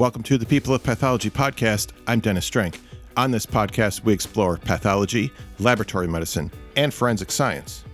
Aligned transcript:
Welcome 0.00 0.22
to 0.22 0.38
the 0.38 0.46
People 0.46 0.72
of 0.72 0.82
Pathology 0.82 1.28
podcast. 1.28 1.90
I'm 2.06 2.20
Dennis 2.20 2.48
Strack. 2.48 2.80
On 3.18 3.30
this 3.30 3.44
podcast, 3.44 4.02
we 4.02 4.14
explore 4.14 4.56
pathology, 4.56 5.30
laboratory 5.58 6.08
medicine, 6.08 6.50
and 6.74 6.94
forensic 6.94 7.30
science. 7.30 7.84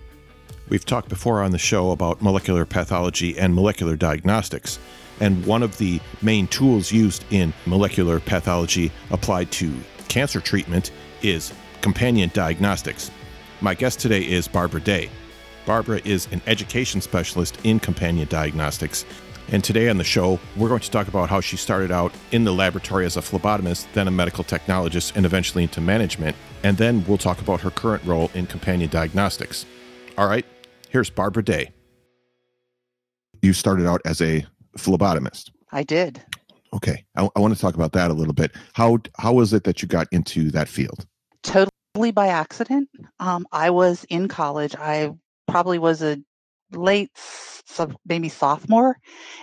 We've 0.69 0.85
talked 0.85 1.09
before 1.09 1.41
on 1.41 1.51
the 1.51 1.57
show 1.57 1.91
about 1.91 2.21
molecular 2.21 2.63
pathology 2.63 3.37
and 3.37 3.53
molecular 3.53 3.97
diagnostics. 3.97 4.79
And 5.19 5.45
one 5.45 5.61
of 5.61 5.77
the 5.79 5.99
main 6.21 6.47
tools 6.47 6.93
used 6.93 7.25
in 7.29 7.53
molecular 7.65 8.21
pathology 8.21 8.89
applied 9.11 9.51
to 9.51 9.73
cancer 10.07 10.39
treatment 10.39 10.91
is 11.23 11.51
companion 11.81 12.31
diagnostics. 12.33 13.11
My 13.59 13.73
guest 13.73 13.99
today 13.99 14.21
is 14.21 14.47
Barbara 14.47 14.79
Day. 14.79 15.09
Barbara 15.65 15.99
is 16.05 16.29
an 16.31 16.41
education 16.47 17.01
specialist 17.01 17.57
in 17.65 17.81
companion 17.81 18.29
diagnostics. 18.29 19.03
And 19.49 19.63
today 19.63 19.87
on 19.87 19.97
the 19.97 20.03
show, 20.03 20.39
we're 20.57 20.67
going 20.67 20.81
to 20.81 20.91
talk 20.91 21.07
about 21.07 21.29
how 21.29 21.39
she 21.39 21.55
started 21.55 21.89
out 21.89 22.13
in 22.31 22.43
the 22.43 22.51
laboratory 22.51 23.05
as 23.05 23.15
a 23.15 23.21
phlebotomist, 23.21 23.87
then 23.93 24.05
a 24.05 24.11
medical 24.11 24.43
technologist, 24.43 25.15
and 25.15 25.25
eventually 25.25 25.63
into 25.63 25.79
management. 25.79 26.35
And 26.63 26.77
then 26.77 27.05
we'll 27.07 27.17
talk 27.17 27.39
about 27.39 27.61
her 27.61 27.71
current 27.71 28.03
role 28.03 28.29
in 28.33 28.45
companion 28.47 28.89
diagnostics. 28.89 29.65
All 30.17 30.27
right, 30.27 30.45
here's 30.89 31.09
Barbara 31.09 31.45
Day. 31.45 31.71
You 33.41 33.53
started 33.53 33.87
out 33.87 34.01
as 34.03 34.21
a 34.21 34.45
phlebotomist. 34.77 35.51
I 35.71 35.83
did. 35.83 36.21
Okay, 36.73 37.05
I, 37.15 37.29
I 37.33 37.39
want 37.39 37.55
to 37.55 37.59
talk 37.59 37.75
about 37.75 37.93
that 37.93 38.11
a 38.11 38.13
little 38.13 38.33
bit. 38.33 38.51
How 38.73 38.97
how 39.17 39.31
was 39.31 39.53
it 39.53 39.63
that 39.63 39.81
you 39.81 39.87
got 39.87 40.07
into 40.11 40.51
that 40.51 40.67
field? 40.67 41.05
Totally 41.43 42.11
by 42.11 42.27
accident. 42.27 42.89
Um, 43.21 43.47
I 43.53 43.69
was 43.69 44.03
in 44.09 44.27
college. 44.27 44.75
I 44.75 45.13
probably 45.47 45.79
was 45.79 46.01
a 46.01 46.17
late 46.71 47.11
maybe 48.07 48.29
sophomore, 48.29 48.97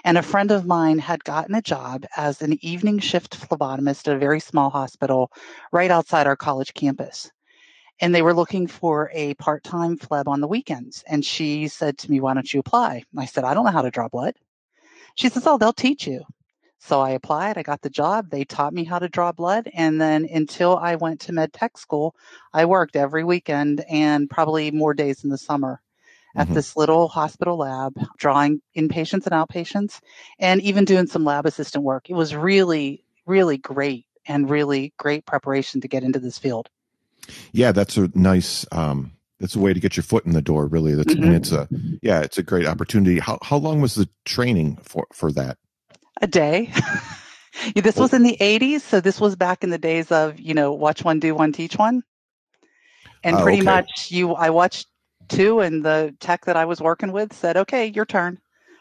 and 0.05 0.19
a 0.19 0.23
friend 0.23 0.51
of 0.51 0.67
mine 0.67 0.99
had 0.99 1.23
gotten 1.25 1.55
a 1.55 1.63
job 1.63 2.05
as 2.17 2.43
an 2.43 2.59
evening 2.65 2.99
shift 2.99 3.39
phlebotomist 3.39 4.09
at 4.09 4.17
a 4.17 4.19
very 4.19 4.41
small 4.41 4.71
hospital 4.71 5.31
right 5.73 5.91
outside 5.91 6.27
our 6.27 6.37
college 6.37 6.75
campus. 6.75 7.31
And 8.01 8.15
they 8.15 8.23
were 8.23 8.35
looking 8.35 8.67
for 8.67 9.11
a 9.15 9.35
part 9.35 9.63
time 9.63 9.97
phleb 9.97 10.27
on 10.27 10.41
the 10.41 10.49
weekends. 10.49 11.05
And 11.07 11.25
she 11.25 11.69
said 11.69 11.97
to 11.99 12.11
me, 12.11 12.21
Why 12.21 12.35
don't 12.35 12.53
you 12.53 12.61
apply? 12.61 13.05
I 13.17 13.27
said, 13.27 13.45
I 13.45 13.55
don't 13.55 13.65
know 13.65 13.71
how 13.71 13.83
to 13.83 13.91
draw 13.91 14.09
blood. 14.09 14.35
She 15.15 15.29
says, 15.29 15.47
Oh, 15.47 15.59
they'll 15.59 15.73
teach 15.73 16.07
you. 16.07 16.25
So 16.81 17.01
I 17.01 17.11
applied, 17.11 17.57
I 17.57 17.63
got 17.63 17.81
the 17.83 17.89
job. 17.89 18.31
They 18.31 18.45
taught 18.45 18.75
me 18.75 18.85
how 18.85 18.99
to 18.99 19.09
draw 19.09 19.33
blood. 19.33 19.71
And 19.73 20.01
then 20.01 20.27
until 20.31 20.77
I 20.77 20.97
went 20.97 21.21
to 21.21 21.33
med 21.33 21.53
tech 21.53 21.79
school, 21.79 22.17
I 22.53 22.65
worked 22.65 22.97
every 22.97 23.25
weekend 23.25 23.85
and 23.89 24.29
probably 24.29 24.71
more 24.73 24.93
days 24.93 25.23
in 25.23 25.31
the 25.31 25.39
summer 25.39 25.81
at 26.35 26.47
mm-hmm. 26.47 26.55
this 26.55 26.77
little 26.77 27.09
hospital 27.09 27.57
lab, 27.59 27.95
drawing 28.19 28.61
inpatients 28.77 29.27
and 29.27 29.33
outpatients, 29.33 30.01
and 30.39 30.61
even 30.63 30.85
doing 30.85 31.07
some 31.07 31.25
lab 31.25 31.47
assistant 31.47 31.85
work. 31.85 32.11
It 32.11 32.15
was 32.15 32.35
really, 32.35 33.05
really 33.27 33.57
great 33.57 34.07
and 34.27 34.49
really 34.49 34.93
great 34.97 35.27
preparation 35.27 35.81
to 35.83 35.89
get 35.89 36.03
into 36.03 36.19
this 36.19 36.39
field. 36.39 36.69
Yeah, 37.53 37.73
that's 37.73 37.97
a 37.97 38.11
nice. 38.15 38.67
Um, 38.73 39.13
that's 39.41 39.57
a 39.57 39.61
way 39.61 39.73
to 39.73 39.81
get 39.81 39.97
your 39.97 40.05
foot 40.05 40.27
in 40.27 40.33
the 40.33 40.43
door. 40.43 40.67
Really, 40.67 40.95
that's 40.95 41.15
mm-hmm. 41.15 41.25
and 41.25 41.35
it's 41.35 41.53
a 41.53 41.69
yeah, 42.03 42.21
it's 42.21 42.39
a 42.39 42.43
great 42.43 42.67
opportunity. 42.67 43.19
How 43.19 43.39
how 43.43 43.57
long 43.57 43.81
was 43.81 43.95
the 43.95 44.09
training 44.25 44.77
for 44.83 45.07
for 45.13 45.33
that? 45.33 45.59
A 46.21 46.27
day. 46.27 46.73
this 47.75 47.97
was 47.97 48.13
in 48.13 48.23
the 48.23 48.37
80s 48.41 48.81
so 48.81 49.01
this 49.01 49.21
was 49.21 49.37
back 49.37 49.63
in 49.63 49.71
the 49.71 49.79
days 49.79 50.11
of 50.11 50.41
you 50.41 50.55
know 50.55 50.73
watch 50.73 51.05
one 51.05 51.21
do 51.21 51.35
one 51.35 51.53
teach 51.53 51.77
one 51.77 52.03
and 53.23 53.39
pretty 53.39 53.59
okay. 53.59 53.65
much 53.65 54.09
you 54.11 54.35
i 54.35 54.51
watched 54.51 54.89
two, 55.29 55.61
and 55.61 55.85
the 55.85 56.15
tech 56.21 56.45
that 56.47 56.57
I 56.57 56.65
was 56.65 56.81
working 56.81 57.13
with 57.13 57.33
said, 57.33 57.57
"Okay, 57.57 57.87
your 57.87 58.05
turn." 58.05 58.39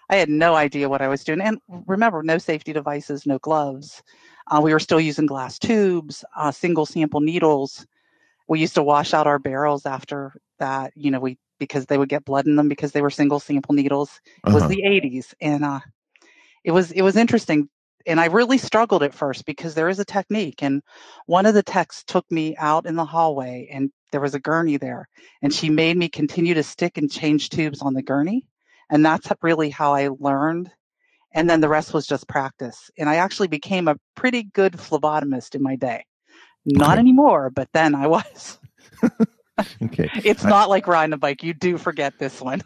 I 0.09 0.17
had 0.17 0.29
no 0.29 0.55
idea 0.55 0.89
what 0.89 1.01
I 1.01 1.07
was 1.07 1.23
doing, 1.23 1.41
and 1.41 1.59
remember, 1.87 2.23
no 2.23 2.37
safety 2.37 2.73
devices, 2.73 3.25
no 3.25 3.39
gloves. 3.39 4.03
Uh, 4.47 4.59
we 4.61 4.73
were 4.73 4.79
still 4.79 4.99
using 4.99 5.25
glass 5.25 5.57
tubes, 5.57 6.25
uh, 6.35 6.51
single 6.51 6.85
sample 6.85 7.21
needles. 7.21 7.87
We 8.47 8.59
used 8.59 8.75
to 8.75 8.83
wash 8.83 9.13
out 9.13 9.27
our 9.27 9.39
barrels 9.39 9.85
after 9.85 10.33
that, 10.59 10.91
you 10.95 11.11
know, 11.11 11.19
we 11.19 11.37
because 11.59 11.85
they 11.85 11.97
would 11.97 12.09
get 12.09 12.25
blood 12.25 12.45
in 12.45 12.57
them 12.57 12.67
because 12.67 12.91
they 12.91 13.01
were 13.01 13.09
single 13.09 13.39
sample 13.39 13.73
needles. 13.73 14.19
It 14.25 14.49
uh-huh. 14.49 14.55
was 14.55 14.67
the 14.67 14.83
80s, 14.85 15.33
and 15.39 15.63
uh, 15.63 15.79
it 16.63 16.71
was 16.71 16.91
it 16.91 17.01
was 17.01 17.15
interesting 17.15 17.69
and 18.05 18.19
I 18.19 18.25
really 18.25 18.57
struggled 18.57 19.03
at 19.03 19.13
first 19.13 19.45
because 19.45 19.75
there 19.75 19.89
is 19.89 19.99
a 19.99 20.05
technique. 20.05 20.61
And 20.61 20.81
one 21.25 21.45
of 21.45 21.53
the 21.53 21.63
techs 21.63 22.03
took 22.03 22.29
me 22.31 22.55
out 22.57 22.85
in 22.85 22.95
the 22.95 23.05
hallway 23.05 23.67
and 23.71 23.91
there 24.13 24.21
was 24.21 24.35
a 24.35 24.39
gurney 24.39 24.77
there. 24.77 25.09
And 25.41 25.53
she 25.53 25.69
made 25.69 25.97
me 25.97 26.07
continue 26.07 26.53
to 26.53 26.63
stick 26.63 26.97
and 26.97 27.11
change 27.11 27.49
tubes 27.49 27.81
on 27.81 27.95
the 27.95 28.03
gurney. 28.03 28.45
And 28.89 29.03
that's 29.03 29.27
really 29.41 29.71
how 29.71 29.93
i 29.95 30.07
learned. 30.19 30.71
And 31.33 31.49
then 31.49 31.61
the 31.61 31.67
rest 31.67 31.93
was 31.93 32.05
just 32.05 32.27
practice. 32.27 32.91
And 32.97 33.09
i 33.09 33.15
actually 33.15 33.49
became 33.49 33.89
a 33.89 33.97
pretty 34.15 34.43
good 34.43 34.73
phlebotomist 34.73 35.55
in 35.55 35.63
my 35.63 35.75
day. 35.75 36.05
Not 36.63 36.91
okay. 36.91 36.99
anymore 36.99 37.49
but 37.49 37.67
then 37.73 37.93
i 37.95 38.07
was. 38.07 38.59
Okay. 39.83 40.09
It's 40.23 40.43
I, 40.43 40.49
not 40.49 40.69
like 40.69 40.87
riding 40.87 41.13
a 41.13 41.17
bike. 41.17 41.43
You 41.43 41.53
do 41.53 41.77
forget 41.77 42.17
this 42.17 42.41
one. 42.41 42.63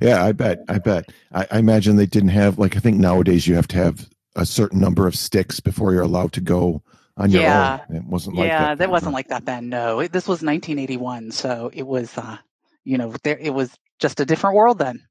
Yeah 0.00 0.24
i 0.24 0.32
bet. 0.32 0.60
I 0.68 0.78
bet. 0.78 1.10
I, 1.32 1.46
I 1.50 1.58
imagine 1.58 1.96
they 1.96 2.06
didn't 2.06 2.30
have 2.30 2.58
like 2.58 2.76
i 2.76 2.80
think 2.80 2.98
nowadays 2.98 3.46
you 3.46 3.54
have 3.56 3.68
to 3.68 3.76
have 3.76 4.08
a 4.36 4.46
certain 4.46 4.80
number 4.80 5.06
of 5.06 5.16
sticks 5.16 5.60
before 5.60 5.92
you're 5.92 6.02
allowed 6.02 6.32
to 6.34 6.40
go 6.40 6.82
on 7.20 7.30
your 7.30 7.42
yeah. 7.42 7.80
own. 7.88 7.96
It 7.96 8.04
wasn't 8.04 8.36
like 8.36 8.48
yeah, 8.48 8.68
that. 8.68 8.78
that 8.78 8.90
wasn't 8.90 9.12
like 9.12 9.28
that 9.28 9.44
then. 9.44 9.68
No, 9.68 10.00
it, 10.00 10.12
this 10.12 10.24
was 10.24 10.36
1981, 10.42 11.30
so 11.30 11.70
it 11.72 11.86
was, 11.86 12.16
uh, 12.16 12.38
you 12.84 12.96
know, 12.96 13.14
there 13.22 13.38
it 13.38 13.52
was 13.54 13.76
just 13.98 14.20
a 14.20 14.24
different 14.24 14.56
world 14.56 14.78
then. 14.78 15.02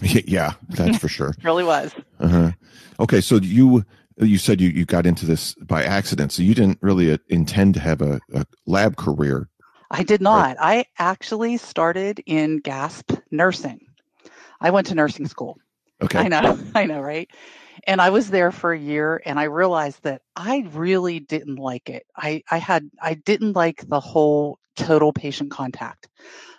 Yeah, 0.02 0.52
that's 0.68 0.98
for 0.98 1.08
sure. 1.08 1.34
really 1.42 1.64
was. 1.64 1.94
Uh-huh. 2.20 2.52
Okay, 3.00 3.20
so 3.22 3.36
you 3.36 3.84
you 4.18 4.36
said 4.36 4.60
you, 4.60 4.68
you 4.68 4.84
got 4.84 5.06
into 5.06 5.24
this 5.24 5.54
by 5.54 5.84
accident, 5.84 6.32
so 6.32 6.42
you 6.42 6.54
didn't 6.54 6.78
really 6.82 7.12
uh, 7.12 7.18
intend 7.28 7.74
to 7.74 7.80
have 7.80 8.02
a, 8.02 8.20
a 8.34 8.44
lab 8.66 8.96
career. 8.96 9.48
I 9.90 10.02
did 10.02 10.20
not. 10.20 10.56
Right? 10.58 10.86
I 10.98 11.02
actually 11.02 11.56
started 11.56 12.22
in 12.26 12.58
GASP 12.58 13.12
nursing. 13.30 13.80
I 14.60 14.70
went 14.70 14.88
to 14.88 14.94
nursing 14.94 15.28
school. 15.28 15.58
Okay. 16.02 16.18
I 16.18 16.28
know. 16.28 16.58
I 16.74 16.84
know, 16.86 17.00
right? 17.00 17.28
and 17.86 18.00
I 18.00 18.10
was 18.10 18.30
there 18.30 18.52
for 18.52 18.72
a 18.72 18.78
year 18.78 19.22
and 19.24 19.38
I 19.38 19.44
realized 19.44 20.02
that 20.02 20.22
I 20.34 20.66
really 20.72 21.20
didn't 21.20 21.56
like 21.56 21.88
it. 21.88 22.06
I, 22.16 22.42
I 22.50 22.58
had 22.58 22.90
I 23.02 23.14
didn't 23.14 23.54
like 23.54 23.88
the 23.88 24.00
whole 24.00 24.58
total 24.76 25.12
patient 25.12 25.50
contact. 25.50 26.08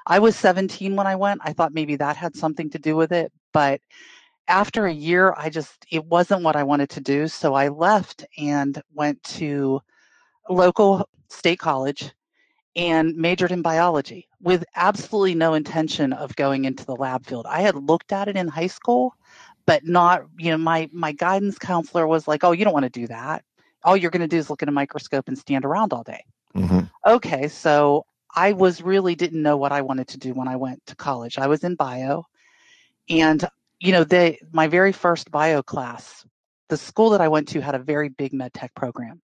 I 0.07 0.19
was 0.19 0.35
17 0.35 0.95
when 0.95 1.07
I 1.07 1.15
went. 1.15 1.41
I 1.43 1.53
thought 1.53 1.73
maybe 1.73 1.95
that 1.97 2.17
had 2.17 2.35
something 2.35 2.69
to 2.71 2.79
do 2.79 2.95
with 2.95 3.11
it, 3.11 3.31
but 3.53 3.81
after 4.47 4.85
a 4.85 4.93
year 4.93 5.33
I 5.37 5.49
just 5.49 5.85
it 5.91 6.05
wasn't 6.05 6.43
what 6.43 6.55
I 6.55 6.63
wanted 6.63 6.89
to 6.91 7.01
do, 7.01 7.27
so 7.27 7.53
I 7.53 7.69
left 7.69 8.25
and 8.37 8.81
went 8.93 9.21
to 9.23 9.81
local 10.49 11.07
state 11.29 11.59
college 11.59 12.11
and 12.75 13.15
majored 13.15 13.51
in 13.51 13.61
biology 13.61 14.27
with 14.41 14.63
absolutely 14.75 15.35
no 15.35 15.55
intention 15.55 16.13
of 16.13 16.35
going 16.35 16.65
into 16.65 16.85
the 16.85 16.95
lab 16.95 17.25
field. 17.25 17.45
I 17.49 17.61
had 17.61 17.75
looked 17.75 18.11
at 18.13 18.27
it 18.27 18.37
in 18.37 18.47
high 18.47 18.67
school 18.67 19.15
but 19.67 19.85
not 19.85 20.23
you 20.39 20.49
know 20.49 20.57
my 20.57 20.89
my 20.91 21.11
guidance 21.11 21.59
counselor 21.59 22.07
was 22.07 22.27
like 22.27 22.43
oh 22.43 22.53
you 22.53 22.63
don't 22.63 22.73
want 22.73 22.85
to 22.85 22.89
do 22.89 23.05
that. 23.05 23.43
All 23.83 23.95
you're 23.95 24.09
going 24.09 24.21
to 24.21 24.27
do 24.27 24.37
is 24.37 24.49
look 24.49 24.63
at 24.63 24.69
a 24.69 24.71
microscope 24.71 25.27
and 25.27 25.37
stand 25.37 25.63
around 25.63 25.93
all 25.93 26.03
day. 26.03 26.23
Mm-hmm. 26.55 26.79
okay 27.05 27.49
so 27.49 28.05
i 28.33 28.53
was 28.53 28.81
really 28.81 29.13
didn't 29.13 29.43
know 29.43 29.57
what 29.57 29.71
i 29.71 29.81
wanted 29.81 30.07
to 30.07 30.17
do 30.17 30.33
when 30.33 30.47
i 30.47 30.55
went 30.55 30.83
to 30.87 30.95
college. 30.95 31.37
I 31.37 31.45
was 31.45 31.63
in 31.63 31.75
bio 31.75 32.23
and 33.09 33.45
you 33.79 33.91
know 33.91 34.03
they 34.03 34.39
my 34.51 34.67
very 34.67 34.91
first 34.91 35.29
bio 35.29 35.61
class 35.61 36.25
the 36.69 36.77
school 36.77 37.11
that 37.11 37.21
i 37.21 37.27
went 37.27 37.49
to 37.49 37.61
had 37.61 37.75
a 37.75 37.79
very 37.79 38.09
big 38.09 38.33
med 38.33 38.53
tech 38.53 38.73
program. 38.73 39.21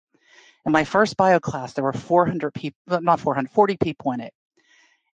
In 0.66 0.72
my 0.72 0.82
first 0.82 1.16
bio 1.16 1.38
class 1.38 1.74
there 1.74 1.84
were 1.84 1.92
400 1.92 2.52
people 2.52 3.00
not 3.00 3.20
400 3.20 3.52
40 3.52 3.76
people 3.76 4.12
in 4.12 4.20
it. 4.20 4.32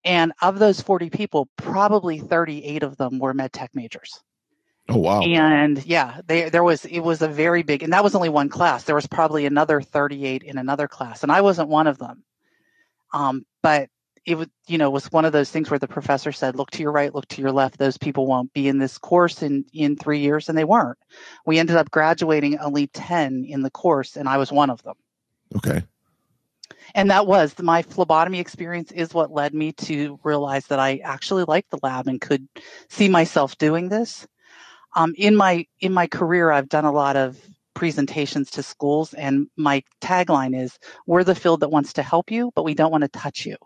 And 0.04 0.34
of 0.42 0.60
those 0.60 0.82
40 0.82 1.12
people 1.12 1.48
probably 1.56 2.20
38 2.20 2.84
of 2.84 2.98
them 2.98 3.20
were 3.20 3.34
med 3.34 3.54
tech 3.54 3.70
majors 3.74 4.20
Oh 4.92 4.98
wow! 4.98 5.22
And 5.22 5.84
yeah, 5.86 6.20
they, 6.28 6.50
there 6.50 6.64
was 6.64 6.84
it 6.86 7.00
was 7.00 7.22
a 7.22 7.28
very 7.28 7.64
big, 7.64 7.82
and 7.82 7.94
that 7.94 8.04
was 8.04 8.14
only 8.14 8.30
one 8.30 8.50
class. 8.50 8.84
There 8.84 8.96
was 8.96 9.08
probably 9.08 9.46
another 9.46 9.82
38 9.82 10.44
in 10.44 10.58
another 10.58 10.88
class, 10.88 11.24
and 11.24 11.32
I 11.32 11.42
wasn't 11.42 11.70
one 11.70 11.88
of 11.88 11.98
them. 11.98 12.24
Um, 13.14 13.46
but 13.64 13.90
it 14.26 14.36
was 14.36 14.48
you 14.68 14.78
know 14.78 14.90
was 14.90 15.12
one 15.12 15.24
of 15.24 15.32
those 15.32 15.50
things 15.50 15.70
where 15.70 15.80
the 15.80 15.88
professor 15.88 16.34
said, 16.34 16.58
"Look 16.58 16.72
to 16.72 16.82
your 16.82 16.92
right, 16.92 17.16
look 17.16 17.28
to 17.30 17.42
your 17.42 17.54
left. 17.54 17.78
Those 17.78 17.98
people 17.98 18.28
won't 18.28 18.52
be 18.54 18.68
in 18.68 18.80
this 18.80 18.98
course 18.98 19.42
in 19.42 19.64
in 19.74 19.96
three 19.96 20.20
years," 20.20 20.50
and 20.50 20.58
they 20.58 20.66
weren't. 20.66 20.98
We 21.46 21.58
ended 21.58 21.78
up 21.78 21.90
graduating 21.90 22.60
only 22.60 22.88
10 22.88 23.46
in 23.48 23.62
the 23.62 23.72
course, 23.72 24.18
and 24.18 24.28
I 24.28 24.38
was 24.38 24.52
one 24.52 24.70
of 24.70 24.84
them. 24.84 24.96
Okay. 25.56 25.84
And 26.96 27.10
that 27.12 27.28
was 27.28 27.58
my 27.60 27.82
phlebotomy 27.82 28.40
experience 28.40 28.92
is 28.92 29.14
what 29.14 29.32
led 29.32 29.54
me 29.54 29.72
to 29.74 30.20
realize 30.24 30.68
that 30.68 30.80
I 30.80 30.98
actually 30.98 31.46
liked 31.48 31.72
the 31.72 31.80
lab 31.82 32.08
and 32.08 32.20
could 32.20 32.46
see 32.90 33.08
myself 33.08 33.58
doing 33.58 33.88
this 33.88 34.28
um, 34.96 35.14
in 35.18 35.36
my 35.36 35.66
in 35.80 35.94
my 35.94 36.08
career, 36.08 36.52
I've 36.52 36.70
done 36.70 36.86
a 36.86 36.92
lot 36.92 37.16
of 37.16 37.40
presentations 37.74 38.52
to 38.52 38.64
schools, 38.64 39.14
and 39.14 39.48
my 39.58 39.84
tagline 40.02 40.60
is 40.60 40.78
"We're 41.08 41.24
the 41.24 41.36
field 41.36 41.62
that 41.62 41.70
wants 41.70 41.94
to 41.94 42.04
help 42.04 42.32
you, 42.32 42.52
but 42.56 42.64
we 42.64 42.74
don't 42.74 42.92
want 42.92 43.04
to 43.04 43.08
touch 43.08 43.46
you." 43.46 43.58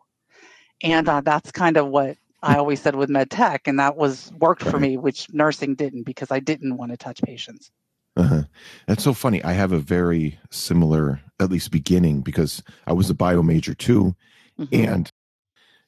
And 0.84 1.08
uh, 1.08 1.22
that's 1.22 1.52
kind 1.52 1.78
of 1.78 1.88
what 1.88 2.18
I 2.44 2.58
always 2.58 2.82
said 2.82 2.96
with 2.96 3.10
med 3.10 3.30
tech, 3.32 3.68
and 3.68 3.80
that 3.80 3.96
was 3.96 4.32
worked 4.40 4.64
for 4.64 4.80
me, 4.80 4.98
which 4.98 5.32
nursing 5.34 5.76
didn't 5.76 6.04
because 6.04 6.32
I 6.32 6.40
didn't 6.40 6.78
want 6.78 6.92
to 6.92 6.98
touch 6.98 7.22
patients. 7.22 7.72
Uh-huh. 8.18 8.44
That's 8.88 9.04
so 9.04 9.14
funny. 9.14 9.44
I 9.44 9.54
have 9.54 9.72
a 9.72 9.80
very 9.80 10.40
similar, 10.50 11.22
at 11.40 11.50
least 11.50 11.72
beginning, 11.72 12.22
because 12.22 12.64
I 12.88 12.94
was 12.94 13.10
a 13.10 13.14
bio 13.14 13.44
major 13.44 13.74
too. 13.74 14.16
Mm-hmm. 14.60 14.90
And, 14.90 15.12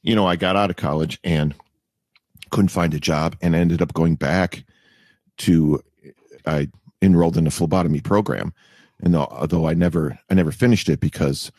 you 0.02 0.14
know, 0.14 0.26
I 0.26 0.36
got 0.36 0.58
out 0.58 0.70
of 0.70 0.76
college 0.76 1.20
and 1.24 1.56
couldn't 2.50 2.70
find 2.70 2.94
a 2.94 3.00
job 3.00 3.38
and 3.42 3.56
ended 3.56 3.82
up 3.82 3.94
going 3.94 4.16
back 4.16 4.66
to, 5.38 5.82
I 6.46 6.70
enrolled 7.02 7.38
in 7.38 7.48
a 7.48 7.52
phlebotomy 7.52 8.02
program. 8.02 8.54
And 9.02 9.16
although 9.16 9.68
I 9.68 9.74
never, 9.74 10.18
I 10.30 10.34
never 10.34 10.52
finished 10.52 10.90
it 10.90 11.00
because 11.00 11.52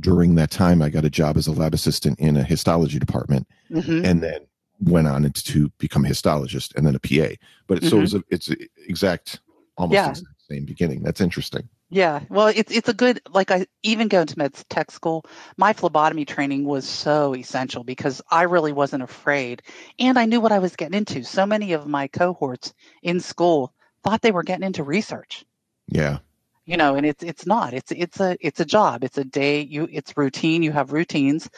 during 0.00 0.34
that 0.34 0.50
time 0.50 0.82
I 0.82 0.88
got 0.88 1.04
a 1.04 1.10
job 1.10 1.36
as 1.36 1.46
a 1.46 1.52
lab 1.52 1.74
assistant 1.74 2.18
in 2.18 2.36
a 2.36 2.42
histology 2.42 2.98
department 2.98 3.46
mm-hmm. 3.70 4.04
and 4.04 4.22
then 4.22 4.40
went 4.80 5.06
on 5.06 5.30
to 5.30 5.68
become 5.78 6.04
a 6.04 6.08
histologist 6.08 6.74
and 6.74 6.86
then 6.86 6.96
a 6.96 6.98
PA. 6.98 7.34
But 7.66 7.78
mm-hmm. 7.78 7.88
so 7.88 8.00
it's, 8.00 8.14
a, 8.14 8.24
it's 8.30 8.50
exact 8.88 9.40
almost 9.76 9.94
yeah. 9.94 10.12
the 10.12 10.54
same 10.54 10.64
beginning. 10.64 11.02
That's 11.02 11.20
interesting. 11.20 11.68
Yeah, 11.92 12.20
well, 12.30 12.46
it's 12.46 12.72
it's 12.72 12.88
a 12.88 12.94
good 12.94 13.20
like 13.28 13.50
I 13.50 13.66
even 13.82 14.08
going 14.08 14.26
to 14.26 14.38
med 14.38 14.54
tech 14.70 14.90
school. 14.90 15.26
My 15.58 15.74
phlebotomy 15.74 16.24
training 16.24 16.64
was 16.64 16.88
so 16.88 17.34
essential 17.34 17.84
because 17.84 18.22
I 18.30 18.44
really 18.44 18.72
wasn't 18.72 19.02
afraid, 19.02 19.60
and 19.98 20.18
I 20.18 20.24
knew 20.24 20.40
what 20.40 20.52
I 20.52 20.58
was 20.58 20.74
getting 20.74 20.96
into. 20.96 21.22
So 21.22 21.44
many 21.44 21.74
of 21.74 21.86
my 21.86 22.08
cohorts 22.08 22.72
in 23.02 23.20
school 23.20 23.74
thought 24.02 24.22
they 24.22 24.32
were 24.32 24.42
getting 24.42 24.64
into 24.64 24.82
research. 24.82 25.44
Yeah, 25.88 26.20
you 26.64 26.78
know, 26.78 26.94
and 26.94 27.04
it's 27.04 27.22
it's 27.22 27.44
not. 27.46 27.74
It's 27.74 27.92
it's 27.92 28.20
a 28.20 28.38
it's 28.40 28.60
a 28.60 28.64
job. 28.64 29.04
It's 29.04 29.18
a 29.18 29.24
day. 29.24 29.60
You 29.60 29.86
it's 29.92 30.16
routine. 30.16 30.62
You 30.62 30.72
have 30.72 30.92
routines. 30.92 31.50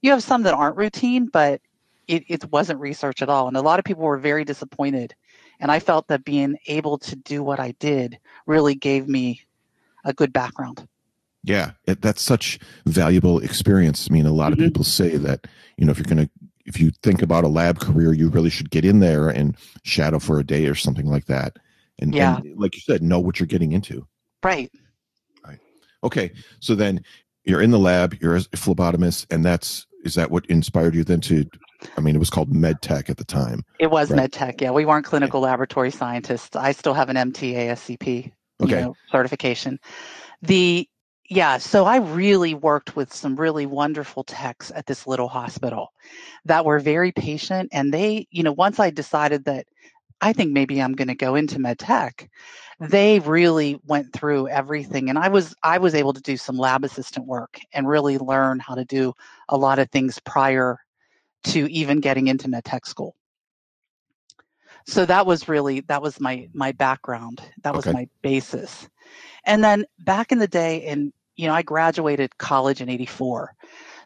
You 0.00 0.12
have 0.12 0.22
some 0.22 0.44
that 0.44 0.54
aren't 0.54 0.78
routine, 0.78 1.26
but 1.26 1.60
it 2.08 2.24
it 2.28 2.50
wasn't 2.50 2.80
research 2.80 3.20
at 3.20 3.28
all. 3.28 3.46
And 3.46 3.58
a 3.58 3.62
lot 3.62 3.78
of 3.78 3.84
people 3.84 4.04
were 4.04 4.18
very 4.18 4.44
disappointed 4.46 5.14
and 5.60 5.70
I 5.70 5.80
felt 5.80 6.08
that 6.08 6.24
being 6.24 6.56
able 6.66 6.98
to 6.98 7.16
do 7.16 7.42
what 7.42 7.60
I 7.60 7.72
did 7.78 8.18
really 8.46 8.74
gave 8.74 9.06
me 9.08 9.42
a 10.04 10.12
good 10.12 10.32
background. 10.32 10.86
Yeah, 11.44 11.72
it, 11.86 12.02
that's 12.02 12.22
such 12.22 12.58
valuable 12.86 13.40
experience. 13.40 14.08
I 14.08 14.14
mean, 14.14 14.26
a 14.26 14.32
lot 14.32 14.52
mm-hmm. 14.52 14.62
of 14.62 14.68
people 14.68 14.84
say 14.84 15.16
that, 15.16 15.46
you 15.76 15.84
know, 15.84 15.90
if 15.90 15.98
you're 15.98 16.04
going 16.04 16.26
to, 16.26 16.30
if 16.64 16.80
you 16.80 16.92
think 17.02 17.22
about 17.22 17.44
a 17.44 17.48
lab 17.48 17.80
career, 17.80 18.12
you 18.12 18.28
really 18.28 18.50
should 18.50 18.70
get 18.70 18.84
in 18.84 19.00
there 19.00 19.28
and 19.28 19.56
shadow 19.82 20.20
for 20.20 20.38
a 20.38 20.44
day 20.44 20.66
or 20.66 20.76
something 20.76 21.06
like 21.06 21.26
that. 21.26 21.56
And, 21.98 22.14
yeah. 22.14 22.36
and 22.36 22.58
like 22.58 22.76
you 22.76 22.80
said, 22.80 23.02
know 23.02 23.18
what 23.18 23.40
you're 23.40 23.48
getting 23.48 23.72
into. 23.72 24.06
Right. 24.44 24.70
Right. 25.44 25.58
Okay. 26.04 26.32
So 26.60 26.76
then 26.76 27.02
you're 27.44 27.60
in 27.60 27.72
the 27.72 27.78
lab, 27.78 28.14
you're 28.20 28.36
a 28.36 28.40
phlebotomist, 28.40 29.26
and 29.30 29.44
that's, 29.44 29.86
is 30.04 30.14
that 30.14 30.30
what 30.30 30.46
inspired 30.46 30.94
you 30.94 31.02
then 31.02 31.20
to 31.22 31.44
I 31.96 32.00
mean, 32.00 32.14
it 32.14 32.18
was 32.18 32.30
called 32.30 32.52
MedTech 32.52 33.10
at 33.10 33.16
the 33.16 33.24
time. 33.24 33.64
It 33.80 33.90
was 33.90 34.10
right? 34.10 34.30
MedTech. 34.30 34.60
Yeah, 34.60 34.70
we 34.70 34.84
weren't 34.84 35.04
clinical 35.04 35.40
laboratory 35.40 35.90
scientists. 35.90 36.54
I 36.54 36.70
still 36.72 36.94
have 36.94 37.08
an 37.08 37.16
MT 37.16 37.54
ASCP 37.54 38.30
okay. 38.62 38.76
you 38.76 38.80
know, 38.80 38.96
certification. 39.10 39.78
The 40.42 40.88
yeah, 41.28 41.58
so 41.58 41.84
I 41.86 41.96
really 41.96 42.52
worked 42.52 42.94
with 42.94 43.12
some 43.12 43.36
really 43.36 43.64
wonderful 43.64 44.24
techs 44.24 44.70
at 44.74 44.86
this 44.86 45.06
little 45.06 45.28
hospital 45.28 45.92
that 46.44 46.64
were 46.64 46.78
very 46.78 47.12
patient, 47.12 47.70
and 47.72 47.92
they, 47.92 48.26
you 48.30 48.42
know, 48.42 48.52
once 48.52 48.78
I 48.78 48.90
decided 48.90 49.44
that 49.46 49.66
I 50.20 50.32
think 50.32 50.52
maybe 50.52 50.80
I'm 50.82 50.92
going 50.92 51.08
to 51.08 51.14
go 51.14 51.34
into 51.34 51.58
med 51.58 51.78
tech, 51.78 52.28
they 52.80 53.20
really 53.20 53.80
went 53.86 54.12
through 54.12 54.48
everything 54.48 55.08
and 55.08 55.16
i 55.16 55.28
was 55.28 55.54
i 55.62 55.78
was 55.78 55.94
able 55.94 56.12
to 56.12 56.20
do 56.20 56.36
some 56.36 56.56
lab 56.56 56.82
assistant 56.82 57.26
work 57.26 57.60
and 57.72 57.86
really 57.86 58.18
learn 58.18 58.58
how 58.58 58.74
to 58.74 58.84
do 58.84 59.12
a 59.50 59.56
lot 59.56 59.78
of 59.78 59.88
things 59.90 60.18
prior 60.24 60.80
to 61.44 61.70
even 61.70 62.00
getting 62.00 62.28
into 62.28 62.48
med 62.48 62.64
tech 62.64 62.86
school. 62.86 63.16
So 64.86 65.06
that 65.06 65.26
was 65.26 65.48
really 65.48 65.80
that 65.82 66.02
was 66.02 66.20
my 66.20 66.48
my 66.52 66.72
background. 66.72 67.40
That 67.62 67.74
was 67.74 67.86
okay. 67.86 67.92
my 67.92 68.08
basis. 68.22 68.88
And 69.44 69.62
then 69.62 69.84
back 70.00 70.32
in 70.32 70.38
the 70.38 70.48
day, 70.48 70.86
and 70.86 71.12
you 71.36 71.46
know, 71.46 71.54
I 71.54 71.62
graduated 71.62 72.38
college 72.38 72.80
in 72.80 72.88
'84, 72.88 73.54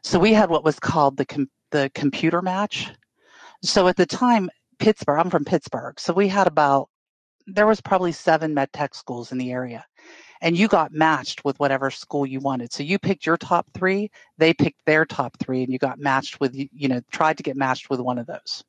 so 0.02 0.18
we 0.18 0.32
had 0.32 0.50
what 0.50 0.64
was 0.64 0.78
called 0.78 1.16
the 1.16 1.26
com- 1.26 1.50
the 1.70 1.90
computer 1.94 2.42
match. 2.42 2.90
So 3.62 3.88
at 3.88 3.96
the 3.96 4.06
time, 4.06 4.50
Pittsburgh. 4.78 5.18
I'm 5.18 5.30
from 5.30 5.44
Pittsburgh, 5.44 5.98
so 5.98 6.12
we 6.12 6.28
had 6.28 6.46
about 6.46 6.88
there 7.46 7.66
was 7.66 7.80
probably 7.80 8.12
seven 8.12 8.54
med 8.54 8.72
tech 8.72 8.94
schools 8.94 9.32
in 9.32 9.38
the 9.38 9.52
area 9.52 9.84
and 10.40 10.56
you 10.56 10.68
got 10.68 10.92
matched 10.92 11.44
with 11.44 11.58
whatever 11.58 11.90
school 11.90 12.26
you 12.26 12.40
wanted. 12.40 12.72
So 12.72 12.82
you 12.82 12.98
picked 12.98 13.26
your 13.26 13.36
top 13.36 13.66
three, 13.74 14.10
they 14.38 14.52
picked 14.52 14.84
their 14.84 15.04
top 15.04 15.36
three, 15.38 15.62
and 15.62 15.72
you 15.72 15.78
got 15.78 15.98
matched 15.98 16.40
with, 16.40 16.54
you 16.54 16.88
know, 16.88 17.00
tried 17.10 17.38
to 17.38 17.42
get 17.42 17.56
matched 17.56 17.90
with 17.90 18.00
one 18.00 18.18
of 18.18 18.26
those. 18.26 18.64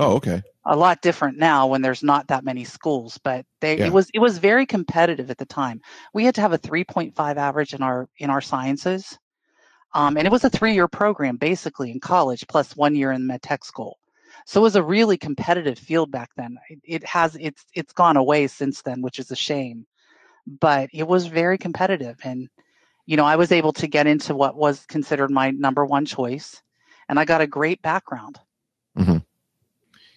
Oh, 0.00 0.14
okay. 0.16 0.42
A 0.66 0.76
lot 0.76 1.02
different 1.02 1.38
now 1.38 1.66
when 1.66 1.82
there's 1.82 2.02
not 2.02 2.28
that 2.28 2.44
many 2.44 2.64
schools, 2.64 3.18
but 3.22 3.44
they 3.60 3.78
yeah. 3.78 3.86
it 3.86 3.92
was 3.92 4.10
it 4.14 4.18
was 4.18 4.38
very 4.38 4.66
competitive 4.66 5.30
at 5.30 5.38
the 5.38 5.46
time. 5.46 5.80
We 6.12 6.24
had 6.24 6.34
to 6.36 6.40
have 6.40 6.52
a 6.52 6.58
3.5 6.58 7.36
average 7.36 7.74
in 7.74 7.82
our 7.82 8.08
in 8.18 8.30
our 8.30 8.40
sciences. 8.40 9.18
Um, 9.92 10.16
and 10.16 10.24
it 10.24 10.30
was 10.30 10.44
a 10.44 10.50
three-year 10.50 10.86
program 10.86 11.36
basically 11.36 11.90
in 11.90 11.98
college 11.98 12.46
plus 12.46 12.76
one 12.76 12.94
year 12.94 13.10
in 13.10 13.26
med 13.26 13.42
tech 13.42 13.64
school. 13.64 13.98
So 14.46 14.60
it 14.60 14.62
was 14.62 14.76
a 14.76 14.82
really 14.82 15.16
competitive 15.16 15.78
field 15.78 16.10
back 16.10 16.30
then. 16.36 16.58
It, 16.68 16.78
it 16.84 17.04
has 17.04 17.36
it's 17.40 17.64
it's 17.74 17.92
gone 17.92 18.16
away 18.16 18.46
since 18.46 18.82
then, 18.82 19.02
which 19.02 19.18
is 19.18 19.30
a 19.30 19.36
shame 19.36 19.86
but 20.46 20.90
it 20.92 21.06
was 21.06 21.26
very 21.26 21.58
competitive. 21.58 22.18
And, 22.24 22.48
you 23.06 23.16
know, 23.16 23.24
I 23.24 23.36
was 23.36 23.52
able 23.52 23.72
to 23.74 23.86
get 23.86 24.06
into 24.06 24.34
what 24.34 24.56
was 24.56 24.86
considered 24.86 25.30
my 25.30 25.50
number 25.50 25.84
one 25.84 26.06
choice, 26.06 26.62
and 27.08 27.18
I 27.18 27.24
got 27.24 27.40
a 27.40 27.46
great 27.46 27.82
background. 27.82 28.38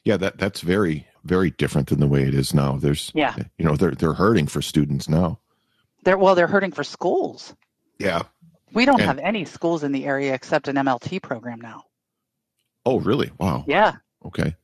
Yeah, 0.06 0.18
that 0.18 0.38
that's 0.38 0.62
very 0.62 1.08
very 1.24 1.52
different 1.52 1.90
than 1.90 2.00
the 2.00 2.08
way 2.08 2.24
it 2.24 2.34
is 2.34 2.54
now. 2.54 2.78
There's, 2.78 3.12
yeah, 3.16 3.36
you 3.58 3.66
know, 3.66 3.76
they're 3.76 3.92
they're 3.92 4.14
hurting 4.14 4.48
for 4.48 4.62
students 4.62 5.08
now. 5.08 5.40
They're 6.04 6.18
well, 6.18 6.36
they're 6.36 6.48
hurting 6.48 6.72
for 6.72 6.84
schools. 6.84 7.56
Yeah, 8.00 8.24
we 8.74 8.86
don't 8.86 9.00
and, 9.00 9.08
have 9.08 9.20
any 9.20 9.46
schools 9.46 9.84
in 9.84 9.92
the 9.92 10.06
area 10.06 10.34
except 10.34 10.68
an 10.68 10.76
MLT 10.76 11.22
program 11.22 11.62
now. 11.62 11.84
Oh, 12.86 13.00
really? 13.00 13.32
Wow. 13.38 13.64
Yeah. 13.66 13.94
Okay. 14.26 14.56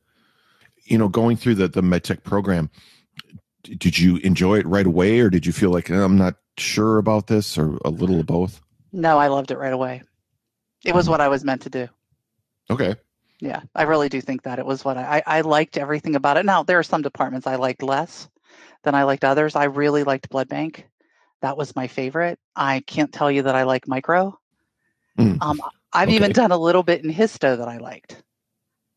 You 0.84 0.98
know, 0.98 1.08
going 1.08 1.36
through 1.36 1.54
the 1.54 1.68
the 1.68 1.82
medtech 1.82 2.22
program, 2.22 2.70
did 3.62 3.98
you 3.98 4.16
enjoy 4.18 4.58
it 4.58 4.66
right 4.66 4.86
away 4.86 5.20
or 5.20 5.30
did 5.30 5.44
you 5.46 5.52
feel 5.52 5.70
like 5.70 5.90
i'm 5.90 6.16
not 6.16 6.36
sure 6.58 6.98
about 6.98 7.26
this 7.26 7.56
or 7.58 7.78
a 7.84 7.90
little 7.90 8.20
of 8.20 8.26
both 8.26 8.60
no 8.92 9.18
i 9.18 9.28
loved 9.28 9.50
it 9.50 9.58
right 9.58 9.72
away 9.72 10.02
it 10.84 10.94
was 10.94 11.04
mm-hmm. 11.04 11.12
what 11.12 11.20
i 11.20 11.28
was 11.28 11.44
meant 11.44 11.62
to 11.62 11.70
do 11.70 11.88
okay 12.70 12.94
yeah 13.40 13.60
i 13.74 13.82
really 13.82 14.08
do 14.08 14.20
think 14.20 14.42
that 14.42 14.58
it 14.58 14.66
was 14.66 14.84
what 14.84 14.96
I, 14.96 15.22
I 15.26 15.40
liked 15.42 15.76
everything 15.76 16.16
about 16.16 16.36
it 16.36 16.46
now 16.46 16.62
there 16.62 16.78
are 16.78 16.84
some 16.84 17.02
departments 17.02 17.46
i 17.46 17.56
liked 17.56 17.82
less 17.82 18.28
than 18.82 18.94
i 18.94 19.04
liked 19.04 19.24
others 19.24 19.56
i 19.56 19.64
really 19.64 20.04
liked 20.04 20.30
blood 20.30 20.48
bank 20.48 20.86
that 21.42 21.56
was 21.56 21.76
my 21.76 21.86
favorite 21.86 22.38
i 22.54 22.80
can't 22.80 23.12
tell 23.12 23.30
you 23.30 23.42
that 23.42 23.54
i 23.54 23.62
like 23.64 23.88
micro 23.88 24.38
mm. 25.18 25.38
um, 25.40 25.60
i've 25.92 26.08
okay. 26.08 26.16
even 26.16 26.32
done 26.32 26.52
a 26.52 26.58
little 26.58 26.82
bit 26.82 27.04
in 27.04 27.12
histo 27.12 27.56
that 27.56 27.68
i 27.68 27.78
liked 27.78 28.22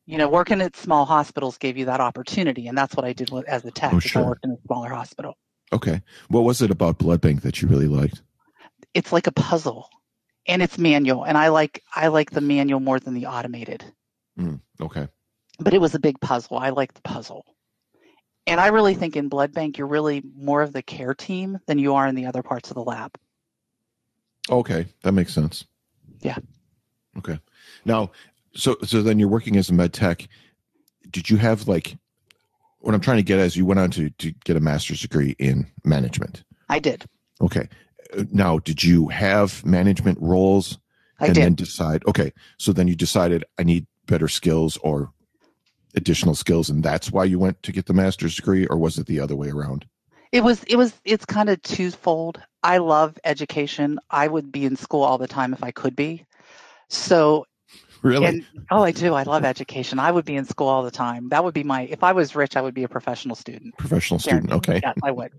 you 0.05 0.17
know, 0.17 0.27
working 0.27 0.62
at 0.62 0.75
small 0.75 1.05
hospitals 1.05 1.57
gave 1.57 1.77
you 1.77 1.85
that 1.85 2.01
opportunity, 2.01 2.67
and 2.67 2.77
that's 2.77 2.95
what 2.95 3.05
I 3.05 3.13
did 3.13 3.31
as 3.47 3.63
a 3.63 3.71
tech. 3.71 3.93
Oh, 3.93 4.00
sure. 4.00 4.21
I 4.21 4.25
worked 4.25 4.45
in 4.45 4.51
a 4.51 4.57
smaller 4.65 4.89
hospital. 4.89 5.38
Okay, 5.71 6.01
what 6.27 6.41
was 6.41 6.62
it 6.62 6.71
about 6.71 6.97
blood 6.97 7.21
bank 7.21 7.41
that 7.41 7.62
you 7.62 7.67
really 7.67 7.88
liked? 7.88 8.21
It's 8.93 9.12
like 9.12 9.27
a 9.27 9.31
puzzle, 9.31 9.89
and 10.45 10.62
it's 10.62 10.77
manual, 10.77 11.23
and 11.23 11.38
I 11.38 11.50
like 11.50 11.81
I 11.95 12.07
like 12.07 12.31
the 12.31 12.41
manual 12.41 12.79
more 12.79 13.00
than 13.00 13.13
the 13.13 13.27
automated. 13.27 13.83
Mm, 14.40 14.60
okay, 14.82 15.08
but 15.60 15.74
it 15.74 15.82
was 15.82 15.96
a 15.96 16.00
big 16.00 16.20
puzzle. 16.20 16.58
I 16.58 16.70
like 16.70 16.94
the 16.94 17.02
puzzle, 17.02 17.46
and 18.48 18.60
I 18.60 18.68
really 18.68 18.96
think 18.96 19.16
in 19.16 19.30
blood 19.30 19.54
bank 19.54 19.78
you're 19.78 19.88
really 19.88 20.24
more 20.36 20.62
of 20.62 20.74
the 20.74 20.82
care 20.82 21.13
team 21.13 21.60
than 21.68 21.80
you 21.80 21.96
are 21.96 22.08
in 22.08 22.16
the 22.16 22.25
other 22.25 22.44
parts 22.44 22.72
of 22.72 22.75
the 22.75 22.84
lab. 22.84 23.16
Okay, 24.50 24.86
that 25.04 25.13
makes 25.13 25.34
sense. 25.34 25.66
Yeah. 26.22 26.38
Okay. 27.18 27.40
Now, 27.86 28.12
so 28.56 28.78
so 28.84 29.02
then 29.02 29.20
you're 29.20 29.30
working 29.30 29.56
as 29.56 29.70
a 29.70 29.74
med 29.74 29.94
tech. 29.94 30.28
Did 31.10 31.30
you 31.30 31.38
have 31.38 31.68
like 31.68 31.98
what 32.80 32.94
I'm 32.94 33.02
trying 33.02 33.18
to 33.18 33.24
get 33.24 33.40
as 33.40 33.56
you 33.56 33.66
went 33.66 33.80
on 33.80 33.92
to 33.92 34.10
to 34.10 34.32
get 34.44 34.58
a 34.58 34.60
master's 34.60 35.02
degree 35.02 35.36
in 35.40 35.68
management? 35.84 36.44
I 36.70 36.80
did. 36.80 37.06
Okay. 37.42 37.70
Now, 38.32 38.60
did 38.60 38.84
you 38.84 39.08
have 39.08 39.66
management 39.66 40.20
roles? 40.22 40.78
I 41.20 41.28
and 41.28 41.36
did. 41.36 41.44
then 41.44 41.56
decide 41.56 42.04
okay, 42.08 42.34
so 42.58 42.74
then 42.74 42.88
you 42.88 42.96
decided 42.96 43.46
I 43.58 43.63
need 43.63 43.86
better 44.07 44.27
skills 44.27 44.77
or 44.77 45.12
additional 45.95 46.36
skills 46.36 46.69
and 46.69 46.83
that's 46.83 47.12
why 47.12 47.24
you 47.24 47.38
went 47.38 47.62
to 47.63 47.72
get 47.72 47.86
the 47.86 47.93
master's 47.93 48.36
degree 48.36 48.65
or 48.67 48.77
was 48.77 48.98
it 48.98 49.05
the 49.05 49.19
other 49.19 49.36
way 49.36 49.50
around? 49.50 49.86
It 50.31 50.43
was 50.43 50.63
it 50.63 50.75
was 50.75 50.93
it's 51.05 51.25
kind 51.25 51.50
of 51.50 51.62
twofold. 51.62 52.41
I 52.63 52.79
love 52.79 53.17
education. 53.24 54.00
I 54.10 54.27
would 54.27 54.51
be 54.51 54.65
in 54.65 54.75
school 54.75 55.03
all 55.03 55.17
the 55.17 55.27
time 55.27 55.53
if 55.53 55.63
I 55.63 55.72
could 55.72 55.95
be. 55.95 56.25
So 56.89 57.45
Really? 58.03 58.25
And, 58.25 58.45
oh, 58.69 58.83
I 58.83 58.91
do. 58.91 59.13
I 59.13 59.24
love 59.24 59.45
education. 59.45 59.98
I 59.98 60.12
would 60.12 60.25
be 60.25 60.36
in 60.36 60.43
school 60.43 60.67
all 60.67 60.83
the 60.83 60.91
time. 60.91 61.29
That 61.29 61.45
would 61.45 61.53
be 61.53 61.63
my, 61.63 61.83
if 61.83 62.03
I 62.03 62.12
was 62.12 62.36
rich, 62.36 62.57
I 62.57 62.62
would 62.62 62.74
be 62.74 62.83
a 62.83 62.89
professional 62.89 63.36
student. 63.36 63.77
Professional 63.77 64.19
student. 64.19 64.51
Okay. 64.51 64.81
Yeah, 64.83 64.91
I 65.01 65.12
would. 65.12 65.31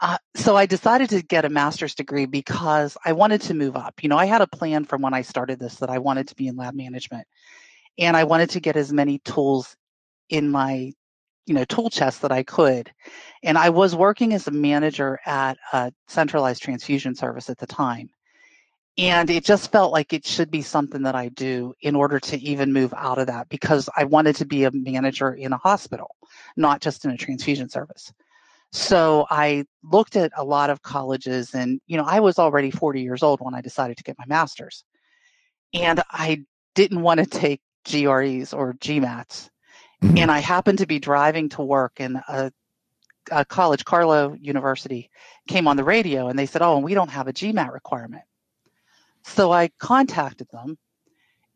Uh, 0.00 0.18
so 0.36 0.56
I 0.56 0.66
decided 0.66 1.10
to 1.10 1.22
get 1.22 1.44
a 1.44 1.48
master's 1.48 1.96
degree 1.96 2.26
because 2.26 2.96
I 3.04 3.12
wanted 3.12 3.42
to 3.42 3.54
move 3.54 3.76
up. 3.76 4.00
You 4.02 4.08
know, 4.08 4.16
I 4.16 4.26
had 4.26 4.40
a 4.40 4.46
plan 4.46 4.84
from 4.84 5.02
when 5.02 5.12
I 5.12 5.22
started 5.22 5.58
this 5.58 5.76
that 5.76 5.90
I 5.90 5.98
wanted 5.98 6.28
to 6.28 6.36
be 6.36 6.46
in 6.46 6.56
lab 6.56 6.74
management 6.74 7.26
and 7.98 8.16
I 8.16 8.24
wanted 8.24 8.50
to 8.50 8.60
get 8.60 8.76
as 8.76 8.92
many 8.92 9.18
tools 9.18 9.76
in 10.28 10.50
my 10.50 10.92
you 11.46 11.54
know 11.54 11.64
tool 11.64 11.90
chest 11.90 12.22
that 12.22 12.32
I 12.32 12.42
could. 12.42 12.90
And 13.42 13.58
I 13.58 13.70
was 13.70 13.94
working 13.94 14.32
as 14.32 14.46
a 14.46 14.52
manager 14.52 15.18
at 15.26 15.58
a 15.72 15.92
centralized 16.08 16.62
transfusion 16.62 17.14
service 17.14 17.50
at 17.50 17.58
the 17.58 17.66
time. 17.66 18.10
And 18.98 19.30
it 19.30 19.44
just 19.44 19.72
felt 19.72 19.90
like 19.90 20.12
it 20.12 20.26
should 20.26 20.50
be 20.50 20.60
something 20.60 21.02
that 21.04 21.14
I 21.14 21.28
do 21.28 21.72
in 21.80 21.96
order 21.96 22.20
to 22.20 22.38
even 22.38 22.74
move 22.74 22.92
out 22.94 23.18
of 23.18 23.28
that 23.28 23.48
because 23.48 23.88
I 23.96 24.04
wanted 24.04 24.36
to 24.36 24.44
be 24.44 24.64
a 24.64 24.70
manager 24.70 25.32
in 25.32 25.52
a 25.54 25.56
hospital, 25.56 26.14
not 26.58 26.82
just 26.82 27.06
in 27.06 27.10
a 27.10 27.16
transfusion 27.16 27.70
service. 27.70 28.12
So 28.70 29.26
I 29.30 29.64
looked 29.82 30.16
at 30.16 30.32
a 30.36 30.44
lot 30.44 30.68
of 30.68 30.82
colleges 30.82 31.54
and, 31.54 31.80
you 31.86 31.96
know, 31.96 32.04
I 32.06 32.20
was 32.20 32.38
already 32.38 32.70
40 32.70 33.02
years 33.02 33.22
old 33.22 33.40
when 33.40 33.54
I 33.54 33.62
decided 33.62 33.96
to 33.96 34.02
get 34.02 34.18
my 34.18 34.26
master's. 34.26 34.84
And 35.72 36.02
I 36.10 36.44
didn't 36.74 37.00
want 37.00 37.20
to 37.20 37.26
take 37.26 37.60
GREs 37.84 38.52
or 38.52 38.74
GMATs. 38.74 39.50
Mm-hmm. 40.02 40.18
And 40.18 40.30
I 40.30 40.40
happened 40.40 40.78
to 40.78 40.86
be 40.86 40.98
driving 40.98 41.48
to 41.50 41.62
work 41.62 41.94
and 41.98 42.16
a, 42.16 42.52
a 43.30 43.44
college, 43.44 43.84
Carlow 43.84 44.36
University, 44.40 45.10
came 45.48 45.68
on 45.68 45.76
the 45.76 45.84
radio 45.84 46.28
and 46.28 46.38
they 46.38 46.46
said, 46.46 46.62
Oh, 46.62 46.76
and 46.76 46.84
we 46.84 46.94
don't 46.94 47.10
have 47.10 47.28
a 47.28 47.32
GMAT 47.32 47.72
requirement. 47.72 48.24
So 49.22 49.52
I 49.52 49.68
contacted 49.78 50.48
them 50.50 50.76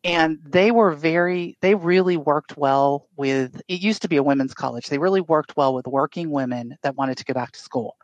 and 0.03 0.39
they 0.45 0.71
were 0.71 0.93
very, 0.93 1.57
they 1.61 1.75
really 1.75 2.15
worked 2.15 2.55
well 2.55 3.07
with, 3.17 3.61
it 3.67 3.81
used 3.81 4.03
to 4.03 4.07
be 4.07 4.15
a 4.15 4.23
women's 4.23 4.53
college. 4.53 4.87
They 4.87 4.99
really 4.99 5.21
worked 5.21 5.57
well 5.57 5.73
with 5.73 5.87
working 5.87 6.29
women 6.31 6.77
that 6.83 6.95
wanted 6.95 7.17
to 7.17 7.25
go 7.25 7.33
back 7.33 7.51
to 7.51 7.59
school. 7.59 7.97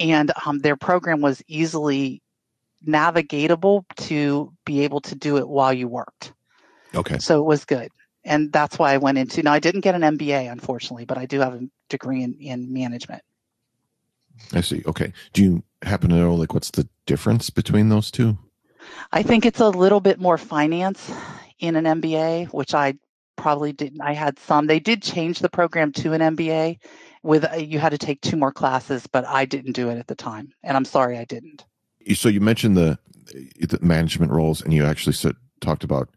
And 0.00 0.32
um, 0.44 0.58
their 0.58 0.76
program 0.76 1.20
was 1.20 1.42
easily 1.46 2.22
navigatable 2.86 3.84
to 3.96 4.52
be 4.64 4.80
able 4.80 5.02
to 5.02 5.14
do 5.14 5.36
it 5.36 5.48
while 5.48 5.72
you 5.72 5.86
worked. 5.86 6.32
Okay. 6.94 7.18
So 7.18 7.40
it 7.40 7.44
was 7.44 7.64
good. 7.64 7.90
And 8.24 8.52
that's 8.52 8.78
why 8.78 8.92
I 8.92 8.98
went 8.98 9.18
into, 9.18 9.42
now 9.42 9.52
I 9.52 9.60
didn't 9.60 9.80
get 9.80 9.94
an 9.94 10.02
MBA, 10.02 10.50
unfortunately, 10.50 11.06
but 11.06 11.16
I 11.16 11.26
do 11.26 11.40
have 11.40 11.54
a 11.54 11.62
degree 11.88 12.22
in, 12.22 12.34
in 12.34 12.72
management. 12.72 13.22
I 14.52 14.60
see. 14.60 14.82
Okay. 14.86 15.12
Do 15.32 15.42
you 15.42 15.62
happen 15.82 16.10
to 16.10 16.16
know 16.16 16.34
like 16.34 16.52
what's 16.52 16.70
the 16.70 16.88
difference 17.06 17.50
between 17.50 17.88
those 17.88 18.10
two? 18.10 18.38
I 19.12 19.22
think 19.22 19.46
it's 19.46 19.60
a 19.60 19.68
little 19.68 20.00
bit 20.00 20.18
more 20.18 20.38
finance 20.38 21.10
in 21.58 21.76
an 21.76 21.84
MBA, 21.84 22.52
which 22.52 22.74
I 22.74 22.94
probably 23.36 23.72
didn't. 23.72 24.00
I 24.00 24.12
had 24.12 24.38
some. 24.38 24.66
They 24.66 24.80
did 24.80 25.02
change 25.02 25.38
the 25.38 25.48
program 25.48 25.92
to 25.92 26.12
an 26.12 26.20
MBA 26.20 26.78
with 27.22 27.44
uh, 27.44 27.56
you 27.56 27.78
had 27.78 27.90
to 27.90 27.98
take 27.98 28.20
two 28.20 28.36
more 28.36 28.52
classes, 28.52 29.06
but 29.06 29.26
I 29.26 29.44
didn't 29.44 29.72
do 29.72 29.90
it 29.90 29.98
at 29.98 30.06
the 30.06 30.14
time, 30.14 30.52
and 30.62 30.76
I'm 30.76 30.84
sorry 30.84 31.18
I 31.18 31.24
didn't. 31.24 31.64
So 32.14 32.28
you 32.28 32.40
mentioned 32.40 32.76
the, 32.76 32.98
the 33.58 33.78
management 33.82 34.32
roles, 34.32 34.62
and 34.62 34.72
you 34.72 34.84
actually 34.84 35.12
said, 35.12 35.34
talked 35.60 35.84
about 35.84 36.08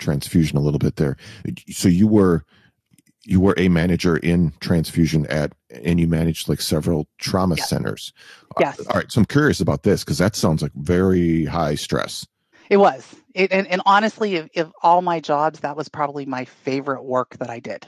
transfusion 0.00 0.58
a 0.58 0.60
little 0.60 0.78
bit 0.78 0.96
there. 0.96 1.16
So 1.70 1.88
you 1.88 2.08
were 2.08 2.44
you 3.24 3.40
were 3.40 3.54
a 3.56 3.68
manager 3.68 4.16
in 4.16 4.52
transfusion 4.60 5.26
at 5.26 5.52
and 5.70 6.00
you 6.00 6.08
managed 6.08 6.48
like 6.48 6.60
several 6.60 7.06
trauma 7.18 7.54
yes. 7.56 7.68
centers 7.68 8.12
yes 8.58 8.80
all 8.86 8.96
right 8.96 9.12
so 9.12 9.20
i'm 9.20 9.24
curious 9.26 9.60
about 9.60 9.82
this 9.82 10.02
because 10.02 10.18
that 10.18 10.34
sounds 10.34 10.62
like 10.62 10.72
very 10.74 11.44
high 11.44 11.74
stress 11.74 12.26
it 12.70 12.78
was 12.78 13.16
it, 13.34 13.52
and, 13.52 13.66
and 13.68 13.82
honestly 13.84 14.36
if, 14.36 14.48
if, 14.54 14.68
all 14.82 15.02
my 15.02 15.20
jobs 15.20 15.60
that 15.60 15.76
was 15.76 15.88
probably 15.88 16.24
my 16.24 16.44
favorite 16.44 17.04
work 17.04 17.36
that 17.38 17.50
i 17.50 17.60
did 17.60 17.86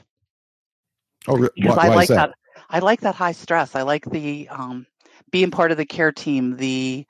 oh 1.27 1.35
really? 1.35 1.49
because 1.55 1.77
why, 1.77 1.87
i 1.87 1.95
like 1.95 2.07
that? 2.09 2.29
that? 2.29 2.63
i 2.69 2.79
like 2.79 3.01
that 3.01 3.15
high 3.15 3.31
stress 3.31 3.75
i 3.75 3.81
like 3.81 4.05
the 4.05 4.47
um, 4.49 4.85
being 5.31 5.51
part 5.51 5.71
of 5.71 5.77
the 5.77 5.85
care 5.85 6.11
team 6.11 6.57
the 6.57 7.05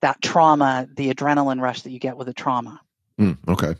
that 0.00 0.20
trauma 0.22 0.88
the 0.96 1.12
adrenaline 1.12 1.60
rush 1.60 1.82
that 1.82 1.90
you 1.90 1.98
get 1.98 2.16
with 2.16 2.28
a 2.28 2.34
trauma 2.34 2.80
mm, 3.20 3.36
okay 3.48 3.74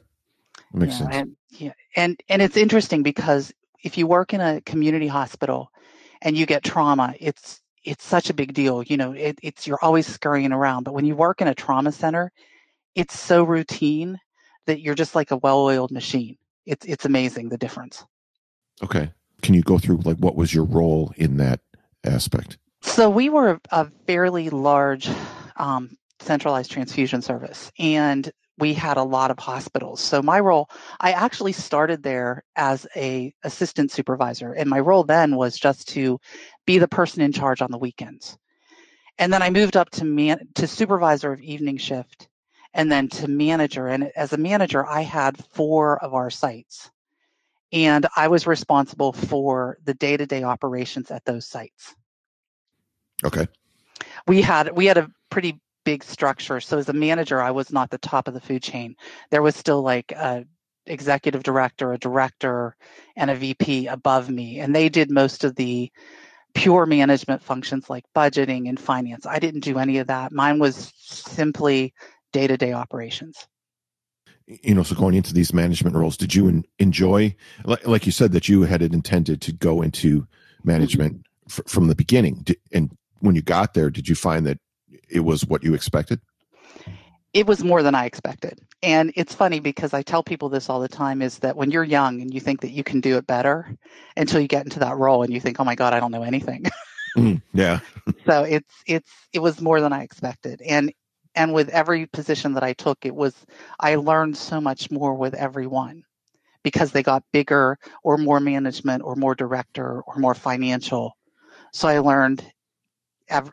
makes 0.72 0.94
yeah, 0.94 0.98
sense 0.98 1.14
and, 1.14 1.36
yeah, 1.50 1.72
and 1.94 2.20
and 2.28 2.42
it's 2.42 2.56
interesting 2.56 3.02
because 3.02 3.52
if 3.82 3.96
you 3.96 4.06
work 4.06 4.34
in 4.34 4.40
a 4.40 4.60
community 4.62 5.06
hospital 5.06 5.70
and 6.22 6.36
you 6.36 6.46
get 6.46 6.64
trauma, 6.64 7.14
it's 7.20 7.60
it's 7.84 8.04
such 8.04 8.30
a 8.30 8.34
big 8.34 8.52
deal. 8.52 8.82
You 8.82 8.96
know, 8.96 9.12
it, 9.12 9.38
it's 9.42 9.66
you're 9.66 9.82
always 9.82 10.06
scurrying 10.06 10.52
around. 10.52 10.82
But 10.82 10.94
when 10.94 11.04
you 11.04 11.14
work 11.14 11.40
in 11.40 11.48
a 11.48 11.54
trauma 11.54 11.92
center, 11.92 12.32
it's 12.94 13.18
so 13.18 13.44
routine 13.44 14.18
that 14.66 14.80
you're 14.80 14.96
just 14.96 15.14
like 15.14 15.30
a 15.30 15.36
well-oiled 15.36 15.92
machine. 15.92 16.36
It's 16.66 16.84
it's 16.84 17.04
amazing 17.04 17.48
the 17.48 17.58
difference. 17.58 18.04
Okay, 18.82 19.12
can 19.42 19.54
you 19.54 19.62
go 19.62 19.78
through 19.78 19.98
like 19.98 20.18
what 20.18 20.36
was 20.36 20.52
your 20.52 20.64
role 20.64 21.12
in 21.16 21.36
that 21.36 21.60
aspect? 22.04 22.58
So 22.82 23.08
we 23.08 23.28
were 23.28 23.60
a 23.70 23.88
fairly 24.06 24.50
large 24.50 25.08
um, 25.56 25.96
centralized 26.20 26.70
transfusion 26.70 27.22
service, 27.22 27.70
and 27.78 28.30
we 28.58 28.72
had 28.74 28.96
a 28.96 29.02
lot 29.02 29.30
of 29.30 29.38
hospitals. 29.38 30.00
So 30.00 30.22
my 30.22 30.40
role, 30.40 30.70
I 31.00 31.12
actually 31.12 31.52
started 31.52 32.02
there 32.02 32.44
as 32.56 32.86
a 32.96 33.34
assistant 33.44 33.90
supervisor, 33.90 34.52
and 34.52 34.70
my 34.70 34.80
role 34.80 35.04
then 35.04 35.36
was 35.36 35.58
just 35.58 35.88
to 35.88 36.18
be 36.66 36.78
the 36.78 36.88
person 36.88 37.22
in 37.22 37.32
charge 37.32 37.60
on 37.62 37.70
the 37.70 37.78
weekends. 37.78 38.38
And 39.18 39.32
then 39.32 39.42
I 39.42 39.50
moved 39.50 39.76
up 39.76 39.90
to 39.90 40.04
man 40.04 40.48
to 40.54 40.66
supervisor 40.66 41.32
of 41.32 41.40
evening 41.40 41.78
shift, 41.78 42.28
and 42.74 42.90
then 42.92 43.08
to 43.08 43.28
manager. 43.28 43.88
And 43.88 44.10
as 44.16 44.32
a 44.32 44.38
manager, 44.38 44.86
I 44.86 45.02
had 45.02 45.42
four 45.52 46.02
of 46.02 46.14
our 46.14 46.30
sites, 46.30 46.90
and 47.72 48.06
I 48.16 48.28
was 48.28 48.46
responsible 48.46 49.12
for 49.12 49.78
the 49.84 49.94
day-to-day 49.94 50.44
operations 50.44 51.10
at 51.10 51.24
those 51.24 51.46
sites. 51.46 51.94
Okay. 53.24 53.46
We 54.26 54.42
had 54.42 54.76
we 54.76 54.86
had 54.86 54.98
a 54.98 55.10
pretty 55.30 55.60
big 55.86 56.02
structure. 56.02 56.60
So 56.60 56.76
as 56.78 56.88
a 56.88 56.92
manager, 56.92 57.40
I 57.40 57.52
was 57.52 57.72
not 57.72 57.90
the 57.90 57.98
top 57.98 58.26
of 58.26 58.34
the 58.34 58.40
food 58.40 58.62
chain. 58.62 58.96
There 59.30 59.40
was 59.40 59.54
still 59.54 59.82
like 59.82 60.10
a 60.12 60.44
executive 60.84 61.44
director, 61.44 61.92
a 61.92 61.98
director, 61.98 62.76
and 63.16 63.30
a 63.30 63.36
VP 63.36 63.86
above 63.86 64.28
me, 64.28 64.58
and 64.58 64.74
they 64.74 64.88
did 64.88 65.10
most 65.10 65.44
of 65.44 65.54
the 65.54 65.90
pure 66.54 66.86
management 66.86 67.42
functions 67.42 67.88
like 67.88 68.04
budgeting 68.14 68.68
and 68.68 68.80
finance. 68.80 69.26
I 69.26 69.38
didn't 69.38 69.60
do 69.60 69.78
any 69.78 69.98
of 69.98 70.08
that. 70.08 70.32
Mine 70.32 70.58
was 70.58 70.92
simply 70.96 71.94
day-to-day 72.32 72.72
operations. 72.72 73.46
You 74.46 74.74
know, 74.74 74.82
so 74.82 74.96
going 74.96 75.14
into 75.14 75.34
these 75.34 75.52
management 75.52 75.96
roles, 75.96 76.16
did 76.16 76.34
you 76.34 76.64
enjoy, 76.78 77.36
like 77.64 78.06
you 78.06 78.12
said, 78.12 78.32
that 78.32 78.48
you 78.48 78.62
had 78.62 78.82
intended 78.82 79.40
to 79.42 79.52
go 79.52 79.82
into 79.82 80.26
management 80.64 81.18
mm-hmm. 81.18 81.60
f- 81.60 81.70
from 81.70 81.88
the 81.88 81.94
beginning? 81.94 82.44
And 82.72 82.96
when 83.20 83.34
you 83.34 83.42
got 83.42 83.74
there, 83.74 83.90
did 83.90 84.08
you 84.08 84.14
find 84.14 84.46
that 84.46 84.58
it 85.08 85.20
was 85.20 85.44
what 85.44 85.62
you 85.62 85.74
expected? 85.74 86.20
It 87.32 87.46
was 87.46 87.62
more 87.62 87.82
than 87.82 87.94
I 87.94 88.06
expected. 88.06 88.60
And 88.82 89.12
it's 89.14 89.34
funny 89.34 89.60
because 89.60 89.92
I 89.92 90.02
tell 90.02 90.22
people 90.22 90.48
this 90.48 90.70
all 90.70 90.80
the 90.80 90.88
time 90.88 91.20
is 91.22 91.38
that 91.40 91.56
when 91.56 91.70
you're 91.70 91.84
young 91.84 92.20
and 92.20 92.32
you 92.32 92.40
think 92.40 92.62
that 92.62 92.70
you 92.70 92.82
can 92.82 93.00
do 93.00 93.16
it 93.16 93.26
better 93.26 93.76
until 94.16 94.40
you 94.40 94.48
get 94.48 94.64
into 94.64 94.80
that 94.80 94.96
role 94.96 95.22
and 95.22 95.32
you 95.32 95.40
think, 95.40 95.60
"Oh 95.60 95.64
my 95.64 95.74
god, 95.74 95.92
I 95.92 96.00
don't 96.00 96.12
know 96.12 96.22
anything." 96.22 96.64
mm, 97.16 97.42
yeah. 97.52 97.80
so 98.26 98.44
it's 98.44 98.74
it's 98.86 99.10
it 99.32 99.40
was 99.40 99.60
more 99.60 99.80
than 99.80 99.92
I 99.92 100.02
expected. 100.02 100.62
And 100.62 100.92
and 101.34 101.52
with 101.52 101.68
every 101.68 102.06
position 102.06 102.54
that 102.54 102.62
I 102.62 102.72
took, 102.72 103.04
it 103.04 103.14
was 103.14 103.34
I 103.78 103.96
learned 103.96 104.36
so 104.36 104.60
much 104.60 104.90
more 104.90 105.14
with 105.14 105.34
every 105.34 105.66
one 105.66 106.04
because 106.62 106.90
they 106.90 107.02
got 107.02 107.22
bigger 107.32 107.78
or 108.02 108.18
more 108.18 108.40
management 108.40 109.02
or 109.04 109.14
more 109.14 109.34
director 109.34 110.00
or 110.00 110.16
more 110.16 110.34
financial. 110.34 111.16
So 111.72 111.86
I 111.86 111.98
learned 111.98 112.44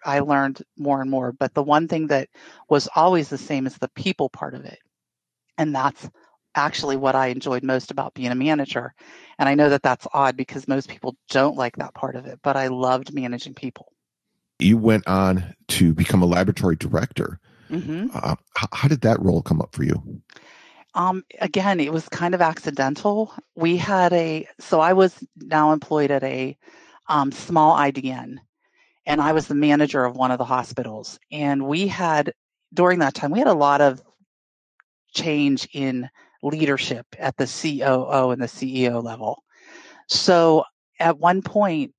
I 0.05 0.19
learned 0.19 0.61
more 0.77 1.01
and 1.01 1.09
more. 1.09 1.31
But 1.31 1.53
the 1.53 1.63
one 1.63 1.87
thing 1.87 2.07
that 2.07 2.29
was 2.69 2.87
always 2.95 3.29
the 3.29 3.37
same 3.37 3.65
is 3.65 3.77
the 3.77 3.89
people 3.89 4.29
part 4.29 4.53
of 4.53 4.65
it. 4.65 4.79
And 5.57 5.75
that's 5.75 6.09
actually 6.55 6.97
what 6.97 7.15
I 7.15 7.27
enjoyed 7.27 7.63
most 7.63 7.91
about 7.91 8.13
being 8.13 8.31
a 8.31 8.35
manager. 8.35 8.93
And 9.39 9.49
I 9.49 9.55
know 9.55 9.69
that 9.69 9.83
that's 9.83 10.07
odd 10.13 10.37
because 10.37 10.67
most 10.67 10.89
people 10.89 11.15
don't 11.29 11.57
like 11.57 11.77
that 11.77 11.93
part 11.93 12.15
of 12.15 12.25
it, 12.25 12.39
but 12.43 12.55
I 12.55 12.67
loved 12.67 13.13
managing 13.13 13.53
people. 13.53 13.91
You 14.59 14.77
went 14.77 15.07
on 15.07 15.55
to 15.69 15.93
become 15.93 16.21
a 16.21 16.27
laboratory 16.27 16.75
director. 16.75 17.39
Mm-hmm. 17.69 18.07
Uh, 18.13 18.35
how, 18.55 18.67
how 18.71 18.87
did 18.87 19.01
that 19.01 19.19
role 19.19 19.41
come 19.41 19.61
up 19.61 19.73
for 19.73 19.83
you? 19.83 20.21
Um, 20.95 21.23
again, 21.41 21.79
it 21.79 21.91
was 21.91 22.07
kind 22.09 22.35
of 22.35 22.41
accidental. 22.41 23.33
We 23.55 23.77
had 23.77 24.13
a, 24.13 24.47
so 24.59 24.79
I 24.79 24.93
was 24.93 25.17
now 25.37 25.73
employed 25.73 26.11
at 26.11 26.23
a 26.23 26.55
um, 27.07 27.31
small 27.31 27.75
IDN 27.75 28.37
and 29.05 29.21
I 29.21 29.33
was 29.33 29.47
the 29.47 29.55
manager 29.55 30.03
of 30.05 30.15
one 30.15 30.31
of 30.31 30.37
the 30.37 30.45
hospitals. 30.45 31.19
And 31.31 31.67
we 31.67 31.87
had, 31.87 32.33
during 32.73 32.99
that 32.99 33.13
time, 33.13 33.31
we 33.31 33.39
had 33.39 33.47
a 33.47 33.53
lot 33.53 33.81
of 33.81 34.01
change 35.13 35.67
in 35.73 36.09
leadership 36.41 37.05
at 37.19 37.37
the 37.37 37.45
COO 37.45 38.31
and 38.31 38.41
the 38.41 38.47
CEO 38.47 39.03
level. 39.03 39.43
So 40.07 40.63
at 40.99 41.17
one 41.17 41.41
point, 41.41 41.93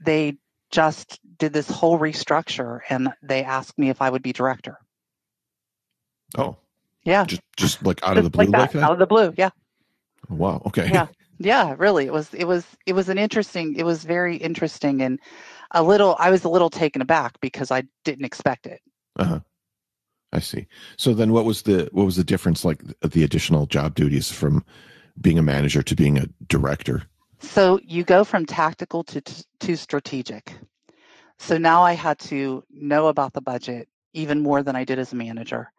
they 0.00 0.36
just 0.70 1.20
did 1.38 1.52
this 1.52 1.70
whole 1.70 1.98
restructure 1.98 2.80
and 2.88 3.12
they 3.22 3.44
asked 3.44 3.78
me 3.78 3.88
if 3.88 4.02
I 4.02 4.10
would 4.10 4.22
be 4.22 4.32
director. 4.32 4.78
Oh. 6.36 6.56
Yeah. 7.04 7.24
Just 7.24 7.42
just 7.56 7.84
like 7.84 8.02
out 8.02 8.16
just 8.16 8.18
of 8.18 8.24
the 8.24 8.30
blue 8.30 8.46
like 8.46 8.50
that, 8.52 8.60
like 8.60 8.72
that? 8.72 8.82
Out 8.82 8.92
of 8.92 8.98
the 8.98 9.06
blue, 9.06 9.32
yeah. 9.36 9.50
Wow. 10.28 10.62
Okay. 10.66 10.90
Yeah. 10.92 11.06
Yeah, 11.38 11.74
really. 11.78 12.06
It 12.06 12.12
was 12.12 12.32
it 12.34 12.46
was 12.46 12.66
it 12.86 12.94
was 12.94 13.08
an 13.08 13.18
interesting 13.18 13.76
it 13.76 13.84
was 13.84 14.04
very 14.04 14.36
interesting 14.36 15.02
and 15.02 15.20
a 15.70 15.82
little 15.82 16.16
I 16.18 16.30
was 16.30 16.44
a 16.44 16.48
little 16.48 16.70
taken 16.70 17.02
aback 17.02 17.40
because 17.40 17.70
I 17.70 17.84
didn't 18.04 18.24
expect 18.24 18.66
it. 18.66 18.80
Uh-huh. 19.18 19.40
I 20.32 20.40
see. 20.40 20.66
So 20.96 21.14
then 21.14 21.32
what 21.32 21.44
was 21.44 21.62
the 21.62 21.88
what 21.92 22.04
was 22.04 22.16
the 22.16 22.24
difference 22.24 22.64
like 22.64 22.82
the 23.00 23.24
additional 23.24 23.66
job 23.66 23.94
duties 23.94 24.30
from 24.30 24.64
being 25.20 25.38
a 25.38 25.42
manager 25.42 25.82
to 25.82 25.94
being 25.94 26.18
a 26.18 26.28
director? 26.48 27.04
So 27.40 27.80
you 27.82 28.04
go 28.04 28.24
from 28.24 28.46
tactical 28.46 29.04
to 29.04 29.22
to 29.60 29.76
strategic. 29.76 30.52
So 31.38 31.58
now 31.58 31.82
I 31.82 31.92
had 31.92 32.18
to 32.20 32.64
know 32.70 33.08
about 33.08 33.32
the 33.32 33.40
budget 33.40 33.88
even 34.12 34.42
more 34.42 34.62
than 34.62 34.74
I 34.74 34.84
did 34.84 34.98
as 34.98 35.12
a 35.12 35.16
manager. 35.16 35.70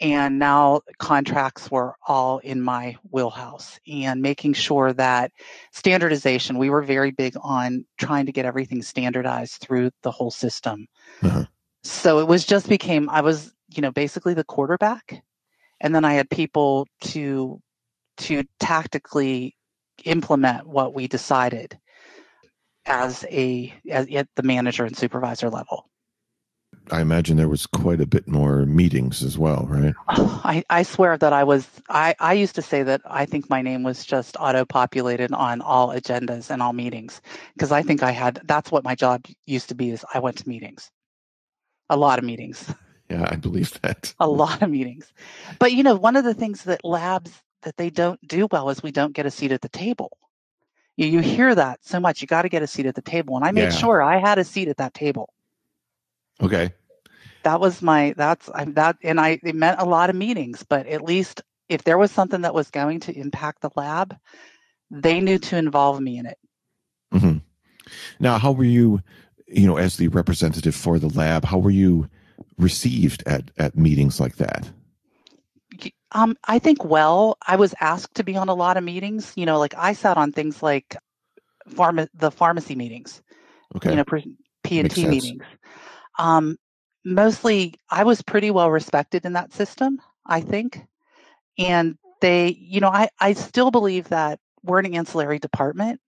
And 0.00 0.38
now 0.38 0.80
contracts 0.98 1.70
were 1.70 1.94
all 2.08 2.38
in 2.38 2.60
my 2.60 2.96
wheelhouse 3.10 3.78
and 3.86 4.20
making 4.20 4.54
sure 4.54 4.92
that 4.94 5.30
standardization, 5.72 6.58
we 6.58 6.70
were 6.70 6.82
very 6.82 7.12
big 7.12 7.34
on 7.40 7.84
trying 7.98 8.26
to 8.26 8.32
get 8.32 8.44
everything 8.44 8.82
standardized 8.82 9.60
through 9.60 9.90
the 10.02 10.10
whole 10.10 10.30
system. 10.30 10.88
Uh-huh. 11.22 11.44
So 11.84 12.18
it 12.18 12.26
was 12.26 12.44
just 12.44 12.68
became, 12.68 13.08
I 13.10 13.20
was, 13.20 13.52
you 13.68 13.82
know, 13.82 13.92
basically 13.92 14.34
the 14.34 14.44
quarterback. 14.44 15.22
And 15.80 15.94
then 15.94 16.04
I 16.04 16.14
had 16.14 16.30
people 16.30 16.88
to, 17.02 17.60
to 18.18 18.44
tactically 18.58 19.56
implement 20.04 20.66
what 20.66 20.94
we 20.94 21.06
decided 21.06 21.78
as 22.86 23.24
a, 23.30 23.72
as, 23.88 24.08
at 24.12 24.28
the 24.34 24.42
manager 24.42 24.84
and 24.84 24.96
supervisor 24.96 25.50
level. 25.50 25.88
I 26.90 27.00
imagine 27.00 27.36
there 27.36 27.48
was 27.48 27.66
quite 27.66 28.00
a 28.00 28.06
bit 28.06 28.26
more 28.26 28.66
meetings 28.66 29.22
as 29.22 29.38
well, 29.38 29.66
right? 29.68 29.94
I, 30.08 30.64
I 30.68 30.82
swear 30.82 31.16
that 31.16 31.32
I 31.32 31.44
was, 31.44 31.68
I, 31.88 32.14
I 32.18 32.32
used 32.34 32.54
to 32.56 32.62
say 32.62 32.82
that 32.82 33.00
I 33.04 33.24
think 33.24 33.48
my 33.48 33.62
name 33.62 33.82
was 33.82 34.04
just 34.04 34.36
auto 34.38 34.64
populated 34.64 35.32
on 35.32 35.60
all 35.60 35.88
agendas 35.88 36.50
and 36.50 36.62
all 36.62 36.72
meetings 36.72 37.20
because 37.54 37.72
I 37.72 37.82
think 37.82 38.02
I 38.02 38.10
had, 38.10 38.40
that's 38.44 38.70
what 38.70 38.84
my 38.84 38.94
job 38.94 39.26
used 39.46 39.68
to 39.68 39.74
be 39.74 39.90
is 39.90 40.04
I 40.12 40.18
went 40.18 40.38
to 40.38 40.48
meetings, 40.48 40.90
a 41.88 41.96
lot 41.96 42.18
of 42.18 42.24
meetings. 42.24 42.72
Yeah, 43.10 43.28
I 43.30 43.36
believe 43.36 43.78
that. 43.82 44.14
a 44.20 44.26
lot 44.26 44.62
of 44.62 44.70
meetings. 44.70 45.12
But, 45.58 45.72
you 45.72 45.82
know, 45.82 45.96
one 45.96 46.16
of 46.16 46.24
the 46.24 46.32
things 46.32 46.64
that 46.64 46.82
labs 46.82 47.30
that 47.60 47.76
they 47.76 47.90
don't 47.90 48.18
do 48.26 48.48
well 48.50 48.70
is 48.70 48.82
we 48.82 48.90
don't 48.90 49.12
get 49.12 49.26
a 49.26 49.30
seat 49.30 49.52
at 49.52 49.60
the 49.60 49.68
table. 49.68 50.16
You, 50.96 51.08
you 51.08 51.20
hear 51.20 51.54
that 51.54 51.80
so 51.82 52.00
much. 52.00 52.22
You 52.22 52.26
got 52.26 52.42
to 52.42 52.48
get 52.48 52.62
a 52.62 52.66
seat 52.66 52.86
at 52.86 52.94
the 52.94 53.02
table. 53.02 53.36
And 53.36 53.44
I 53.44 53.50
made 53.50 53.64
yeah. 53.64 53.70
sure 53.70 54.00
I 54.00 54.18
had 54.18 54.38
a 54.38 54.44
seat 54.44 54.68
at 54.68 54.78
that 54.78 54.94
table. 54.94 55.32
Okay. 56.42 56.72
That 57.44 57.60
was 57.60 57.82
my 57.82 58.14
that's 58.16 58.48
I 58.54 58.64
that 58.66 58.96
and 59.02 59.20
I 59.20 59.40
it 59.42 59.54
meant 59.54 59.80
a 59.80 59.84
lot 59.84 60.10
of 60.10 60.16
meetings, 60.16 60.64
but 60.68 60.86
at 60.86 61.02
least 61.02 61.42
if 61.68 61.84
there 61.84 61.98
was 61.98 62.10
something 62.10 62.42
that 62.42 62.54
was 62.54 62.70
going 62.70 63.00
to 63.00 63.16
impact 63.16 63.62
the 63.62 63.70
lab, 63.74 64.16
they 64.90 65.20
knew 65.20 65.38
to 65.38 65.56
involve 65.56 66.00
me 66.00 66.18
in 66.18 66.26
it. 66.26 66.38
Mm-hmm. 67.12 67.38
Now, 68.20 68.38
how 68.38 68.52
were 68.52 68.64
you, 68.64 69.00
you 69.48 69.66
know, 69.66 69.76
as 69.76 69.96
the 69.96 70.08
representative 70.08 70.74
for 70.74 70.98
the 70.98 71.08
lab? 71.08 71.44
How 71.44 71.58
were 71.58 71.70
you 71.70 72.08
received 72.58 73.22
at 73.26 73.50
at 73.58 73.76
meetings 73.76 74.20
like 74.20 74.36
that? 74.36 74.70
Um, 76.12 76.36
I 76.44 76.58
think 76.58 76.84
well. 76.84 77.38
I 77.46 77.56
was 77.56 77.74
asked 77.80 78.16
to 78.16 78.24
be 78.24 78.36
on 78.36 78.48
a 78.48 78.54
lot 78.54 78.76
of 78.76 78.84
meetings. 78.84 79.32
You 79.34 79.46
know, 79.46 79.58
like 79.58 79.74
I 79.76 79.94
sat 79.94 80.16
on 80.16 80.32
things 80.32 80.62
like 80.62 80.96
pharma, 81.70 82.08
the 82.14 82.30
pharmacy 82.30 82.74
meetings. 82.74 83.22
Okay. 83.76 83.90
You 83.90 83.96
know, 83.96 84.04
P 84.62 84.78
and 84.78 84.90
T 84.90 85.06
meetings. 85.06 85.42
Um, 86.18 86.56
mostly, 87.04 87.74
I 87.90 88.04
was 88.04 88.22
pretty 88.22 88.50
well 88.50 88.70
respected 88.70 89.24
in 89.24 89.32
that 89.34 89.52
system, 89.52 90.00
I 90.26 90.40
think. 90.40 90.80
And 91.58 91.96
they, 92.20 92.56
you 92.60 92.80
know, 92.80 92.88
I, 92.88 93.08
I 93.20 93.32
still 93.32 93.70
believe 93.70 94.08
that 94.08 94.38
we're 94.62 94.78
an 94.78 94.94
ancillary 94.94 95.38
department 95.38 96.00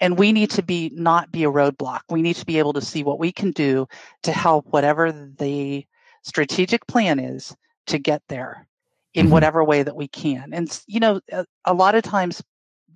and 0.00 0.18
we 0.18 0.32
need 0.32 0.50
to 0.50 0.62
be 0.62 0.90
not 0.94 1.32
be 1.32 1.44
a 1.44 1.50
roadblock. 1.50 2.00
We 2.10 2.22
need 2.22 2.36
to 2.36 2.46
be 2.46 2.58
able 2.58 2.74
to 2.74 2.80
see 2.80 3.02
what 3.02 3.18
we 3.18 3.32
can 3.32 3.50
do 3.52 3.86
to 4.22 4.32
help 4.32 4.66
whatever 4.68 5.12
the 5.12 5.86
strategic 6.22 6.86
plan 6.86 7.18
is 7.18 7.56
to 7.86 7.98
get 7.98 8.22
there 8.28 8.66
in 9.14 9.26
mm-hmm. 9.26 9.32
whatever 9.32 9.64
way 9.64 9.82
that 9.82 9.96
we 9.96 10.08
can. 10.08 10.52
And, 10.52 10.82
you 10.86 11.00
know, 11.00 11.20
a, 11.32 11.46
a 11.64 11.74
lot 11.74 11.94
of 11.94 12.02
times 12.02 12.42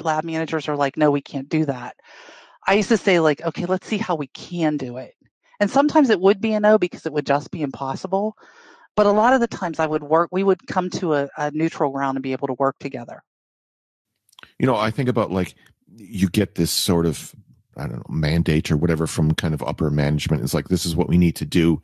lab 0.03 0.25
managers 0.25 0.69
are 0.69 0.77
like, 0.77 0.97
no, 0.97 1.11
we 1.11 1.23
can't 1.23 1.49
do 1.49 1.65
that. 1.67 1.97
I 2.67 2.75
used 2.75 2.91
to 2.91 2.97
say, 2.97 3.21
like, 3.21 3.43
okay, 3.43 3.65
let's 3.65 3.87
see 3.87 3.99
how 3.99 4.15
we 4.15 4.27
can 4.29 4.77
do 4.77 4.99
it. 4.99 5.15
And 5.61 5.71
sometimes 5.71 6.11
it 6.11 6.21
would 6.21 6.41
be 6.41 6.55
a 6.55 6.61
no 6.61 6.79
because 6.79 7.07
it 7.07 7.13
would 7.13 7.27
just 7.27 7.51
be 7.51 7.63
impossible. 7.63 8.37
But 8.97 9.07
a 9.07 9.13
lot 9.13 9.35
of 9.35 9.41
the 9.41 9.47
times 9.47 9.79
I 9.79 9.87
would 9.87 10.03
work, 10.03 10.31
we 10.33 10.43
would 10.43 10.67
come 10.67 10.91
to 10.91 11.15
a, 11.15 11.29
a 11.37 11.51
neutral 11.53 11.93
ground 11.93 12.17
and 12.17 12.23
be 12.23 12.33
able 12.33 12.49
to 12.49 12.55
work 12.55 12.77
together. 12.81 13.23
You 14.59 14.67
know, 14.67 14.77
I 14.77 14.91
think 14.91 15.09
about 15.09 15.31
like 15.31 15.55
you 15.97 16.29
get 16.29 16.55
this 16.55 16.71
sort 16.71 17.07
of, 17.07 17.35
I 17.77 17.83
don't 17.87 17.97
know, 17.97 18.07
mandate 18.09 18.71
or 18.71 18.77
whatever 18.77 19.07
from 19.07 19.35
kind 19.35 19.55
of 19.55 19.63
upper 19.63 19.91
management. 19.91 20.43
It's 20.43 20.55
like, 20.55 20.69
this 20.69 20.87
is 20.87 20.97
what 20.97 21.09
we 21.09 21.19
need 21.19 21.37
to 21.37 21.45
do. 21.45 21.83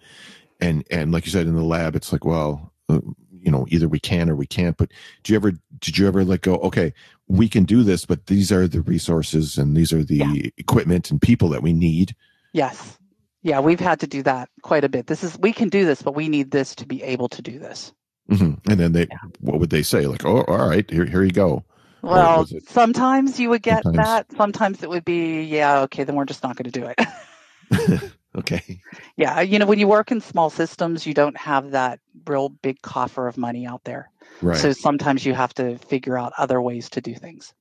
And, 0.61 0.85
and 0.91 1.13
like 1.13 1.27
you 1.27 1.33
said 1.33 1.47
in 1.47 1.55
the 1.55 1.63
lab, 1.63 1.95
it's 1.95 2.13
like, 2.13 2.25
well, 2.25 2.73
uh, 2.89 3.01
you 3.31 3.51
know, 3.51 3.67
either 3.69 3.89
we 3.89 4.01
can 4.01 4.29
or 4.31 4.35
we 4.35 4.47
can't. 4.47 4.77
But 4.77 4.91
do 5.23 5.33
you 5.33 5.37
ever, 5.37 5.53
did 5.79 5.99
you 5.99 6.09
ever 6.09 6.25
like 6.25 6.41
go, 6.41 6.57
okay, 6.57 6.93
we 7.29 7.49
can 7.49 7.65
do 7.65 7.83
this, 7.83 8.05
but 8.05 8.27
these 8.27 8.51
are 8.51 8.67
the 8.67 8.81
resources 8.81 9.59
and 9.59 9.77
these 9.77 9.93
are 9.93 10.03
the 10.03 10.17
yeah. 10.17 10.51
equipment 10.57 11.11
and 11.11 11.21
people 11.21 11.51
that 11.51 11.63
we 11.63 11.73
need? 11.73 12.17
Yes. 12.53 12.99
Yeah, 13.47 13.61
we've 13.61 13.79
had 13.79 14.01
to 14.01 14.09
do 14.09 14.25
that 14.25 14.49
quite 14.63 14.83
a 14.83 14.89
bit. 14.89 15.07
This 15.07 15.23
is 15.23 15.39
we 15.39 15.53
can 15.53 15.69
do 15.69 15.85
this, 15.85 16.03
but 16.03 16.17
we 16.17 16.29
need 16.29 16.51
this 16.51 16.75
to 16.75 16.85
be 16.85 17.01
able 17.05 17.29
to 17.29 17.41
do 17.41 17.61
this. 17.61 17.93
Mm-hmm. 18.29 18.69
And 18.69 18.81
then 18.81 18.91
they, 18.91 19.07
yeah. 19.09 19.19
what 19.39 19.61
would 19.61 19.71
they 19.71 19.85
say? 19.85 20.09
Like, 20.09 20.25
oh, 20.25 20.43
all 20.43 20.69
right, 20.69 20.91
here, 20.91 21.05
here 21.05 21.23
you 21.23 21.31
go. 21.31 21.65
Well, 22.03 22.49
sometimes 22.67 23.39
you 23.39 23.49
would 23.51 23.63
get 23.63 23.85
sometimes. 23.85 24.05
that. 24.05 24.37
Sometimes 24.37 24.83
it 24.83 24.91
would 24.91 25.05
be, 25.05 25.43
yeah, 25.43 25.79
okay, 25.83 26.03
then 26.03 26.17
we're 26.17 26.25
just 26.25 26.43
not 26.43 26.57
going 26.57 26.69
to 26.69 26.81
do 26.81 26.93
it. 26.93 28.03
okay. 28.37 28.81
Yeah, 29.17 29.41
you 29.43 29.61
know, 29.61 29.67
when 29.67 29.79
you 29.79 29.87
work 29.87 30.11
in 30.11 30.21
small 30.21 30.51
systems, 30.51 31.07
you 31.07 31.15
don't 31.15 31.37
have 31.37 31.71
that 31.71 32.01
real 32.27 32.49
big 32.49 32.83
coffer 32.83 33.29
of 33.29 33.39
money 33.39 33.65
out 33.65 33.85
there. 33.85 34.11
Right. 34.43 34.59
So 34.59 34.73
sometimes 34.73 35.25
you 35.25 35.35
have 35.35 35.55
to 35.55 35.79
figure 35.79 36.19
out 36.19 36.33
other 36.37 36.61
ways 36.61 36.91
to 36.91 37.01
do 37.01 37.15
things. 37.15 37.55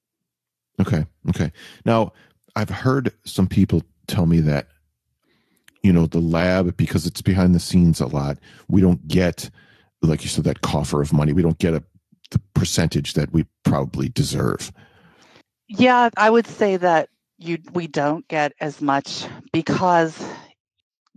Okay. 0.82 1.06
Okay. 1.30 1.52
Now, 1.86 2.14
I've 2.56 2.72
heard 2.72 3.12
some 3.24 3.46
people 3.46 3.84
tell 4.08 4.26
me 4.26 4.40
that 4.42 4.70
you 5.86 5.94
know 5.94 6.08
the 6.08 6.20
lab 6.20 6.76
because 6.76 7.06
it's 7.06 7.22
behind 7.22 7.54
the 7.54 7.60
scenes 7.60 8.02
a 8.02 8.08
lot 8.08 8.40
we 8.68 8.82
don't 8.82 9.08
get 9.08 9.50
like 10.02 10.24
you 10.24 10.30
said 10.30 10.44
that 10.44 10.62
coffer 10.62 11.02
of 11.02 11.14
money. 11.14 11.34
We 11.34 11.42
don't 11.42 11.58
get 11.58 11.74
a 11.74 11.84
the 12.32 12.42
percentage 12.54 13.14
that 13.14 13.32
we 13.32 13.46
probably 13.64 14.10
deserve. 14.10 14.72
Yeah 15.68 16.10
i 16.18 16.30
would 16.30 16.48
say 16.48 16.78
that 16.78 17.10
you 17.38 17.60
we 17.74 17.88
don't 17.88 18.28
get 18.28 18.54
as 18.60 18.82
much 18.82 19.26
because 19.54 20.24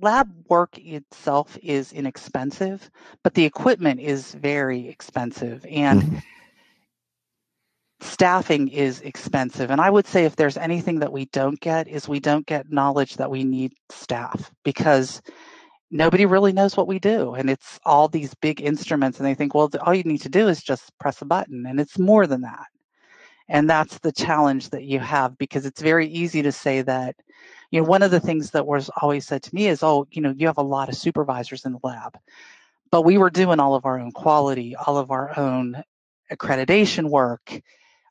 lab 0.01 0.29
work 0.49 0.77
itself 0.79 1.57
is 1.63 1.93
inexpensive 1.93 2.91
but 3.23 3.35
the 3.35 3.45
equipment 3.45 4.01
is 4.01 4.35
very 4.35 4.89
expensive. 4.89 5.65
And 5.69 6.03
mm-hmm 6.03 6.19
staffing 8.01 8.69
is 8.69 9.01
expensive. 9.01 9.71
And 9.71 9.81
I 9.81 9.91
would 9.91 10.07
say 10.07 10.25
if 10.25 10.37
there's 10.37 10.57
anything 10.57 11.01
that 11.01 11.13
we 11.13 11.27
don't 11.27 11.59
get 11.61 11.89
is 11.89 12.09
we 12.09 12.21
don't 12.21 12.47
get 12.47 12.71
knowledge 12.71 13.17
that 13.17 13.31
we 13.31 13.45
need 13.45 13.73
staff 13.91 14.51
because 14.65 15.21
nobody 15.91 16.27
really 16.27 16.53
knows 16.53 16.77
what 16.77 16.87
we 16.87 16.99
do. 16.99 17.35
And 17.35 17.51
it's 17.51 17.81
all 17.85 18.09
these 18.09 18.35
big 18.35 18.61
instruments 18.61 19.19
and 19.19 19.27
they 19.27 19.35
think, 19.35 19.55
well, 19.55 19.71
all 19.81 19.95
you 19.95 20.05
need 20.05 20.23
to 20.23 20.29
do 20.29 20.49
is 20.49 20.63
just 20.63 20.97
press 20.99 21.23
a 21.23 21.25
button. 21.25 21.67
And 21.67 21.81
it's 21.81 21.99
more 21.99 22.27
than 22.27 22.43
that. 22.43 22.67
And 23.49 23.69
that's 23.69 23.99
the 24.01 24.13
challenge 24.13 24.71
that 24.71 24.85
you 24.85 25.01
have 25.01 25.39
because 25.39 25.65
it's 25.65 25.81
very 25.81 26.07
easy 26.07 26.43
to 26.43 26.53
say 26.53 26.83
that, 26.83 27.17
you 27.71 27.81
know, 27.81 27.89
one 27.89 28.03
of 28.03 28.11
the 28.11 28.21
things 28.21 28.51
that 28.51 28.67
was 28.67 28.91
always 29.01 29.27
said 29.27 29.43
to 29.45 29.55
me 29.55 29.69
is, 29.69 29.83
oh, 29.83 30.07
you 30.11 30.21
know, 30.21 30.35
you 30.37 30.47
have 30.47 30.59
a 30.59 30.63
lot 30.63 30.89
of 30.89 30.95
supervisors 30.97 31.65
in 31.65 31.73
the 31.73 31.79
lab. 31.83 32.19
But 32.91 33.03
we 33.03 33.19
were 33.19 33.31
doing 33.31 33.59
all 33.59 33.75
of 33.75 33.87
our 33.87 33.99
own 33.99 34.13
quality, 34.13 34.77
all 34.77 34.99
of 34.99 35.11
our 35.11 35.39
own 35.39 35.83
accreditation 36.31 37.09
work, 37.09 37.61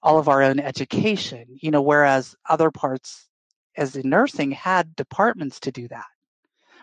all 0.08 0.18
of 0.18 0.30
our 0.30 0.42
own 0.42 0.58
education, 0.58 1.46
you 1.50 1.70
know, 1.70 1.82
whereas 1.82 2.34
other 2.48 2.72
parts, 2.72 3.28
as 3.76 3.98
in 3.98 4.10
nursing, 4.10 4.52
had 4.52 4.96
departments 4.96 5.60
to 5.60 5.70
do 5.70 5.86
that 5.90 6.06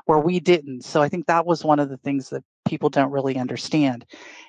where 0.04 0.18
we 0.18 0.40
didn't. 0.40 0.84
So 0.84 1.00
I 1.00 1.08
think 1.08 1.24
that 1.24 1.46
was 1.46 1.64
one 1.64 1.78
of 1.78 1.88
the 1.88 1.96
things 1.96 2.28
that 2.28 2.44
people 2.68 2.90
don't 2.90 3.10
really 3.10 3.38
understand. 3.38 4.04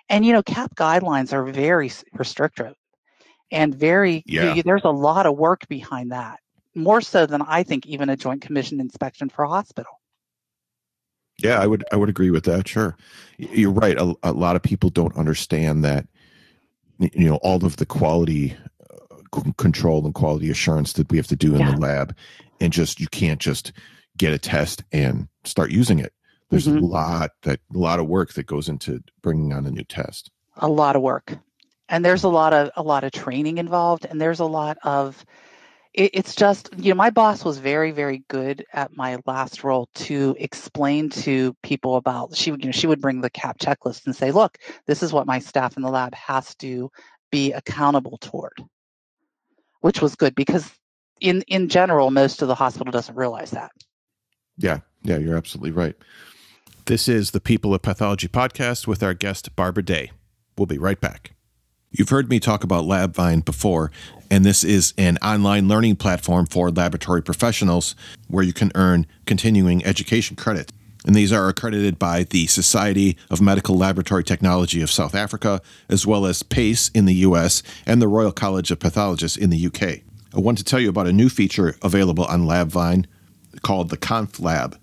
And, 0.10 0.26
you 0.26 0.34
know, 0.34 0.44
CAP 0.44 0.76
guidelines 0.76 1.32
are 1.32 1.46
very 1.46 1.90
restrictive 2.12 2.74
and 3.50 3.74
very, 3.74 4.24
yeah. 4.26 4.54
you, 4.54 4.64
there's 4.64 4.84
a 4.84 4.90
lot 4.90 5.26
of 5.26 5.38
work 5.38 5.66
behind 5.70 6.12
that, 6.12 6.42
more 6.76 7.00
so 7.00 7.26
than 7.26 7.42
I 7.42 7.64
think 7.64 7.86
even 7.86 8.10
a 8.10 8.18
joint 8.18 8.42
commission 8.42 8.82
inspection 8.82 9.30
for 9.30 9.46
a 9.46 9.50
hospital. 9.50 10.02
Yeah, 11.38 11.62
I 11.62 11.68
would 11.68 11.84
I 11.92 11.98
would 11.98 12.08
agree 12.08 12.32
with 12.32 12.46
that. 12.46 12.66
Sure, 12.66 12.96
you're 13.38 13.70
right. 13.70 13.98
A, 13.98 14.16
a 14.24 14.32
lot 14.32 14.56
of 14.56 14.62
people 14.62 14.90
don't 14.90 15.18
understand 15.18 15.84
that 15.84 16.08
you 17.00 17.28
know 17.28 17.38
all 17.38 17.64
of 17.66 17.78
the 17.78 17.86
quality 17.86 18.56
uh, 18.90 19.52
control 19.58 20.06
and 20.06 20.14
quality 20.14 20.50
assurance 20.50 20.94
that 20.94 21.10
we 21.12 21.18
have 21.18 21.28
to 21.28 21.36
do 21.36 21.54
in 21.54 21.62
yeah. 21.62 21.72
the 21.72 21.78
lab 21.78 22.16
and 22.60 22.72
just 22.72 23.00
you 23.00 23.08
can't 23.08 23.42
just 23.42 23.74
get 24.18 24.34
a 24.34 24.40
test 24.40 24.84
and 24.92 25.28
start 25.44 25.72
using 25.72 26.00
it 26.00 26.14
there's 26.50 26.68
mm-hmm. 26.68 26.84
a 26.84 26.88
lot 26.88 27.32
that 27.44 27.60
a 27.74 27.78
lot 27.78 28.00
of 28.00 28.08
work 28.08 28.34
that 28.34 28.46
goes 28.46 28.70
into 28.70 29.02
bringing 29.22 29.54
on 29.54 29.66
a 29.66 29.72
new 29.72 29.84
test 29.84 30.32
a 30.58 30.68
lot 30.68 30.96
of 30.96 31.02
work 31.02 31.38
and 31.90 32.04
there's 32.04 32.24
a 32.24 32.30
lot 32.30 32.54
of 32.54 32.72
a 32.76 32.84
lot 32.84 33.04
of 33.04 33.12
training 33.12 33.58
involved 33.58 34.06
and 34.06 34.20
there's 34.20 34.40
a 34.40 34.46
lot 34.46 34.78
of 34.84 35.26
it, 35.96 36.12
it's 36.14 36.36
just 36.36 36.70
you 36.78 36.90
know 36.90 36.96
my 36.96 37.10
boss 37.10 37.44
was 37.44 37.58
very 37.58 37.92
very 37.92 38.24
good 38.28 38.66
at 38.74 38.96
my 38.96 39.18
last 39.26 39.64
role 39.64 39.90
to 39.96 40.36
explain 40.40 41.10
to 41.10 41.56
people 41.64 41.96
about 41.96 42.36
she 42.36 42.52
would 42.52 42.62
you 42.64 42.68
know 42.68 42.72
she 42.72 42.88
would 42.88 43.02
bring 43.02 43.22
the 43.22 43.30
CAP 43.30 43.58
checklist 43.60 44.06
and 44.06 44.16
say 44.16 44.32
look 44.32 44.58
this 44.86 45.02
is 45.02 45.12
what 45.12 45.26
my 45.26 45.40
staff 45.40 45.76
in 45.78 45.84
the 45.84 45.90
lab 45.90 46.14
has 46.14 46.56
to 46.56 46.92
be 47.32 47.52
accountable 47.54 48.18
toward 48.20 48.54
which 49.82 50.02
was 50.02 50.16
good 50.16 50.36
because 50.36 50.72
in 51.22 51.44
in 51.44 51.70
general, 51.70 52.12
most 52.12 52.42
of 52.42 52.48
the 52.48 52.56
hospital 52.56 52.92
doesn't 52.92 53.16
realize 53.16 53.52
that. 53.52 53.72
Yeah, 54.58 54.80
yeah, 55.04 55.18
you're 55.18 55.38
absolutely 55.38 55.72
right. 55.72 55.96
This 56.86 57.08
is 57.08 57.32
the 57.32 57.42
People 57.42 57.74
of 57.74 57.82
Pathology 57.82 58.28
podcast 58.28 58.88
with 58.88 59.02
our 59.02 59.14
guest 59.14 59.56
Barbara 59.56 59.84
Day. 59.84 60.12
We'll 60.58 60.66
be 60.68 60.78
right 60.78 61.00
back. 61.00 61.32
You've 61.92 62.10
heard 62.10 62.30
me 62.30 62.40
talk 62.40 62.64
about 62.64 62.86
LabVine 62.86 63.46
before, 63.46 63.92
and 64.30 64.44
this 64.44 64.64
is 64.64 64.94
an 64.98 65.18
online 65.22 65.68
learning 65.68 65.96
platform 65.98 66.46
for 66.46 66.72
laboratory 66.72 67.22
professionals 67.22 67.96
where 68.28 68.44
you 68.44 68.54
can 68.54 68.72
earn 68.76 69.06
continuing 69.26 69.86
education 69.86 70.36
credit. 70.36 70.72
And 71.06 71.16
these 71.16 71.32
are 71.32 71.48
accredited 71.48 72.00
by 72.00 72.24
the 72.24 72.48
Society 72.48 73.16
of 73.30 73.40
Medical 73.40 73.78
Laboratory 73.78 74.24
Technology 74.24 74.82
of 74.82 74.90
South 74.90 75.14
Africa, 75.14 75.62
as 75.88 76.08
well 76.08 76.26
as 76.26 76.42
PACE 76.42 76.90
in 76.90 77.06
the 77.06 77.14
US 77.16 77.62
and 77.86 78.02
the 78.02 78.08
Royal 78.08 78.32
College 78.32 78.72
of 78.72 78.80
Pathologists 78.80 79.38
in 79.38 79.52
the 79.52 79.68
UK. 79.68 80.02
I 80.34 80.40
want 80.40 80.58
to 80.58 80.64
tell 80.64 80.80
you 80.80 80.90
about 80.90 81.08
a 81.08 81.14
new 81.14 81.30
feature 81.30 81.76
available 81.84 82.26
on 82.26 82.44
LabVine 82.44 83.06
called 83.62 83.90
the 83.90 83.98
ConfLab. 83.98 84.78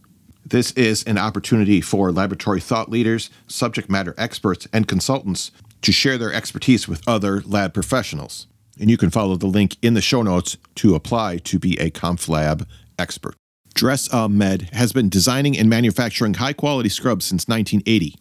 This 0.46 0.70
is 0.72 1.02
an 1.05 1.18
opportunity 1.18 1.81
for 1.81 2.12
laboratory 2.12 2.61
thought 2.61 2.90
leaders, 2.90 3.31
subject 3.48 3.90
matter 3.90 4.14
experts, 4.16 4.68
and 4.72 4.87
consultants 4.87 5.50
to 5.83 5.92
share 5.92 6.18
their 6.18 6.33
expertise 6.33 6.87
with 6.87 7.07
other 7.07 7.42
lab 7.42 7.74
professionals. 7.74 8.46
And 8.83 8.90
you 8.90 8.97
can 8.97 9.11
follow 9.11 9.37
the 9.37 9.47
link 9.47 9.77
in 9.81 9.95
the 9.95 10.01
show 10.01 10.23
notes 10.23 10.59
to 10.75 10.97
apply 10.97 11.37
to 11.38 11.61
be 11.61 11.79
a 11.79 11.88
ConfLab 11.92 12.66
expert. 12.99 13.37
Dress 13.75 14.12
Med 14.12 14.71
has 14.73 14.92
been 14.92 15.09
designing 15.09 15.57
and 15.57 15.71
manufacturing 15.71 16.35
high 16.35 16.53
quality 16.53 16.88
scrubs 16.88 17.25
since 17.25 17.47
1980. 17.47 18.16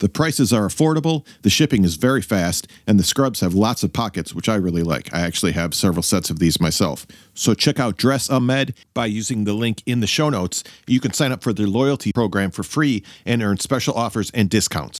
The 0.00 0.08
prices 0.08 0.52
are 0.52 0.66
affordable, 0.66 1.24
the 1.42 1.50
shipping 1.50 1.84
is 1.84 1.94
very 1.94 2.20
fast, 2.20 2.66
and 2.84 2.98
the 2.98 3.04
scrubs 3.04 3.38
have 3.42 3.54
lots 3.54 3.84
of 3.84 3.92
pockets, 3.92 4.34
which 4.34 4.48
I 4.48 4.56
really 4.56 4.82
like. 4.82 5.14
I 5.14 5.20
actually 5.20 5.52
have 5.52 5.72
several 5.72 6.02
sets 6.02 6.30
of 6.30 6.40
these 6.40 6.60
myself. 6.60 7.06
So 7.34 7.54
check 7.54 7.78
out 7.78 7.96
Dress 7.96 8.28
Med 8.28 8.74
by 8.94 9.06
using 9.06 9.44
the 9.44 9.54
link 9.54 9.84
in 9.86 10.00
the 10.00 10.08
show 10.08 10.30
notes. 10.30 10.64
You 10.88 10.98
can 10.98 11.12
sign 11.12 11.30
up 11.30 11.44
for 11.44 11.52
their 11.52 11.68
loyalty 11.68 12.10
program 12.12 12.50
for 12.50 12.64
free 12.64 13.04
and 13.24 13.40
earn 13.40 13.58
special 13.58 13.94
offers 13.94 14.32
and 14.32 14.50
discounts. 14.50 14.98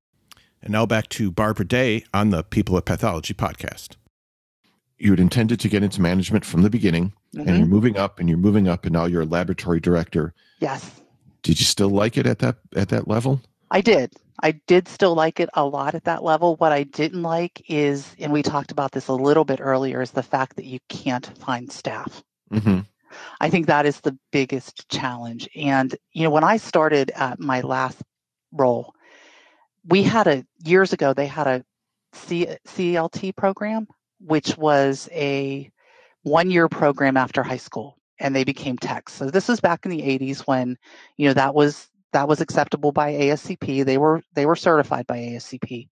And 0.62 0.71
now 0.71 0.87
back 0.87 1.09
to 1.09 1.33
Barbara 1.33 1.67
Day 1.67 2.05
on 2.15 2.31
the 2.31 2.45
People 2.45 2.77
of 2.77 2.85
Pathology 2.85 3.35
podcast. 3.35 3.97
You 5.03 5.11
had 5.11 5.21
intended 5.21 5.59
to 5.61 5.69
get 5.69 5.83
into 5.83 6.01
management 6.01 6.45
from 6.45 6.62
the 6.62 6.71
beginning, 6.71 7.12
Mm-hmm. 7.35 7.49
and 7.49 7.59
you're 7.59 7.67
moving 7.67 7.97
up 7.97 8.21
and 8.21 8.29
you're 8.29 8.37
moving 8.38 8.69
up, 8.69 8.85
and 8.85 8.93
now 8.93 9.07
you're 9.07 9.23
a 9.23 9.27
laboratory 9.27 9.81
director. 9.81 10.35
Yes, 10.61 11.01
Did 11.43 11.59
you 11.59 11.65
still 11.65 11.88
like 11.88 12.19
it 12.19 12.27
at 12.27 12.38
that 12.41 12.57
at 12.77 12.91
that 12.91 13.09
level? 13.09 13.41
I 13.71 13.81
did. 13.81 14.12
I 14.43 14.53
did 14.67 14.87
still 14.87 15.15
like 15.15 15.41
it 15.41 15.49
a 15.55 15.65
lot 15.65 15.95
at 15.95 16.05
that 16.05 16.23
level. 16.23 16.57
What 16.57 16.73
I 16.73 16.83
didn't 16.83 17.23
like 17.23 17.62
is, 17.71 18.15
and 18.19 18.33
we 18.33 18.43
talked 18.43 18.71
about 18.71 18.93
this 18.93 19.09
a 19.09 19.15
little 19.15 19.45
bit 19.45 19.61
earlier, 19.62 20.03
is 20.03 20.11
the 20.11 20.23
fact 20.23 20.57
that 20.57 20.67
you 20.67 20.79
can't 20.91 21.27
find 21.38 21.73
staff. 21.73 22.23
Mm-hmm. 22.53 22.81
I 23.41 23.51
think 23.51 23.67
that 23.67 23.87
is 23.87 24.01
the 24.01 24.17
biggest 24.31 24.88
challenge. 24.91 25.49
And, 25.57 25.95
you 26.12 26.23
know, 26.25 26.31
when 26.31 26.45
I 26.45 26.59
started 26.59 27.11
at 27.17 27.41
my 27.41 27.62
last 27.62 28.03
role, 28.53 28.95
we 29.87 30.03
had 30.03 30.27
a, 30.27 30.45
years 30.65 30.93
ago, 30.93 31.15
they 31.15 31.27
had 31.27 31.47
a 31.47 31.65
C, 32.12 32.47
CLT 32.69 33.35
program, 33.37 33.87
which 34.25 34.57
was 34.57 35.09
a 35.13 35.71
one 36.23 36.51
year 36.51 36.69
program 36.69 37.17
after 37.17 37.43
high 37.43 37.57
school 37.57 37.99
and 38.19 38.35
they 38.35 38.45
became 38.45 38.79
techs. 38.79 39.13
So 39.15 39.31
this 39.31 39.49
was 39.49 39.61
back 39.61 39.85
in 39.85 39.91
the 39.91 40.03
80s 40.03 40.41
when, 40.47 40.79
you 41.17 41.29
know, 41.29 41.35
that 41.35 41.55
was 41.55 41.89
that 42.13 42.29
was 42.29 42.41
acceptable 42.41 42.93
by 42.93 43.13
ASCP. 43.13 43.85
They 43.85 43.99
were 43.99 44.23
they 44.35 44.47
were 44.47 44.57
certified 44.57 45.07
by 45.07 45.19
ASCP. 45.19 45.89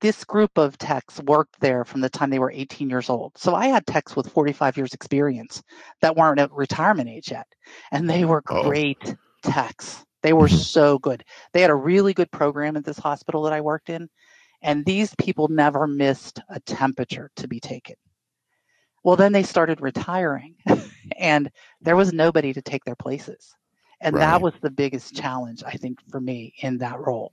This 0.00 0.22
group 0.24 0.56
of 0.56 0.78
techs 0.78 1.20
worked 1.20 1.58
there 1.60 1.84
from 1.84 2.02
the 2.02 2.08
time 2.08 2.30
they 2.30 2.38
were 2.38 2.52
18 2.52 2.88
years 2.88 3.10
old. 3.10 3.36
So 3.36 3.54
I 3.56 3.66
had 3.66 3.84
techs 3.84 4.14
with 4.14 4.30
45 4.30 4.76
years 4.76 4.94
experience 4.94 5.60
that 6.02 6.14
weren't 6.16 6.38
at 6.38 6.52
retirement 6.52 7.08
age 7.08 7.32
yet, 7.32 7.48
and 7.90 8.08
they 8.08 8.24
were 8.24 8.44
Oh. 8.48 8.62
great 8.62 9.16
techs. 9.42 10.04
They 10.22 10.32
were 10.32 10.48
so 10.48 11.00
good. 11.00 11.24
They 11.52 11.62
had 11.62 11.70
a 11.70 11.74
really 11.74 12.14
good 12.14 12.30
program 12.30 12.76
at 12.76 12.84
this 12.84 12.98
hospital 12.98 13.42
that 13.42 13.52
I 13.52 13.60
worked 13.60 13.90
in, 13.90 14.08
and 14.62 14.84
these 14.84 15.14
people 15.16 15.48
never 15.48 15.86
missed 15.86 16.40
a 16.48 16.60
temperature 16.60 17.30
to 17.36 17.48
be 17.48 17.60
taken. 17.60 17.96
Well, 19.04 19.16
then 19.16 19.32
they 19.32 19.42
started 19.42 19.80
retiring, 19.80 20.56
and 21.18 21.50
there 21.80 21.96
was 21.96 22.12
nobody 22.12 22.52
to 22.52 22.62
take 22.62 22.84
their 22.84 22.96
places. 22.96 23.54
And 24.00 24.14
Right. 24.14 24.20
that 24.22 24.42
was 24.42 24.54
the 24.60 24.70
biggest 24.70 25.14
challenge, 25.14 25.62
I 25.66 25.72
think, 25.72 25.98
for 26.10 26.20
me 26.20 26.54
in 26.60 26.78
that 26.78 26.98
role. 27.00 27.32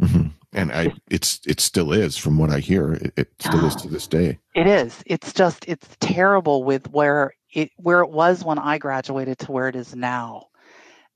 Mm-hmm. 0.00 0.28
And 0.52 0.72
I, 0.72 0.92
it's 1.10 1.40
it 1.46 1.60
still 1.60 1.92
is 1.92 2.16
from 2.16 2.38
what 2.38 2.50
I 2.50 2.60
hear. 2.60 2.94
It, 2.94 3.12
it 3.16 3.28
still 3.40 3.64
is 3.64 3.74
to 3.82 3.88
this 3.88 4.06
day. 4.06 4.38
It 4.54 4.66
is. 4.66 5.02
It's 5.06 5.32
just 5.32 5.64
it's 5.68 5.88
terrible 6.00 6.64
with 6.64 6.88
where 6.90 7.32
it 7.52 7.70
where 7.76 8.00
it 8.00 8.10
was 8.10 8.44
when 8.44 8.58
I 8.58 8.78
graduated 8.78 9.38
to 9.40 9.52
where 9.52 9.68
it 9.68 9.76
is 9.76 9.94
now 9.94 10.46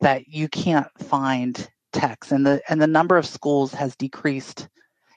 that 0.00 0.28
you 0.28 0.48
can't 0.48 0.88
find 0.98 1.68
techs 1.92 2.33
and 2.33 2.44
the 2.44 2.62
and 2.68 2.81
the 2.81 2.87
number 2.87 3.16
of 3.16 3.26
schools 3.26 3.72
has 3.72 3.94
decreased 3.96 4.68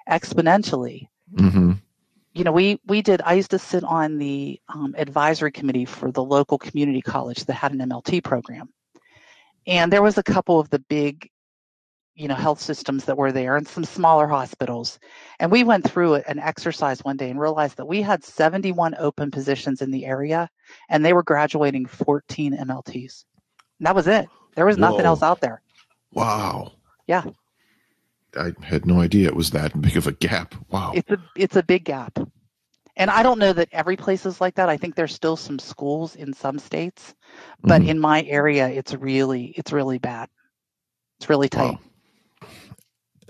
exponentially. 0.09 1.07
Mm-hmm. 1.33 1.73
You 2.33 2.43
know, 2.43 2.51
we 2.51 2.79
we 2.85 3.01
did 3.01 3.21
I 3.23 3.33
used 3.33 3.51
to 3.51 3.59
sit 3.59 3.83
on 3.83 4.17
the 4.17 4.59
um, 4.67 4.93
advisory 4.97 5.51
committee 5.51 5.85
for 5.85 6.11
the 6.11 6.23
local 6.23 6.57
community 6.57 7.01
college 7.01 7.45
that 7.45 7.53
had 7.53 7.71
an 7.73 7.79
MLT 7.79 8.23
program. 8.23 8.69
And 9.67 9.91
there 9.91 10.03
was 10.03 10.17
a 10.17 10.23
couple 10.23 10.59
of 10.59 10.69
the 10.69 10.79
big 10.79 11.29
you 12.13 12.27
know 12.27 12.35
health 12.35 12.61
systems 12.61 13.05
that 13.05 13.17
were 13.17 13.31
there 13.31 13.57
and 13.57 13.67
some 13.67 13.83
smaller 13.83 14.25
hospitals 14.25 14.99
and 15.41 15.51
we 15.51 15.65
went 15.65 15.83
through 15.89 16.15
an 16.15 16.39
exercise 16.39 17.03
one 17.03 17.17
day 17.17 17.29
and 17.29 17.41
realized 17.41 17.75
that 17.75 17.87
we 17.87 18.01
had 18.01 18.23
71 18.23 18.95
open 18.97 19.31
positions 19.31 19.81
in 19.81 19.91
the 19.91 20.05
area 20.05 20.49
and 20.87 21.03
they 21.03 21.11
were 21.11 21.23
graduating 21.23 21.85
14 21.85 22.57
mlts 22.57 23.25
and 23.79 23.85
that 23.85 23.93
was 23.93 24.07
it 24.07 24.29
there 24.55 24.65
was 24.65 24.77
nothing 24.77 24.99
Whoa. 24.99 25.07
else 25.07 25.23
out 25.23 25.41
there 25.41 25.61
Wow. 26.15 26.71
Yeah. 27.07 27.23
I 28.37 28.53
had 28.63 28.85
no 28.85 29.01
idea 29.01 29.27
it 29.27 29.35
was 29.35 29.51
that 29.51 29.79
big 29.81 29.97
of 29.97 30.07
a 30.07 30.11
gap. 30.11 30.55
Wow. 30.69 30.91
it's 30.95 31.09
a 31.11 31.17
it's 31.35 31.55
a 31.55 31.63
big 31.63 31.83
gap 31.85 32.17
and 32.97 33.09
i 33.11 33.21
don't 33.23 33.39
know 33.39 33.51
that 33.51 33.67
every 33.73 33.97
place 33.97 34.25
is 34.25 34.39
like 34.39 34.55
that 34.55 34.69
i 34.69 34.77
think 34.77 34.95
there's 34.95 35.13
still 35.13 35.35
some 35.35 35.59
schools 35.59 36.15
in 36.15 36.33
some 36.33 36.57
states 36.59 37.13
but 37.61 37.81
Mhm. 37.81 37.87
in 37.89 37.99
my 37.99 38.23
area 38.23 38.67
it's 38.69 38.93
really 38.93 39.47
it's 39.57 39.71
really 39.73 39.97
bad 39.97 40.29
it's 41.19 41.29
really 41.29 41.49
tight 41.49 41.73
Wow. 41.73 41.79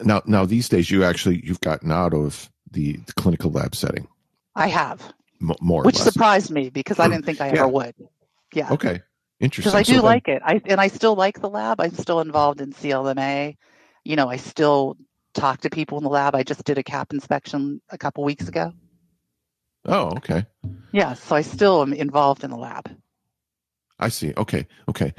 Now, 0.03 0.21
now 0.25 0.45
these 0.45 0.67
days, 0.67 0.91
you 0.91 1.03
actually 1.05 1.41
you've 1.45 1.61
gotten 1.61 1.89
out 1.91 2.13
of 2.13 2.49
the, 2.71 2.97
the 3.07 3.13
clinical 3.13 3.49
lab 3.51 3.73
setting, 3.75 4.07
i 4.55 4.67
have 4.67 5.01
m- 5.41 5.55
more 5.61 5.83
which 5.83 5.97
surprised 5.97 6.51
me 6.51 6.69
because 6.69 6.99
i 6.99 7.07
didn't 7.07 7.25
think 7.25 7.39
i 7.41 7.47
Yeah. 7.47 7.59
ever 7.61 7.67
would 7.69 7.95
yeah 8.53 8.71
Okay, 8.71 9.01
interesting. 9.39 9.71
because 9.71 9.75
I 9.79 9.83
So 9.83 9.93
do 9.93 9.97
then- 9.99 10.05
like 10.05 10.27
it. 10.27 10.41
I 10.45 10.61
and 10.65 10.79
I 10.81 10.87
still 10.89 11.15
like 11.15 11.39
the 11.41 11.49
lab. 11.49 11.79
I'm 11.81 11.93
still 11.93 12.19
involved 12.21 12.61
in 12.61 12.71
CLMA. 12.73 13.55
You 14.05 14.15
know, 14.15 14.29
I 14.29 14.37
still 14.37 14.97
talk 15.33 15.61
to 15.61 15.69
people 15.69 15.97
in 15.97 16.03
the 16.03 16.09
lab. 16.09 16.35
I 16.35 16.43
just 16.43 16.63
did 16.63 16.77
a 16.77 16.83
CAP 16.83 17.11
inspection 17.11 17.81
a 17.89 17.97
couple 17.97 18.23
weeks 18.23 18.47
ago. 18.47 18.71
Oh, 19.85 20.11
okay. 20.17 20.45
Yeah, 20.91 21.13
so 21.13 21.35
I 21.35 21.41
still 21.41 21.81
am 21.81 21.93
involved 21.93 22.43
in 22.43 22.49
the 22.49 22.57
lab. 22.57 22.89
I 23.99 24.09
see. 24.09 24.33
Okay, 24.37 24.67
okay. 24.89 25.13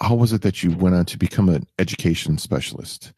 How 0.00 0.14
was 0.14 0.32
it 0.32 0.42
that 0.42 0.62
you 0.62 0.72
went 0.72 0.94
on 0.94 1.04
to 1.06 1.18
become 1.18 1.48
an 1.48 1.66
education 1.78 2.38
specialist? 2.38 3.12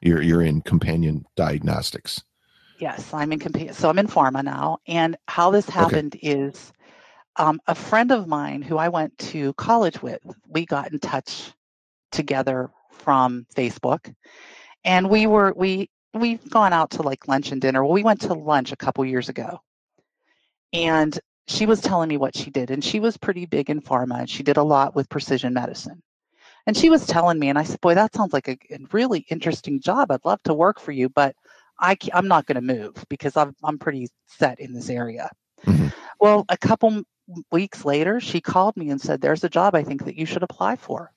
You're 0.00 0.22
you're 0.22 0.42
in 0.42 0.62
companion 0.62 1.26
diagnostics. 1.36 2.22
Yes, 2.78 3.12
I'm 3.12 3.32
in 3.32 3.38
compa- 3.38 3.74
so 3.74 3.90
I'm 3.90 3.98
in 3.98 4.06
pharma 4.06 4.42
now. 4.42 4.78
And 4.86 5.16
how 5.28 5.50
this 5.50 5.68
happened 5.68 6.16
is 6.22 6.72
um, 7.36 7.60
a 7.66 7.74
friend 7.74 8.10
of 8.10 8.26
mine 8.26 8.62
who 8.62 8.78
I 8.78 8.88
went 8.88 9.18
to 9.18 9.52
college 9.54 10.02
with. 10.02 10.20
We 10.48 10.64
got 10.64 10.92
in 10.92 10.98
touch 10.98 11.52
together 12.10 12.70
from 13.00 13.46
Facebook, 13.54 14.14
and 14.84 15.08
we 15.10 15.26
were 15.26 15.52
we 15.56 15.88
we've 16.14 16.48
gone 16.50 16.72
out 16.72 16.90
to 16.92 17.02
like 17.02 17.28
lunch 17.28 17.52
and 17.52 17.60
dinner. 17.60 17.82
Well, 17.84 17.92
we 17.92 18.02
went 18.04 18.20
to 18.22 18.34
lunch 18.34 18.72
a 18.72 18.76
couple 18.76 19.04
years 19.04 19.28
ago, 19.28 19.60
and 20.72 21.18
she 21.48 21.66
was 21.66 21.80
telling 21.80 22.08
me 22.08 22.16
what 22.16 22.36
she 22.36 22.50
did, 22.50 22.70
and 22.70 22.84
she 22.84 23.00
was 23.00 23.16
pretty 23.16 23.46
big 23.46 23.70
in 23.70 23.80
pharma. 23.82 24.20
and 24.20 24.30
She 24.30 24.42
did 24.42 24.56
a 24.56 24.62
lot 24.62 24.94
with 24.94 25.08
precision 25.08 25.52
medicine. 25.52 26.02
And 26.66 26.76
she 26.76 26.90
was 26.90 27.06
telling 27.06 27.38
me, 27.38 27.48
and 27.48 27.58
I 27.58 27.64
said, 27.64 27.80
"Boy, 27.80 27.94
that 27.94 28.14
sounds 28.14 28.32
like 28.32 28.48
a, 28.48 28.58
really 28.92 29.26
interesting 29.30 29.80
job. 29.80 30.10
I'd 30.10 30.24
love 30.24 30.42
to 30.44 30.54
work 30.54 30.78
for 30.80 30.92
you, 30.92 31.08
but 31.08 31.34
I 31.80 31.96
I'm 32.12 32.28
not 32.28 32.46
going 32.46 32.56
to 32.56 32.74
move 32.74 33.04
because 33.08 33.36
I'm 33.36 33.54
I'm 33.64 33.78
pretty 33.78 34.08
set 34.26 34.60
in 34.60 34.72
this 34.74 34.90
area." 34.90 35.30
Mhm. 35.66 35.92
Well, 36.20 36.44
a 36.48 36.56
couple 36.58 37.02
weeks 37.52 37.84
later, 37.84 38.20
she 38.20 38.40
called 38.40 38.76
me 38.76 38.90
and 38.90 39.00
said, 39.00 39.20
"There's 39.20 39.44
a 39.44 39.48
job 39.48 39.74
I 39.74 39.82
think 39.84 40.04
that 40.04 40.16
you 40.16 40.26
should 40.26 40.42
apply 40.42 40.76
for." 40.76 41.12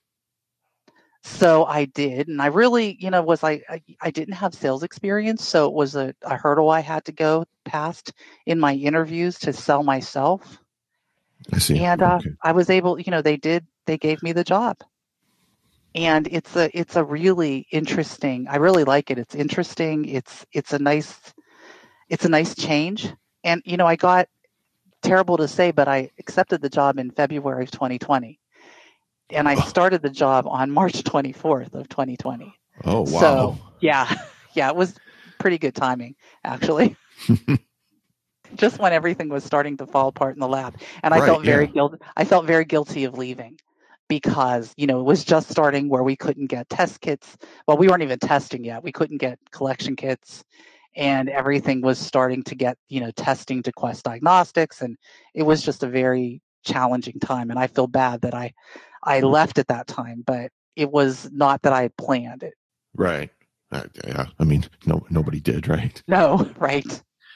So 1.24 1.66
I 1.66 1.86
did, 1.86 2.28
and 2.28 2.42
I 2.42 2.48
really, 2.48 2.98
you 3.00 3.10
know, 3.10 3.22
was 3.24 3.44
I 3.44 3.62
I, 3.70 3.82
I 4.02 4.12
didn't 4.12 4.36
have 4.36 4.54
sales 4.54 4.84
experience, 4.84 5.46
so 5.48 5.68
it 5.68 5.74
was 5.74 5.96
a, 5.96 6.14
a 6.24 6.36
hurdle 6.38 6.70
I 6.70 6.82
had 6.82 7.06
to 7.06 7.12
go 7.14 7.46
past 7.66 8.14
in 8.46 8.60
my 8.60 8.74
interviews 8.76 9.40
to 9.40 9.54
sell 9.54 9.84
myself. 9.84 10.60
I 11.54 11.60
see. 11.60 11.78
And 11.80 12.02
uh, 12.02 12.20
Okay. 12.20 12.32
I 12.44 12.52
was 12.52 12.70
able, 12.70 13.00
you 13.00 13.12
know, 13.12 13.22
they 13.22 13.38
did, 13.38 13.66
they 13.86 13.98
gave 13.98 14.22
me 14.24 14.34
the 14.34 14.44
job. 14.44 14.78
And 15.96 16.28
it's 16.28 16.56
a, 16.56 16.76
it's 16.78 16.96
a 16.96 17.04
really 17.04 17.68
interesting. 17.72 18.48
I 18.50 18.58
really 18.58 18.84
like 18.84 19.12
it. 19.12 19.20
It's 19.20 19.36
interesting. 19.36 20.06
It's, 20.06 20.46
it's 20.52 20.74
a 20.74 20.80
nice, 20.80 21.34
it's 22.10 22.26
a 22.26 22.30
nice 22.30 22.56
change. 22.56 23.14
And 23.44 23.62
you 23.66 23.78
know, 23.78 23.88
I 23.88 23.96
got 23.96 24.28
terrible 25.02 25.38
to 25.38 25.48
say, 25.48 25.72
but 25.72 25.88
I 25.88 26.10
accepted 26.20 26.62
the 26.62 26.70
job 26.70 26.98
in 27.00 27.12
February 27.12 27.64
of 27.64 27.72
2020. 27.72 28.40
And 29.34 29.48
I 29.48 29.56
started 29.56 30.02
the 30.02 30.10
job 30.10 30.46
on 30.48 30.72
March 30.72 31.04
24th 31.04 31.74
of 31.74 31.90
2020. 31.90 32.54
Oh, 32.86 33.02
wow. 33.02 33.20
So, 33.20 33.58
yeah. 33.82 34.14
Yeah, 34.56 34.70
it 34.70 34.76
was 34.76 35.00
pretty 35.40 35.58
good 35.58 35.74
timing, 35.74 36.16
actually. 36.44 36.96
Just 38.56 38.78
when 38.78 38.94
everything 38.94 39.30
was 39.30 39.44
starting 39.44 39.78
to 39.78 39.88
fall 39.88 40.10
apart 40.10 40.36
in 40.36 40.40
the 40.42 40.48
lab. 40.48 40.80
And 41.02 41.12
I 41.12 41.22
Right, 41.22 41.26
felt 41.26 41.44
very 41.44 41.66
yeah. 41.66 41.72
guilty. 41.74 41.98
I 42.16 42.24
felt 42.24 42.46
very 42.46 42.64
guilty 42.66 43.04
of 43.06 43.18
leaving 43.18 43.58
because, 44.08 44.76
you 44.78 44.86
know, 44.86 45.00
it 45.00 45.06
was 45.06 45.24
just 45.26 45.50
starting 45.50 45.90
where 45.90 46.04
we 46.04 46.16
couldn't 46.16 46.52
get 46.52 46.70
test 46.70 47.02
kits. 47.02 47.36
Well, 47.68 47.78
we 47.78 47.88
weren't 47.88 48.04
even 48.04 48.20
testing 48.20 48.64
yet. 48.64 48.84
We 48.84 48.92
couldn't 48.92 49.18
get 49.18 49.40
collection 49.50 49.96
kits 49.96 50.44
and 50.96 51.30
everything 51.30 51.82
was 51.82 51.98
starting 51.98 52.44
to 52.44 52.54
get, 52.54 52.78
you 52.90 53.00
know, 53.00 53.10
testing 53.10 53.64
to 53.64 53.72
Quest 53.72 54.04
Diagnostics 54.04 54.84
and 54.84 54.98
it 55.34 55.42
was 55.42 55.64
just 55.64 55.82
a 55.82 55.88
very 55.90 56.43
challenging 56.64 57.20
time 57.20 57.50
and 57.50 57.60
I 57.60 57.68
feel 57.68 57.88
bad 57.88 58.22
that 58.22 58.34
I 58.34 58.54
I 59.04 59.20
left 59.20 59.58
at 59.60 59.68
that 59.68 59.88
time, 59.88 60.24
but 60.26 60.52
it 60.76 60.92
was 60.92 61.30
not 61.32 61.62
that 61.64 61.74
I 61.74 61.84
had 61.84 61.98
planned 61.98 62.44
it. 62.44 62.54
right. 62.96 63.30
Uh, 63.72 63.84
yeah. 64.06 64.28
I 64.40 64.44
mean, 64.44 64.66
no, 64.86 65.04
nobody 65.10 65.40
did, 65.40 65.68
right? 65.68 66.02
No, 66.08 66.48
right. 66.60 66.86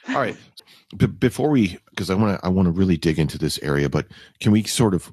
All 0.08 0.14
right. 0.14 0.36
B- 0.96 1.06
before 1.06 1.50
we, 1.50 1.78
because 1.90 2.10
I 2.10 2.14
want 2.14 2.38
to, 2.38 2.46
I 2.46 2.48
want 2.48 2.66
to 2.66 2.70
really 2.70 2.96
dig 2.96 3.18
into 3.18 3.38
this 3.38 3.58
area, 3.60 3.88
but 3.88 4.06
can 4.40 4.52
we 4.52 4.62
sort 4.62 4.94
of 4.94 5.12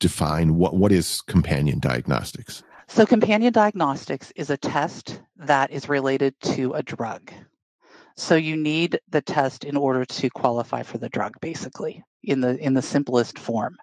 define 0.00 0.56
what 0.56 0.74
what 0.74 0.90
is 0.90 1.20
companion 1.20 1.78
diagnostics? 1.78 2.64
So 2.88 3.06
companion 3.06 3.52
diagnostics 3.52 4.32
is 4.34 4.50
a 4.50 4.56
test 4.56 5.20
that 5.36 5.70
is 5.70 5.88
related 5.88 6.34
to 6.56 6.72
a 6.72 6.82
drug. 6.82 7.32
So 8.20 8.36
you 8.36 8.54
need 8.54 9.00
the 9.08 9.22
test 9.22 9.64
in 9.64 9.78
order 9.78 10.04
to 10.04 10.28
qualify 10.28 10.82
for 10.82 10.98
the 10.98 11.08
drug 11.08 11.40
basically 11.40 12.04
in 12.22 12.42
the 12.42 12.54
in 12.58 12.74
the 12.74 12.82
simplest 12.82 13.38
form. 13.38 13.78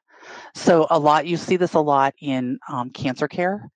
So 0.53 0.85
a 0.91 0.99
lot 0.99 1.25
you 1.25 1.37
see 1.37 1.57
this 1.57 1.73
a 1.73 1.79
lot 1.79 2.13
in 2.21 2.59
um, 2.69 2.91
cancer 2.91 3.27
care. 3.27 3.67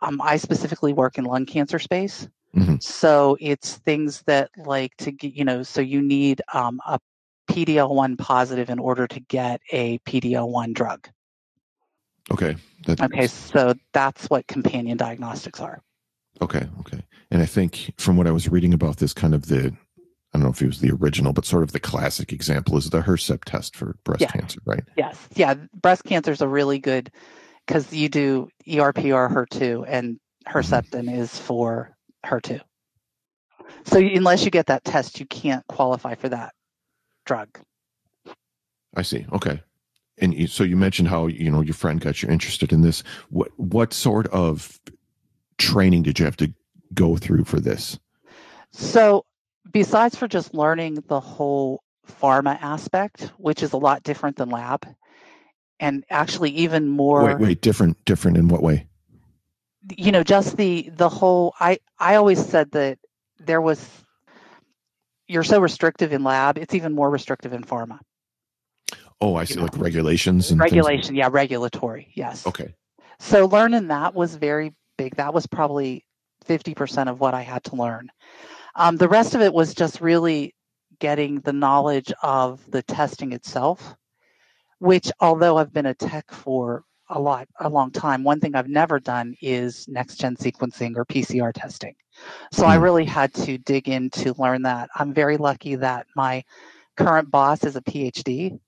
Um, 0.00 0.22
I 0.22 0.38
specifically 0.38 0.94
work 0.94 1.18
in 1.18 1.24
lung 1.24 1.44
cancer 1.44 1.78
space. 1.78 2.26
Mhm. 2.54 2.82
So 2.82 3.36
it's 3.38 3.74
things 3.76 4.22
that 4.22 4.50
like 4.56 4.96
to 4.96 5.12
get, 5.12 5.34
you 5.34 5.44
know, 5.44 5.62
so 5.62 5.82
you 5.82 6.00
need 6.00 6.40
um, 6.54 6.80
a 6.86 6.98
PDL1 7.50 8.16
positive 8.16 8.70
in 8.70 8.78
order 8.78 9.06
to 9.06 9.20
get 9.20 9.60
a 9.72 9.98
PDL1 9.98 10.72
drug. 10.72 11.06
Okay. 12.30 12.56
That, 12.86 13.00
Okay, 13.02 13.26
so 13.26 13.74
that's 13.92 14.30
what 14.30 14.46
companion 14.46 14.96
diagnostics 14.96 15.60
are. 15.60 15.82
Okay. 16.40 16.66
Okay. 16.80 17.02
And 17.30 17.42
I 17.42 17.46
think 17.46 17.92
from 17.98 18.16
what 18.16 18.26
I 18.26 18.32
was 18.32 18.48
reading 18.48 18.72
about 18.72 18.98
this, 18.98 19.12
kind 19.12 19.34
of 19.34 19.46
the, 19.46 19.74
I 20.32 20.38
don't 20.38 20.42
know 20.42 20.48
if 20.50 20.62
it 20.62 20.66
was 20.66 20.80
the 20.80 20.92
original, 20.92 21.32
but 21.32 21.44
sort 21.44 21.62
of 21.62 21.72
the 21.72 21.80
classic 21.80 22.32
example 22.32 22.76
is 22.76 22.90
the 22.90 23.00
HercepTest 23.00 23.74
for 23.74 23.96
breast 24.04 24.22
Yeah. 24.22 24.30
cancer, 24.30 24.60
right? 24.64 24.84
Yes. 24.96 25.28
Yeah. 25.34 25.54
Breast 25.80 26.04
cancer 26.04 26.30
is 26.30 26.40
a 26.40 26.48
really 26.48 26.78
good 26.78 27.10
because 27.66 27.92
you 27.92 28.08
do 28.08 28.48
ERPR 28.66 29.32
HER2, 29.32 29.84
and 29.88 30.18
Herceptin 30.46 31.06
mm-hmm. 31.06 31.20
is 31.20 31.36
for 31.36 31.96
HER2. 32.24 32.60
So 33.84 33.98
unless 33.98 34.44
you 34.44 34.50
get 34.50 34.66
that 34.66 34.84
test, 34.84 35.18
you 35.18 35.26
can't 35.26 35.66
qualify 35.66 36.14
for 36.14 36.28
that 36.28 36.54
drug. 37.24 37.48
I 38.94 39.02
see. 39.02 39.26
Okay. 39.32 39.60
And 40.18 40.32
you, 40.32 40.46
so 40.46 40.64
you 40.64 40.76
mentioned 40.76 41.08
how 41.08 41.26
you 41.26 41.50
know 41.50 41.60
your 41.60 41.74
friend 41.74 42.00
got 42.00 42.22
you 42.22 42.28
interested 42.28 42.72
in 42.72 42.80
this. 42.80 43.02
What 43.28 43.50
what 43.58 43.92
sort 43.92 44.26
of 44.28 44.80
training 45.58 46.04
did 46.04 46.18
you 46.18 46.24
have 46.24 46.36
to 46.38 46.54
go 46.94 47.16
through 47.16 47.44
for 47.44 47.60
this? 47.60 47.98
So 48.72 49.24
besides 49.72 50.16
for 50.16 50.28
just 50.28 50.54
learning 50.54 51.04
the 51.08 51.20
whole 51.20 51.82
pharma 52.06 52.60
aspect, 52.62 53.32
which 53.38 53.62
is 53.62 53.72
a 53.72 53.76
lot 53.78 54.02
different 54.02 54.36
than 54.36 54.48
lab, 54.50 54.86
and 55.80 56.04
actually 56.10 56.50
even 56.50 56.88
more 56.88 57.24
wait, 57.24 57.38
wait, 57.38 57.60
different, 57.60 58.02
different 58.04 58.36
in 58.36 58.48
what 58.48 58.62
way? 58.62 58.86
you 59.96 60.10
know 60.10 60.24
just 60.24 60.56
the 60.56 60.90
the 60.96 61.08
whole 61.08 61.54
i 61.60 61.78
i 62.00 62.16
always 62.16 62.44
said 62.44 62.68
that 62.72 62.98
there 63.38 63.60
was 63.60 63.88
you're 65.28 65.44
so 65.44 65.60
restrictive 65.60 66.12
in 66.12 66.24
lab 66.24 66.58
it's 66.58 66.74
even 66.74 66.92
more 66.92 67.10
restrictive 67.10 67.52
in 67.52 67.62
pharma 67.62 67.98
Oh, 69.20 69.34
I 69.34 69.44
see, 69.44 69.54
know, 69.54 69.62
like 69.62 69.78
regulations 69.78 70.50
and 70.50 70.60
things. 70.60 70.72
regulation 70.72 71.14
yeah 71.14 71.28
regulatory 71.30 72.10
yes 72.14 72.46
Okay. 72.46 72.74
so 73.18 73.46
learning 73.46 73.88
that 73.88 74.14
was 74.14 74.34
very 74.34 74.74
big 74.98 75.14
that 75.16 75.32
was 75.32 75.46
probably 75.46 76.04
50% 76.48 77.08
of 77.08 77.20
what 77.20 77.34
i 77.34 77.42
had 77.42 77.64
to 77.64 77.76
learn. 77.76 78.10
Um, 78.76 78.96
the 78.96 79.08
rest 79.08 79.34
of 79.34 79.40
it 79.40 79.52
was 79.54 79.74
just 79.74 80.00
really 80.00 80.54
getting 81.00 81.40
the 81.40 81.52
knowledge 81.52 82.12
of 82.22 82.68
the 82.70 82.82
testing 82.82 83.32
itself 83.32 83.94
which 84.78 85.10
although 85.20 85.56
i've 85.58 85.72
been 85.72 85.86
a 85.86 85.94
tech 85.94 86.30
for 86.32 86.84
a 87.10 87.20
lot 87.20 87.48
a 87.60 87.68
long 87.68 87.90
time 87.90 88.24
one 88.24 88.40
thing 88.40 88.54
i've 88.54 88.68
never 88.68 88.98
done 89.00 89.34
is 89.40 89.86
next 89.88 90.16
gen 90.16 90.36
sequencing 90.36 90.96
or 90.96 91.04
pcr 91.04 91.52
testing. 91.52 91.94
So 92.52 92.66
i 92.66 92.76
Hmm. 92.76 92.82
really 92.82 93.04
had 93.04 93.32
to 93.34 93.58
dig 93.58 93.88
in 93.88 94.10
to 94.10 94.34
learn 94.38 94.62
that. 94.62 94.88
I'm 94.94 95.12
very 95.14 95.36
lucky 95.36 95.76
that 95.76 96.06
my 96.16 96.44
current 96.96 97.30
boss 97.30 97.64
is 97.64 97.76
a 97.76 97.82
phd 97.82 98.58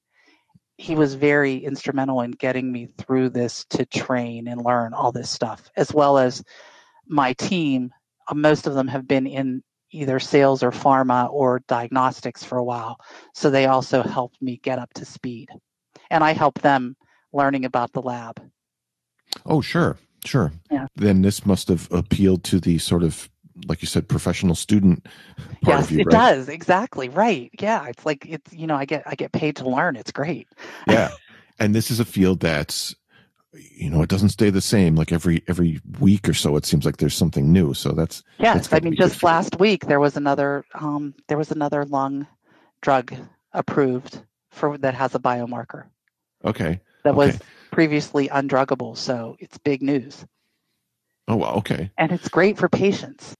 he 0.81 0.95
was 0.95 1.14
very 1.14 1.57
instrumental 1.57 2.21
in 2.21 2.31
getting 2.33 2.71
me 2.71 2.88
through 2.99 3.31
this 3.31 3.64
to 3.71 3.85
train 3.87 4.47
and 4.49 4.64
learn 4.64 4.95
all 4.95 5.12
this 5.12 5.31
stuff 5.31 5.71
as 5.77 5.93
well 5.93 6.19
as 6.19 6.43
my 7.09 7.33
team 7.35 7.90
uh, 8.29 8.35
most 8.35 8.66
of 8.66 8.75
them 8.75 8.88
have 8.88 9.09
been 9.09 9.27
in 9.27 9.62
either 9.90 10.21
sales 10.21 10.62
or 10.62 10.71
pharma 10.71 11.31
or 11.33 11.62
diagnostics 11.66 12.44
for 12.44 12.59
a 12.59 12.64
while. 12.64 12.99
So 13.35 13.51
they 13.51 13.66
also 13.66 14.03
helped 14.03 14.40
me 14.42 14.61
get 14.62 14.79
up 14.79 14.92
to 14.94 15.05
speed. 15.05 15.49
And 16.11 16.25
i 16.25 16.33
help 16.33 16.61
them 16.61 16.97
learning 17.33 17.64
about 17.64 17.92
the 17.92 18.03
lab. 18.03 18.40
Oh, 19.44 19.61
sure, 19.61 19.99
sure. 20.25 20.53
Yeah. 20.71 20.87
Then 20.97 21.23
this 21.23 21.44
must 21.44 21.68
have 21.68 21.90
appealed 21.90 22.44
to 22.44 22.61
the 22.61 22.79
sort 22.79 23.03
of, 23.03 23.29
like 23.66 23.83
you 23.83 23.88
said, 23.88 24.09
professional 24.09 24.55
student 24.55 25.05
part 25.62 25.79
yes 25.81 25.85
of 25.85 25.90
you, 25.90 26.01
it 26.01 26.07
right? 26.07 26.12
does. 26.12 26.49
Exactly. 26.49 27.09
Right. 27.09 27.51
Yeah. 27.61 27.87
It's 27.87 28.07
like 28.07 28.25
it's 28.27 28.53
you 28.53 28.66
know 28.66 28.77
i 28.77 28.85
get 28.85 29.03
i 29.07 29.14
get 29.14 29.33
paid 29.33 29.57
to 29.57 29.68
learn. 29.68 29.97
It's 29.97 30.12
great. 30.12 30.49
Yeah. 30.87 31.11
and 31.59 31.75
this 31.75 31.90
is 31.90 32.01
a 32.01 32.05
field 32.05 32.40
that's, 32.40 32.94
you 33.55 33.89
know, 33.91 34.03
it 34.03 34.09
doesn't 34.09 34.29
stay 34.29 34.51
the 34.51 34.61
same. 34.61 34.95
Like 34.95 35.11
every 35.13 35.43
every 35.49 35.81
week 36.01 36.29
or 36.29 36.35
so, 36.35 36.57
it 36.57 36.67
seems 36.67 36.85
like 36.85 36.99
there's 36.99 37.15
something 37.17 37.53
new. 37.53 37.73
So 37.75 37.93
that's 37.93 38.23
That's 38.39 38.71
yes 38.71 38.73
i 38.73 38.81
mean 38.81 38.95
just 38.97 39.23
you. 39.23 39.27
last 39.27 39.59
week 39.59 39.87
there 39.87 40.01
was 40.01 40.17
another 40.17 40.65
um 40.75 41.15
there 41.29 41.39
was 41.39 41.51
another 41.51 41.85
lung 41.85 42.27
drug 42.83 43.15
approved 43.53 44.21
for 44.51 44.77
that 44.79 44.95
has 44.95 45.15
a 45.15 45.19
biomarker 45.19 45.85
okay. 46.45 46.81
that 47.05 47.15
was 47.15 47.39
previously 47.71 48.29
undruggable 48.29 48.97
so 48.97 49.37
it's 49.41 49.57
big 49.59 49.83
news 49.83 50.25
Oh, 51.31 51.37
well, 51.37 51.55
okay. 51.57 51.91
and 51.99 52.11
it's 52.13 52.29
great 52.29 52.57
for 52.59 52.69
patients 52.69 53.35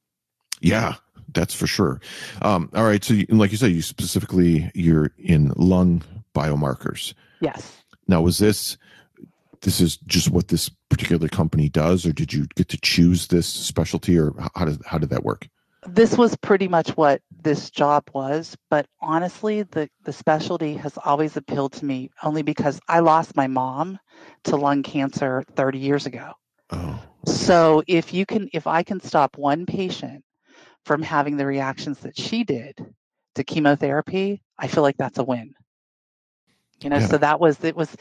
Yeah, 0.61 0.95
that's 1.33 1.55
for 1.55 1.67
sure. 1.67 2.01
Um, 2.43 2.69
all 2.75 2.85
right. 2.85 3.03
So, 3.05 3.15
you, 3.15 3.27
like 3.31 3.51
you 3.51 3.57
said, 3.57 3.71
you 3.73 3.81
specifically 3.83 4.71
you're 4.75 5.11
in 5.19 5.53
lung 5.57 6.03
biomarkers. 6.35 7.15
yes 7.41 7.77
Now, 8.07 8.21
was 8.23 8.39
this 8.39 8.77
this 9.63 9.81
is 9.81 9.97
just 9.99 10.31
what 10.31 10.49
this 10.49 10.71
particular 10.89 11.29
company 11.29 11.69
does, 11.69 12.07
or 12.07 12.13
did 12.13 12.33
you 12.33 12.47
get 12.55 12.69
to 12.69 12.79
choose 12.81 13.27
this 13.29 13.47
specialty, 13.47 14.19
or 14.19 14.33
how 14.55 14.65
did 14.65 14.81
how 14.87 14.99
did 14.99 15.11
that 15.11 15.25
work? 15.25 15.49
this 15.87 16.19
was 16.19 16.37
pretty 16.37 16.67
much 16.67 16.91
what 16.97 17.23
this 17.45 17.71
job 17.71 18.03
was 18.13 18.57
but 18.69 18.85
honestly 19.01 19.63
the 19.63 19.89
the 20.03 20.13
specialty 20.13 20.75
has 20.75 20.99
always 21.05 21.37
appealed 21.37 21.73
to 21.73 21.85
me 21.85 22.11
only 22.25 22.43
because 22.43 22.81
i 22.89 22.99
lost 22.99 23.37
my 23.37 23.47
mom 23.47 23.97
to 24.43 24.57
lung 24.57 24.83
cancer 24.83 25.45
30 25.55 25.79
years 25.79 26.05
ago 26.05 26.33
Oh, 26.71 27.01
so 27.27 27.83
if 27.87 28.13
you 28.13 28.27
can 28.27 28.49
if 28.53 28.67
i 28.67 28.83
can 28.83 29.01
stop 29.01 29.39
one 29.39 29.67
patient 29.67 30.25
from 30.85 31.01
having 31.01 31.37
the 31.37 31.47
reactions 31.47 32.01
that 32.01 32.19
she 32.19 32.43
did 32.43 32.75
to 33.37 33.45
chemotherapy 33.45 34.43
i 34.59 34.67
feel 34.67 34.83
like 34.83 34.97
that's 34.99 35.19
a 35.19 35.25
win 35.25 35.55
you 36.83 36.91
know 36.91 36.97
Yeah. 36.99 37.07
so 37.07 37.19
that 37.19 37.39
was 37.39 37.63
it 37.63 37.77
was 37.77 37.97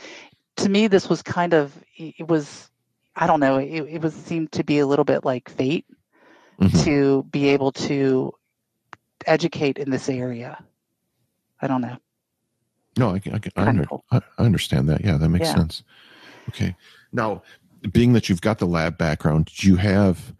to 0.57 0.69
me 0.69 0.87
this 0.87 1.09
was 1.09 1.21
kind 1.21 1.53
of 1.53 1.73
it 1.95 2.27
was 2.27 2.69
i 3.15 3.25
don't 3.27 3.39
know 3.39 3.57
it, 3.57 3.81
it 3.89 4.01
was 4.01 4.13
seemed 4.13 4.51
to 4.51 4.63
be 4.63 4.79
a 4.79 4.87
little 4.87 5.05
bit 5.05 5.23
like 5.25 5.49
fate 5.49 5.85
Mhm. 6.59 6.83
to 6.85 7.23
be 7.31 7.49
able 7.49 7.71
to 7.73 8.33
educate 9.27 9.77
in 9.77 9.91
this 9.91 10.09
area 10.09 10.57
i 11.61 11.67
don't 11.67 11.81
know 11.81 11.97
no, 12.97 13.11
I, 13.11 13.19
can- 13.19 13.35
I, 13.35 13.39
I, 13.61 13.67
under, 13.67 13.85
cool. 13.85 14.03
I 14.11 14.21
understand 14.39 14.89
that. 14.89 15.05
Yeah, 15.05 15.17
that 15.17 15.29
makes 15.29 15.45
Yeah. 15.49 15.53
sense. 15.53 15.83
Okay. 16.49 16.75
Now, 17.13 17.43
being 17.91 18.13
that 18.13 18.27
you've 18.27 18.41
got 18.41 18.57
the 18.57 18.65
lab 18.65 18.97
background, 18.97 19.51
do 19.55 19.67
you 19.67 19.75
have 19.75 20.33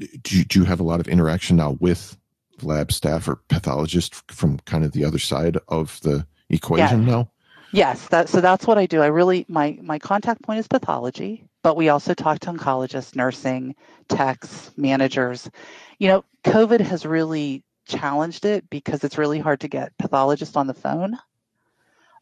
do 0.00 0.36
you, 0.38 0.44
do 0.44 0.58
you 0.58 0.64
have 0.64 0.80
a 0.80 0.82
lot 0.82 0.98
of 0.98 1.06
interaction 1.06 1.54
now 1.54 1.76
with 1.78 2.16
lab 2.62 2.90
staff 2.90 3.28
or 3.28 3.36
pathologists 3.48 4.24
from 4.26 4.58
kind 4.64 4.84
of 4.84 4.90
the 4.90 5.04
other 5.04 5.20
side 5.20 5.56
of 5.68 6.00
the 6.00 6.26
equation 6.48 7.06
now? 7.06 7.30
Yes, 7.72 8.06
that 8.08 8.28
so 8.28 8.40
that's 8.40 8.66
what 8.66 8.78
I 8.78 8.86
do. 8.86 9.00
I 9.02 9.06
really 9.06 9.44
my 9.48 9.78
my 9.82 9.98
contact 9.98 10.42
point 10.42 10.58
is 10.60 10.68
pathology, 10.68 11.44
but 11.62 11.76
we 11.76 11.88
also 11.88 12.14
talk 12.14 12.38
to 12.40 12.52
oncologists, 12.52 13.16
nursing, 13.16 13.74
techs, 14.08 14.70
managers. 14.76 15.50
You 15.98 16.08
know, 16.08 16.24
COVID 16.44 16.80
has 16.80 17.06
really 17.06 17.64
challenged 17.86 18.44
it 18.44 18.68
because 18.70 19.04
it's 19.04 19.18
really 19.18 19.38
hard 19.40 19.60
to 19.60 19.68
get 19.68 19.96
pathologists 19.98 20.56
on 20.56 20.66
the 20.66 20.74
phone. 20.74 21.18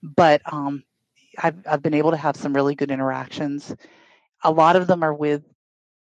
but 0.03 0.43
um, 0.53 0.83
I've 1.39 1.57
I've 1.69 1.83
been 1.83 1.95
able 1.95 2.11
to 2.13 2.17
have 2.17 2.37
some 2.37 2.55
really 2.55 2.75
good 2.75 2.91
interactions. 2.91 3.75
A 4.45 4.53
lot 4.53 4.77
of 4.77 4.87
them 4.87 5.03
are 5.05 5.15
with 5.15 5.45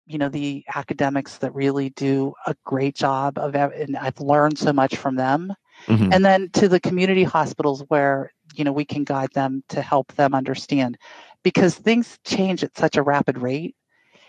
you 0.06 0.18
know 0.18 0.28
the 0.30 0.64
academics 0.74 1.38
that 1.38 1.54
really 1.54 1.90
do 1.90 2.34
a 2.46 2.56
great 2.64 2.96
job 2.96 3.38
of 3.38 3.54
and 3.56 3.96
I've 3.96 4.20
learned 4.20 4.58
so 4.58 4.72
much 4.72 4.96
from 4.96 5.16
them. 5.16 5.54
Mm-hmm. 5.86 6.12
And 6.12 6.24
then 6.24 6.50
to 6.54 6.68
the 6.68 6.80
community 6.80 7.24
hospitals 7.24 7.82
where 7.88 8.32
you 8.54 8.64
know 8.64 8.72
we 8.72 8.84
can 8.84 9.04
guide 9.04 9.30
them 9.34 9.62
to 9.68 9.82
help 9.82 10.12
them 10.14 10.34
understand 10.34 10.98
because 11.42 11.74
things 11.74 12.18
change 12.24 12.62
at 12.64 12.76
such 12.76 12.96
a 12.96 13.02
rapid 13.02 13.38
rate. 13.38 13.76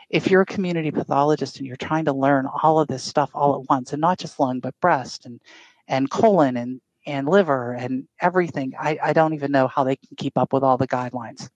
If 0.10 0.30
you're 0.30 0.42
a 0.42 0.46
community 0.46 0.92
pathologist 0.92 1.58
and 1.58 1.66
you're 1.66 1.78
trying 1.78 2.06
to 2.06 2.14
learn 2.14 2.48
all 2.64 2.80
of 2.80 2.88
this 2.88 3.04
stuff 3.04 3.32
all 3.34 3.56
at 3.56 3.70
once 3.70 3.94
and 3.94 4.02
not 4.02 4.20
just 4.20 4.40
lung 4.40 4.60
but 4.60 4.80
breast 4.82 5.26
and 5.26 5.42
and 5.88 6.10
colon 6.10 6.58
and 6.58 6.82
and 7.08 7.28
liver 7.28 7.74
and 7.74 8.08
everything, 8.20 8.74
I, 8.80 9.00
I 9.02 9.14
don't 9.14 9.34
even 9.34 9.52
know 9.52 9.68
how 9.68 9.84
they 9.84 9.96
can 9.96 10.16
keep 10.18 10.38
up 10.38 10.54
with 10.54 10.64
all 10.64 10.78
the 10.78 10.88
guidelines 10.88 11.50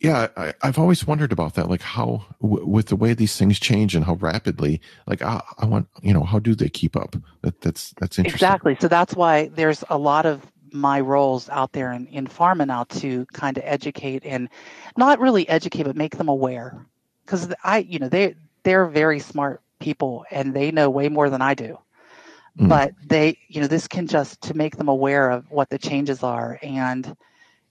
yeah 0.00 0.28
I, 0.36 0.54
have 0.62 0.78
always 0.78 1.06
wondered 1.06 1.32
about 1.32 1.54
that 1.54 1.68
like 1.68 1.82
how 1.82 2.24
w- 2.40 2.66
with 2.66 2.86
the 2.86 2.96
way 2.96 3.14
these 3.14 3.36
things 3.36 3.58
change 3.58 3.94
and 3.94 4.04
how 4.04 4.14
rapidly 4.14 4.80
like 5.06 5.22
I, 5.22 5.42
I, 5.58 5.66
want 5.66 5.88
you 6.02 6.12
know 6.12 6.22
how 6.22 6.38
do 6.38 6.54
they 6.54 6.68
keep 6.68 6.96
up? 6.96 7.16
That 7.42 7.60
that's 7.60 7.94
that's 7.98 8.18
interesting. 8.18 8.34
Exactly 8.34 8.76
so 8.80 8.88
that's 8.88 9.14
why 9.14 9.48
there's 9.48 9.84
a 9.90 9.98
lot 9.98 10.26
of 10.26 10.46
my 10.70 11.00
roles 11.00 11.48
out 11.48 11.72
there 11.72 11.92
in, 11.92 12.06
in 12.08 12.26
pharma 12.26 12.66
now 12.66 12.84
to 12.84 13.24
kind 13.32 13.56
of 13.56 13.64
educate 13.66 14.24
and 14.24 14.48
not 14.96 15.18
really 15.18 15.48
educate 15.48 15.84
but 15.84 15.96
make 15.96 16.16
them 16.16 16.28
aware. 16.28 16.86
Because 17.24 17.52
i 17.64 17.78
you 17.78 17.98
know 17.98 18.08
they 18.08 18.34
they're 18.62 18.86
very 18.86 19.20
smart 19.20 19.62
people 19.80 20.24
and 20.30 20.54
they 20.54 20.70
know 20.70 20.90
way 20.90 21.08
more 21.08 21.30
than 21.30 21.42
i 21.42 21.54
do. 21.54 21.78
Mm. 22.58 22.68
but 22.68 22.92
they 23.06 23.38
you 23.48 23.60
know 23.60 23.66
this 23.66 23.86
can 23.86 24.06
just 24.06 24.40
to 24.42 24.54
make 24.54 24.76
them 24.76 24.88
aware 24.88 25.30
of 25.30 25.50
what 25.50 25.70
the 25.70 25.78
changes 25.78 26.22
are 26.22 26.58
and 26.62 27.16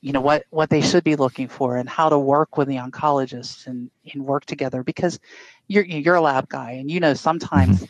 you 0.02 0.12
know 0.12 0.22
what 0.22 0.46
what 0.50 0.70
they 0.70 0.82
should 0.82 1.04
be 1.04 1.16
looking 1.16 1.48
for 1.48 1.78
and 1.78 1.90
how 1.90 2.10
to 2.10 2.18
work 2.18 2.58
with 2.58 2.68
the 2.68 2.76
oncologists 2.76 3.68
and, 3.68 3.90
and 4.14 4.26
work 4.26 4.46
together 4.46 4.84
because 4.84 5.20
you're 5.68 5.86
you're 5.86 6.16
a 6.16 6.22
lab 6.22 6.48
guy 6.50 6.72
and 6.72 6.92
you 6.92 7.00
know 7.00 7.14
sometimes 7.14 7.78
mm-hmm. 7.78 7.86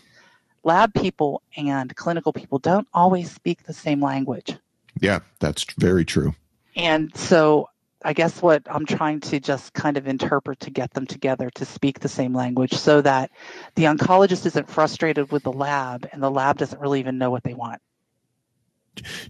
lab 0.63 0.93
people 0.93 1.41
and 1.55 1.95
clinical 1.95 2.33
people 2.33 2.59
don't 2.59 2.87
always 2.93 3.31
speak 3.31 3.63
the 3.63 3.73
same 3.73 4.01
language. 4.01 4.55
Yeah 4.99 5.19
that's 5.39 5.65
very 5.77 6.05
true. 6.05 6.33
And 6.75 7.15
so 7.15 7.69
i 8.03 8.13
guess 8.13 8.43
what 8.43 8.61
i'm 8.69 8.85
trying 8.85 9.19
to 9.19 9.39
just 9.39 9.73
kind 9.73 9.97
of 9.97 10.07
interpret 10.07 10.59
to 10.59 10.69
get 10.69 10.93
them 10.93 11.07
together 11.07 11.49
to 11.49 11.65
speak 11.65 11.99
the 11.99 12.07
same 12.07 12.31
language 12.31 12.73
so 12.73 13.01
that 13.01 13.31
the 13.73 13.85
oncologist 13.85 14.45
isn't 14.45 14.69
frustrated 14.69 15.31
with 15.31 15.41
the 15.41 15.51
lab 15.51 16.07
and 16.11 16.21
the 16.21 16.29
lab 16.29 16.59
doesn't 16.59 16.79
really 16.79 16.99
even 16.99 17.17
know 17.17 17.31
what 17.31 17.43
they 17.43 17.55
want 17.55 17.81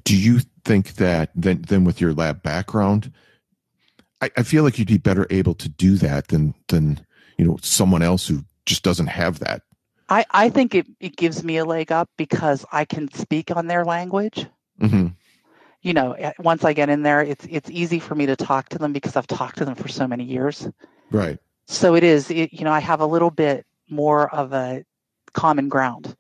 do 0.03 0.15
you 0.15 0.41
think 0.65 0.95
that 0.95 1.31
then 1.35 1.61
then 1.67 1.83
with 1.83 2.01
your 2.01 2.13
lab 2.13 2.41
background, 2.43 3.11
I, 4.21 4.29
I 4.37 4.43
feel 4.43 4.63
like 4.63 4.77
you'd 4.77 4.87
be 4.87 4.97
better 4.97 5.27
able 5.29 5.55
to 5.55 5.69
do 5.69 5.95
that 5.95 6.27
than 6.27 6.53
than 6.67 7.05
you 7.37 7.45
know 7.45 7.57
someone 7.61 8.01
else 8.01 8.27
who 8.27 8.43
just 8.65 8.83
doesn't 8.83 9.07
have 9.07 9.39
that. 9.39 9.61
I, 10.09 10.25
I 10.31 10.49
think 10.49 10.73
it, 10.73 10.87
it 10.99 11.15
gives 11.17 11.43
me 11.43 11.57
a 11.57 11.65
leg 11.65 11.91
up 11.91 12.09
because 12.17 12.65
I 12.71 12.85
can 12.85 13.11
speak 13.13 13.51
on 13.55 13.67
their 13.67 13.83
language. 13.83 14.47
Mm-hmm. 14.79 15.07
You 15.81 15.93
know, 15.93 16.13
eh, 16.13 16.31
once 16.39 16.63
I 16.63 16.73
get 16.73 16.89
in 16.89 17.03
there, 17.03 17.21
it's 17.21 17.45
it's 17.49 17.69
easy 17.69 17.99
for 17.99 18.15
me 18.15 18.25
to 18.25 18.35
talk 18.35 18.69
to 18.69 18.77
them 18.77 18.93
because 18.93 19.15
I've 19.15 19.27
talked 19.27 19.57
to 19.57 19.65
them 19.65 19.75
for 19.75 19.87
so 19.87 20.07
many 20.07 20.23
years. 20.23 20.67
Right. 21.11 21.39
So 21.67 21.95
it 21.95 22.03
is. 22.03 22.31
It, 22.31 22.53
you 22.53 22.63
know, 22.63 22.71
I 22.71 22.79
have 22.79 23.01
a 23.01 23.05
little 23.05 23.31
bit 23.31 23.65
more 23.89 24.33
of 24.33 24.53
a 24.53 24.83
common 25.33 25.69
ground. 25.69 26.15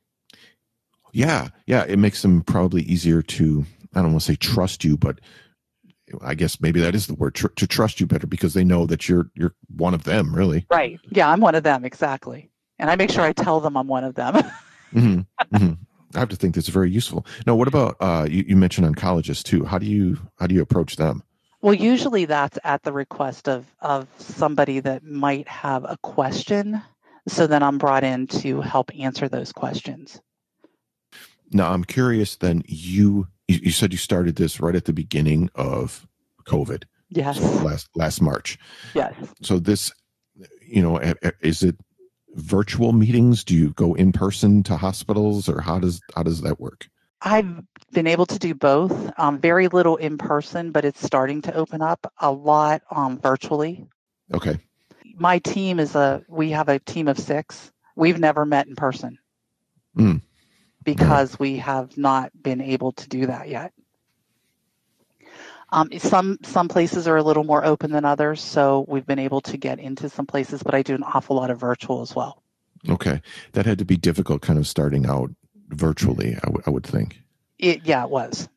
Yeah, 1.17 1.47
yeah, 1.65 1.83
it 1.87 1.97
makes 1.97 2.21
them 2.21 2.43
probably 2.43 2.83
easier 2.83 3.23
to 3.23 3.65
I 3.95 4.03
don't 4.03 4.11
want 4.11 4.21
to 4.21 4.33
say 4.33 4.35
trust 4.35 4.83
you, 4.83 4.97
but 4.97 5.19
I 6.21 6.35
guess 6.35 6.61
maybe 6.61 6.79
that 6.81 6.93
is 6.93 7.07
the 7.07 7.15
word 7.15 7.33
tr- 7.33 7.47
to 7.47 7.65
trust 7.65 7.99
you 7.99 8.05
better 8.05 8.27
because 8.27 8.53
they 8.53 8.63
know 8.63 8.85
that 8.85 9.09
you're 9.09 9.31
you're 9.33 9.55
one 9.75 9.95
of 9.95 10.03
them, 10.03 10.35
really. 10.35 10.67
Right. 10.69 10.99
Yeah, 11.09 11.27
I'm 11.27 11.41
one 11.41 11.55
of 11.55 11.63
them 11.63 11.85
exactly, 11.85 12.51
and 12.77 12.91
I 12.91 12.95
make 12.97 13.09
sure 13.09 13.23
I 13.23 13.33
tell 13.33 13.59
them 13.59 13.75
I'm 13.75 13.87
one 13.87 14.03
of 14.03 14.13
them. 14.13 14.35
mm-hmm. 14.93 15.21
Mm-hmm. 15.55 15.73
I 16.13 16.19
have 16.19 16.29
to 16.29 16.35
think 16.35 16.53
that's 16.53 16.67
very 16.67 16.91
useful. 16.91 17.25
Now, 17.47 17.55
what 17.55 17.67
about 17.67 17.95
uh, 17.99 18.27
you, 18.29 18.43
you 18.49 18.55
mentioned 18.55 18.95
oncologists 18.95 19.41
too? 19.41 19.65
How 19.65 19.79
do 19.79 19.87
you 19.87 20.19
how 20.37 20.45
do 20.45 20.53
you 20.53 20.61
approach 20.61 20.97
them? 20.97 21.23
Well, 21.63 21.73
usually 21.73 22.25
that's 22.25 22.59
at 22.63 22.83
the 22.83 22.93
request 22.93 23.49
of 23.49 23.65
of 23.81 24.07
somebody 24.19 24.81
that 24.81 25.03
might 25.03 25.47
have 25.47 25.83
a 25.83 25.97
question. 26.03 26.79
So 27.27 27.47
then 27.47 27.63
I'm 27.63 27.79
brought 27.79 28.03
in 28.03 28.27
to 28.27 28.61
help 28.61 28.91
answer 28.95 29.27
those 29.27 29.51
questions. 29.51 30.21
Now 31.51 31.71
I'm 31.71 31.83
curious. 31.83 32.35
Then 32.35 32.63
you 32.65 33.27
you 33.47 33.71
said 33.71 33.91
you 33.91 33.97
started 33.97 34.35
this 34.35 34.59
right 34.59 34.75
at 34.75 34.85
the 34.85 34.93
beginning 34.93 35.49
of 35.55 36.07
COVID. 36.45 36.83
Yes. 37.09 37.39
last 37.63 37.89
last 37.95 38.21
March. 38.21 38.57
Yes. 38.93 39.13
So 39.41 39.59
this, 39.59 39.91
you 40.61 40.81
know, 40.81 40.99
is 41.41 41.63
it 41.63 41.77
virtual 42.35 42.91
meetings? 42.91 43.43
Do 43.43 43.55
you 43.55 43.69
go 43.71 43.93
in 43.93 44.11
person 44.11 44.61
to 44.63 44.75
hospitals, 44.75 45.47
or 45.47 45.61
how 45.61 45.79
does 45.79 46.01
how 46.15 46.23
does 46.23 46.41
that 46.41 46.59
work? 46.59 46.89
I've 47.21 47.63
been 47.93 48.07
able 48.07 48.25
to 48.27 48.37
do 48.37 48.53
both. 48.53 49.11
Um, 49.17 49.39
very 49.39 49.69
little 49.69 49.95
in 49.95 50.17
person, 50.17 50.71
but 50.71 50.85
it's 50.85 51.03
starting 51.03 51.41
to 51.43 51.55
open 51.55 51.81
up 51.81 52.11
a 52.19 52.31
lot 52.31 52.81
um, 52.91 53.19
virtually. 53.19 53.87
Okay. 54.33 54.59
My 55.15 55.39
team 55.39 55.79
is 55.79 55.95
a. 55.95 56.23
We 56.27 56.51
have 56.51 56.67
a 56.67 56.79
team 56.79 57.07
of 57.07 57.17
six. 57.17 57.71
We've 57.95 58.19
never 58.19 58.45
met 58.45 58.67
in 58.67 58.75
person. 58.75 59.17
Mm 59.97 60.21
because 60.87 61.37
we 61.37 61.57
have 61.57 61.97
not 61.97 62.31
been 62.41 62.61
able 62.61 62.93
to 62.93 63.09
do 63.09 63.25
that 63.25 63.49
yet. 63.49 63.73
Um, 65.69 65.89
some 65.99 66.37
some 66.43 66.69
places 66.69 67.09
are 67.09 67.17
a 67.17 67.23
little 67.23 67.43
more 67.43 67.65
open 67.65 67.91
than 67.91 68.05
others, 68.05 68.41
so 68.41 68.85
we've 68.87 69.05
been 69.05 69.19
able 69.19 69.41
to 69.41 69.57
get 69.57 69.79
into 69.79 70.07
some 70.07 70.25
places, 70.25 70.63
but 70.63 70.73
I 70.73 70.83
do 70.83 70.95
an 70.95 71.03
awful 71.03 71.35
lot 71.35 71.51
of 71.51 71.59
virtual 71.59 72.01
as 72.01 72.15
well. 72.15 72.41
Okay, 72.87 73.21
that 73.51 73.65
had 73.65 73.79
to 73.79 73.85
be 73.85 73.97
difficult, 73.97 74.41
kind 74.41 74.57
of 74.57 74.65
starting 74.65 75.05
out 75.05 75.29
virtually. 75.67 76.35
I, 76.35 76.45
w- 76.45 76.63
I 76.65 76.69
would 76.69 76.85
think. 76.85 77.21
It 77.59 77.81
yeah, 77.83 78.05
it 78.05 78.09
was. 78.09 78.47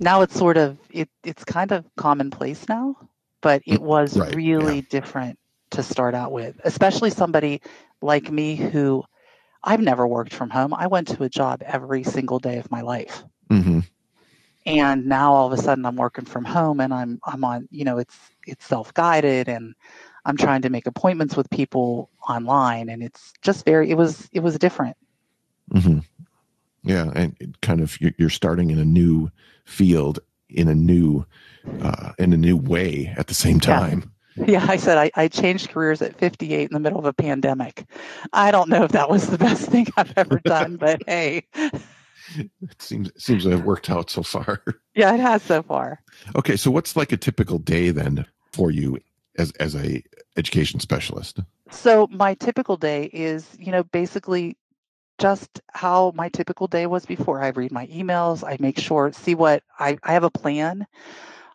Now 0.00 0.22
it's 0.22 0.36
sort 0.36 0.56
of 0.56 0.76
it 0.90 1.08
it's 1.22 1.44
kind 1.44 1.70
of 1.70 1.84
commonplace 1.94 2.68
now, 2.68 2.96
but 3.42 3.62
it 3.64 3.78
mm, 3.78 3.84
was 3.84 4.18
right, 4.18 4.34
really 4.34 4.76
yeah. 4.76 4.88
different 4.90 5.38
to 5.70 5.84
start 5.84 6.16
out 6.16 6.32
with, 6.32 6.60
especially 6.64 7.10
somebody 7.10 7.62
like 8.02 8.28
me 8.28 8.56
who 8.56 9.04
I've 9.62 9.80
never 9.80 10.06
worked 10.06 10.32
from 10.32 10.50
home. 10.50 10.72
I 10.74 10.86
went 10.86 11.08
to 11.08 11.24
a 11.24 11.28
job 11.28 11.62
every 11.64 12.04
single 12.04 12.38
day 12.38 12.58
of 12.58 12.70
my 12.70 12.80
life. 12.80 13.24
Mm-hmm. 13.50 13.80
And 14.66 15.06
now 15.06 15.32
all 15.32 15.50
of 15.50 15.58
a 15.58 15.62
sudden 15.62 15.86
I'm 15.86 15.96
working 15.96 16.24
from 16.24 16.44
home 16.44 16.80
and 16.80 16.92
I'm 16.92 17.20
I'm 17.24 17.44
on, 17.44 17.68
you 17.70 17.84
know, 17.84 17.98
it's 17.98 18.16
it's 18.46 18.66
self-guided 18.66 19.48
and 19.48 19.74
I'm 20.24 20.36
trying 20.36 20.62
to 20.62 20.70
make 20.70 20.86
appointments 20.86 21.36
with 21.36 21.48
people 21.50 22.10
online 22.28 22.88
and 22.88 23.02
it's 23.02 23.32
just 23.40 23.64
very 23.64 23.90
it 23.90 23.96
was 23.96 24.28
it 24.32 24.40
was 24.40 24.58
different. 24.58 24.96
Mm-hmm. 25.72 26.00
Yeah, 26.84 27.10
and 27.14 27.56
kind 27.60 27.80
of 27.80 27.98
you're 28.00 28.30
starting 28.30 28.70
in 28.70 28.78
a 28.78 28.84
new 28.84 29.30
field 29.64 30.20
in 30.48 30.68
a 30.68 30.74
new 30.74 31.26
uh, 31.82 32.12
in 32.18 32.32
a 32.32 32.36
new 32.36 32.56
way 32.56 33.12
at 33.16 33.26
the 33.26 33.34
same 33.34 33.60
time. 33.60 34.12
Yeah, 34.46 34.64
I 34.68 34.76
said 34.76 34.98
I, 34.98 35.10
I 35.14 35.28
changed 35.28 35.70
careers 35.70 36.02
at 36.02 36.18
58 36.18 36.68
in 36.70 36.74
the 36.74 36.80
middle 36.80 36.98
of 36.98 37.04
a 37.04 37.12
pandemic. 37.12 37.84
I 38.32 38.50
don't 38.50 38.68
know 38.68 38.84
if 38.84 38.92
that 38.92 39.10
was 39.10 39.28
the 39.28 39.38
best 39.38 39.68
thing 39.68 39.86
I've 39.96 40.12
ever 40.16 40.40
done, 40.40 40.76
but 40.76 41.02
hey. 41.06 41.46
It 42.36 42.82
seems 42.82 43.08
it 43.08 43.20
seems 43.20 43.44
to 43.44 43.50
have 43.50 43.64
worked 43.64 43.90
out 43.90 44.10
so 44.10 44.22
far. 44.22 44.62
Yeah, 44.94 45.14
it 45.14 45.20
has 45.20 45.44
so 45.44 45.62
far. 45.62 46.02
Okay, 46.34 46.56
so 46.56 46.72
what's 46.72 46.96
like 46.96 47.12
a 47.12 47.16
typical 47.16 47.60
day 47.60 47.90
then 47.90 48.26
for 48.52 48.72
you 48.72 48.98
as 49.38 49.52
as 49.60 49.76
a 49.76 50.02
education 50.36 50.80
specialist? 50.80 51.38
So 51.70 52.08
my 52.10 52.34
typical 52.34 52.76
day 52.76 53.04
is, 53.12 53.46
you 53.60 53.70
know, 53.70 53.84
basically 53.84 54.56
just 55.18 55.60
how 55.72 56.12
my 56.16 56.28
typical 56.30 56.66
day 56.66 56.86
was 56.86 57.06
before. 57.06 57.42
I 57.42 57.48
read 57.48 57.70
my 57.70 57.86
emails, 57.88 58.42
I 58.46 58.56
make 58.58 58.78
sure, 58.78 59.12
see 59.12 59.36
what 59.36 59.62
I, 59.78 59.98
I 60.02 60.12
have 60.12 60.24
a 60.24 60.30
plan. 60.30 60.86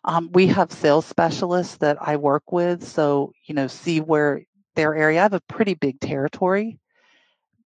Um, 0.04 0.30
we 0.32 0.46
have 0.48 0.70
sales 0.70 1.06
specialists 1.06 1.76
that 1.78 1.96
I 2.00 2.16
work 2.16 2.52
with, 2.52 2.86
so 2.86 3.32
you 3.46 3.54
know, 3.54 3.66
see 3.66 4.00
where 4.00 4.42
their 4.74 4.94
area. 4.94 5.20
I 5.20 5.22
have 5.22 5.32
a 5.32 5.40
pretty 5.40 5.74
big 5.74 5.98
territory, 6.00 6.78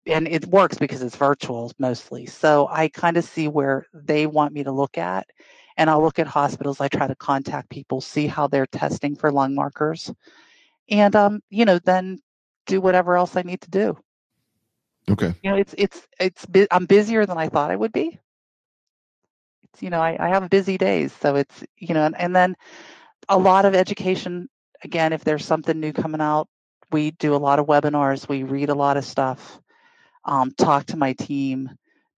and 0.08 0.28
it 0.28 0.48
works 0.48 0.78
because 0.78 1.04
it's 1.04 1.16
virtual 1.16 1.72
mostly. 1.78 2.26
So 2.26 2.68
I 2.72 2.88
kind 2.90 3.18
of 3.18 3.24
see 3.24 3.48
where 3.48 3.86
they 3.94 4.26
want 4.26 4.54
me 4.54 4.64
to 4.64 4.72
look 4.72 4.98
at, 4.98 5.28
and 5.78 5.90
I'll 5.90 6.02
look 6.02 6.18
at 6.18 6.28
hospitals. 6.28 6.82
I 6.82 6.88
try 6.88 7.06
to 7.08 7.16
contact 7.16 7.70
people, 7.70 8.02
see 8.02 8.26
how 8.26 8.48
they're 8.48 8.66
testing 8.66 9.16
for 9.16 9.32
lung 9.32 9.54
markers, 9.54 10.12
and 10.90 11.16
um, 11.16 11.42
you 11.50 11.66
know, 11.66 11.78
then 11.78 12.20
do 12.66 12.82
whatever 12.82 13.16
else 13.16 13.36
I 13.36 13.44
need 13.44 13.62
to 13.62 13.70
do. 13.70 13.98
Okay. 15.10 15.34
You 15.44 15.52
know, 15.52 15.58
it's 15.58 15.76
it's 15.78 16.08
it's 16.20 16.48
I'm 16.72 16.86
busier 16.86 17.28
than 17.28 17.38
I 17.38 17.50
thought 17.50 17.70
I 17.70 17.76
would 17.76 17.92
be 17.92 18.20
you 19.82 19.90
know, 19.90 20.02
I, 20.02 20.18
I 20.20 20.30
have 20.30 20.50
busy 20.50 20.78
days. 20.78 21.14
So 21.22 21.36
it's, 21.36 21.64
you 21.78 21.94
know, 21.94 22.06
and, 22.06 22.16
and 22.20 22.36
then 22.36 22.56
a 23.30 23.38
lot 23.38 23.66
of 23.66 23.76
education. 23.76 24.50
Again, 24.84 25.14
if 25.14 25.24
there's 25.24 25.46
something 25.46 25.80
new 25.80 25.94
coming 25.94 26.22
out, 26.22 26.50
we 26.92 27.12
do 27.12 27.34
a 27.34 27.38
lot 27.38 27.60
of 27.60 27.68
webinars, 27.68 28.28
we 28.28 28.44
read 28.44 28.70
a 28.70 28.76
lot 28.76 28.98
of 28.98 29.06
stuff, 29.06 29.60
um, 30.26 30.52
talk 30.52 30.86
to 30.88 30.98
my 30.98 31.14
team, 31.14 31.70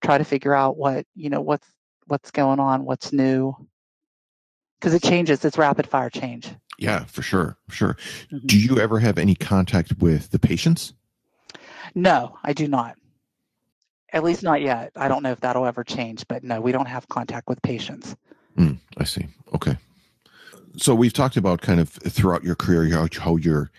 try 0.02 0.18
to 0.18 0.24
figure 0.24 0.54
out 0.54 0.76
what, 0.76 1.06
you 1.14 1.30
know, 1.30 1.40
what's 1.40 1.66
what's 2.08 2.30
going 2.30 2.60
on, 2.60 2.84
what's 2.84 3.12
new. 3.12 3.54
because 4.78 4.94
it 4.94 5.02
changes. 5.02 5.44
It's 5.44 5.58
rapid 5.58 5.86
fire 5.86 6.10
change. 6.10 6.48
Yeah, 6.78 7.04
for 7.04 7.22
sure, 7.22 7.56
for 7.68 7.74
sure. 7.74 7.96
Mm-hmm. 8.30 8.46
Do 8.46 8.58
you 8.58 8.78
ever 8.78 8.98
have 9.00 9.18
any 9.18 9.34
contact 9.34 9.98
with 9.98 10.30
the 10.30 10.38
patients? 10.38 10.92
No, 11.94 12.38
I 12.44 12.52
do 12.52 12.68
not. 12.68 12.96
At 14.16 14.24
least 14.24 14.42
not 14.42 14.62
yet. 14.62 14.92
I 14.96 15.08
don't 15.08 15.22
know 15.22 15.30
if 15.30 15.40
that'll 15.40 15.66
ever 15.66 15.84
change, 15.84 16.26
but 16.26 16.42
no, 16.42 16.58
we 16.58 16.72
don't 16.72 16.88
have 16.88 17.06
contact 17.10 17.48
with 17.48 17.60
patients. 17.60 18.16
Mm, 18.56 18.78
I 18.96 19.04
see. 19.04 19.26
Okay. 19.54 19.76
So 20.78 20.94
we've 20.94 21.12
talked 21.12 21.36
about 21.36 21.60
kind 21.60 21.80
of 21.80 21.90
throughout 21.90 22.42
your 22.42 22.54
career 22.54 22.88
how, 23.12 23.36
you're, 23.36 23.70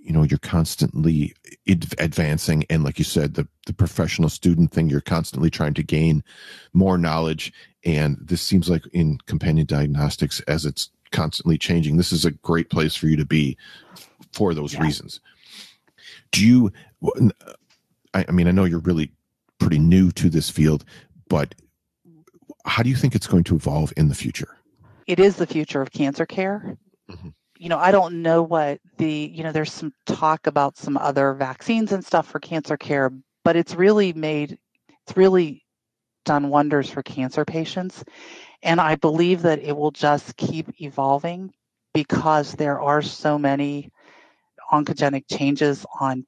you 0.00 0.12
know, 0.12 0.22
you're 0.22 0.38
constantly 0.38 1.34
advancing, 1.66 2.64
and 2.70 2.84
like 2.84 3.00
you 3.00 3.04
said, 3.04 3.34
the 3.34 3.48
the 3.66 3.72
professional 3.72 4.28
student 4.28 4.70
thing, 4.70 4.88
you're 4.88 5.00
constantly 5.00 5.50
trying 5.50 5.74
to 5.74 5.82
gain 5.82 6.22
more 6.72 6.96
knowledge. 6.96 7.52
And 7.84 8.18
this 8.20 8.42
seems 8.42 8.70
like 8.70 8.86
in 8.92 9.18
companion 9.26 9.66
diagnostics, 9.66 10.38
as 10.46 10.64
it's 10.64 10.88
constantly 11.10 11.58
changing, 11.58 11.96
this 11.96 12.12
is 12.12 12.24
a 12.24 12.30
great 12.30 12.70
place 12.70 12.94
for 12.94 13.08
you 13.08 13.16
to 13.16 13.26
be 13.26 13.56
for 14.32 14.54
those 14.54 14.74
yeah. 14.74 14.82
reasons. 14.82 15.18
Do 16.30 16.46
you? 16.46 16.72
I, 18.14 18.24
I 18.28 18.30
mean, 18.30 18.46
I 18.46 18.52
know 18.52 18.64
you're 18.64 18.78
really 18.78 19.10
pretty 19.62 19.78
new 19.78 20.10
to 20.12 20.28
this 20.28 20.50
field, 20.50 20.84
but 21.28 21.54
how 22.64 22.82
do 22.82 22.90
you 22.90 22.96
think 22.96 23.14
it's 23.14 23.26
going 23.26 23.44
to 23.44 23.54
evolve 23.54 23.92
in 23.96 24.08
the 24.08 24.14
future? 24.14 24.58
It 25.06 25.20
is 25.20 25.36
the 25.36 25.46
future 25.46 25.80
of 25.80 25.92
cancer 25.92 26.26
care. 26.26 26.76
Mm-hmm. 27.10 27.28
You 27.58 27.68
know, 27.68 27.78
I 27.78 27.92
don't 27.92 28.22
know 28.22 28.42
what 28.42 28.80
the, 28.98 29.30
you 29.32 29.44
know, 29.44 29.52
there's 29.52 29.72
some 29.72 29.92
talk 30.06 30.46
about 30.46 30.76
some 30.76 30.96
other 30.96 31.32
vaccines 31.34 31.92
and 31.92 32.04
stuff 32.04 32.26
for 32.26 32.40
cancer 32.40 32.76
care, 32.76 33.12
but 33.44 33.56
it's 33.56 33.74
really 33.74 34.12
made, 34.12 34.58
it's 35.06 35.16
really 35.16 35.64
done 36.24 36.48
wonders 36.48 36.90
for 36.90 37.02
cancer 37.02 37.44
patients. 37.44 38.04
And 38.62 38.80
I 38.80 38.96
believe 38.96 39.42
that 39.42 39.60
it 39.60 39.76
will 39.76 39.92
just 39.92 40.36
keep 40.36 40.80
evolving 40.80 41.52
because 41.94 42.52
there 42.52 42.80
are 42.80 43.02
so 43.02 43.38
many 43.38 43.90
oncogenic 44.72 45.24
changes 45.30 45.86
on 46.00 46.26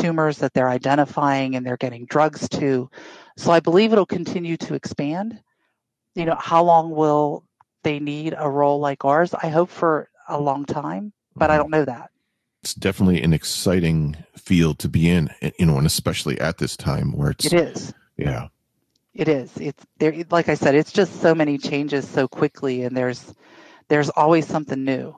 tumors 0.00 0.38
that 0.38 0.52
they're 0.52 0.68
identifying 0.68 1.54
and 1.54 1.66
they're 1.66 1.76
getting 1.76 2.06
drugs 2.06 2.48
to. 2.50 2.90
So 3.36 3.50
I 3.50 3.60
believe 3.60 3.92
it'll 3.92 4.06
continue 4.06 4.56
to 4.58 4.74
expand. 4.74 5.40
You 6.14 6.24
know, 6.24 6.36
how 6.38 6.64
long 6.64 6.90
will 6.90 7.44
they 7.82 7.98
need 7.98 8.34
a 8.36 8.48
role 8.48 8.80
like 8.80 9.04
ours? 9.04 9.34
I 9.34 9.48
hope 9.48 9.70
for 9.70 10.08
a 10.28 10.40
long 10.40 10.64
time, 10.64 11.12
but 11.34 11.50
I 11.50 11.54
mm-hmm. 11.54 11.62
don't 11.62 11.70
know 11.70 11.84
that. 11.84 12.10
It's 12.62 12.74
definitely 12.74 13.22
an 13.22 13.32
exciting 13.32 14.16
field 14.36 14.78
to 14.80 14.88
be 14.88 15.08
in, 15.08 15.30
you 15.58 15.66
know, 15.66 15.78
and 15.78 15.86
especially 15.86 16.40
at 16.40 16.58
this 16.58 16.76
time 16.76 17.12
where 17.12 17.30
it's. 17.30 17.46
It 17.46 17.52
is. 17.52 17.94
Yeah. 18.16 18.48
It 19.14 19.28
is. 19.28 19.56
It's 19.56 19.84
there. 19.98 20.14
Like 20.30 20.48
I 20.48 20.54
said, 20.54 20.74
it's 20.74 20.92
just 20.92 21.20
so 21.20 21.34
many 21.34 21.58
changes 21.58 22.08
so 22.08 22.28
quickly, 22.28 22.82
and 22.82 22.96
there's 22.96 23.32
there's 23.88 24.10
always 24.10 24.46
something 24.46 24.84
new. 24.84 25.16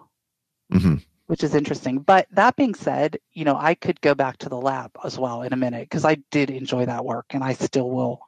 Mm-hmm 0.73 0.97
which 1.29 1.45
is 1.45 1.55
interesting. 1.55 1.99
But 1.99 2.27
that 2.33 2.57
being 2.57 2.75
said, 2.75 3.19
you 3.33 3.45
know, 3.45 3.57
I 3.57 3.75
could 3.75 4.01
go 4.01 4.15
back 4.15 4.39
to 4.39 4.49
the 4.49 4.57
lab 4.57 4.91
as 5.05 5.19
well 5.19 5.43
in 5.43 5.53
a 5.53 5.57
minute 5.57 5.83
because 5.83 6.05
I 6.05 6.17
did 6.31 6.51
enjoy 6.51 6.87
that 6.87 7.05
work 7.05 7.27
and 7.31 7.45
I 7.45 7.53
still 7.53 7.89
will 7.89 8.21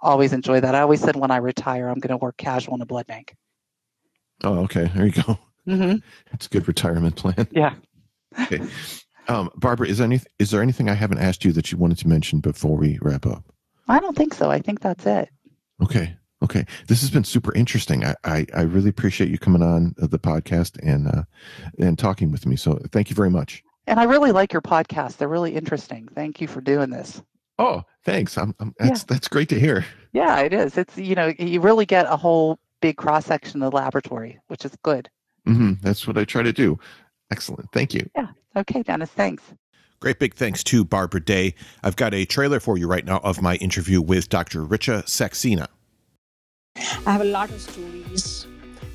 always 0.00 0.34
enjoy 0.34 0.60
that. 0.60 0.74
I 0.74 0.80
always 0.80 1.00
said 1.00 1.16
when 1.16 1.30
I 1.30 1.38
retire, 1.38 1.88
I'm 1.88 1.98
going 1.98 2.10
to 2.10 2.18
work 2.18 2.36
casual 2.36 2.74
in 2.74 2.82
a 2.82 2.86
blood 2.86 3.06
bank. 3.06 3.34
Oh, 4.44 4.58
okay. 4.64 4.90
There 4.94 5.06
you 5.06 5.12
go. 5.12 5.38
Mm-hmm. 5.66 5.96
It's 6.32 6.46
a 6.46 6.50
good 6.50 6.68
retirement 6.68 7.16
plan. 7.16 7.48
Yeah. 7.52 7.74
okay. 8.38 8.60
Um, 9.28 9.50
Barbara, 9.54 9.88
is 9.88 9.98
there, 9.98 10.06
any, 10.06 10.20
is 10.38 10.50
there 10.50 10.60
anything 10.60 10.90
I 10.90 10.94
haven't 10.94 11.18
asked 11.18 11.44
you 11.44 11.52
that 11.52 11.72
you 11.72 11.78
wanted 11.78 11.98
to 11.98 12.08
mention 12.08 12.40
before 12.40 12.76
we 12.76 12.98
wrap 13.00 13.24
up? 13.24 13.44
I 13.88 14.00
don't 14.00 14.16
think 14.16 14.34
so. 14.34 14.50
I 14.50 14.58
think 14.58 14.80
that's 14.80 15.06
it. 15.06 15.30
Okay. 15.82 16.16
Okay, 16.42 16.66
this 16.88 17.00
has 17.00 17.10
been 17.10 17.24
super 17.24 17.54
interesting. 17.54 18.04
I, 18.04 18.14
I, 18.24 18.46
I 18.54 18.62
really 18.62 18.88
appreciate 18.88 19.30
you 19.30 19.38
coming 19.38 19.62
on 19.62 19.94
the 19.96 20.18
podcast 20.18 20.78
and 20.82 21.06
uh, 21.06 21.22
and 21.78 21.98
talking 21.98 22.32
with 22.32 22.46
me. 22.46 22.56
So 22.56 22.80
thank 22.90 23.10
you 23.10 23.16
very 23.16 23.30
much. 23.30 23.62
And 23.86 24.00
I 24.00 24.04
really 24.04 24.32
like 24.32 24.52
your 24.52 24.62
podcast. 24.62 25.16
They're 25.16 25.28
really 25.28 25.54
interesting. 25.54 26.08
Thank 26.14 26.40
you 26.40 26.48
for 26.48 26.60
doing 26.60 26.90
this. 26.90 27.22
Oh, 27.58 27.82
thanks. 28.04 28.36
I'm, 28.36 28.54
I'm 28.58 28.74
that's 28.78 29.00
yeah. 29.00 29.04
that's 29.08 29.28
great 29.28 29.48
to 29.50 29.60
hear. 29.60 29.84
Yeah, 30.12 30.40
it 30.40 30.52
is. 30.52 30.76
It's 30.76 30.96
you 30.98 31.14
know 31.14 31.32
you 31.38 31.60
really 31.60 31.86
get 31.86 32.06
a 32.08 32.16
whole 32.16 32.58
big 32.80 32.96
cross 32.96 33.26
section 33.26 33.62
of 33.62 33.70
the 33.70 33.76
laboratory, 33.76 34.40
which 34.48 34.64
is 34.64 34.76
good. 34.82 35.08
Mm-hmm. 35.46 35.74
That's 35.80 36.06
what 36.06 36.18
I 36.18 36.24
try 36.24 36.42
to 36.42 36.52
do. 36.52 36.78
Excellent. 37.30 37.70
Thank 37.72 37.94
you. 37.94 38.08
Yeah. 38.16 38.28
Okay, 38.56 38.82
Dennis. 38.82 39.10
Thanks. 39.10 39.42
Great 40.00 40.18
big 40.18 40.34
thanks 40.34 40.64
to 40.64 40.84
Barbara 40.84 41.20
Day. 41.20 41.54
I've 41.84 41.94
got 41.94 42.12
a 42.12 42.24
trailer 42.24 42.58
for 42.58 42.76
you 42.76 42.88
right 42.88 43.04
now 43.04 43.18
of 43.18 43.40
my 43.40 43.54
interview 43.56 44.02
with 44.02 44.28
Dr. 44.28 44.66
Richa 44.66 45.04
Saxena. 45.04 45.68
I 47.04 47.10
have 47.10 47.20
a 47.20 47.24
lot 47.24 47.50
of 47.50 47.60
stories, 47.60 48.46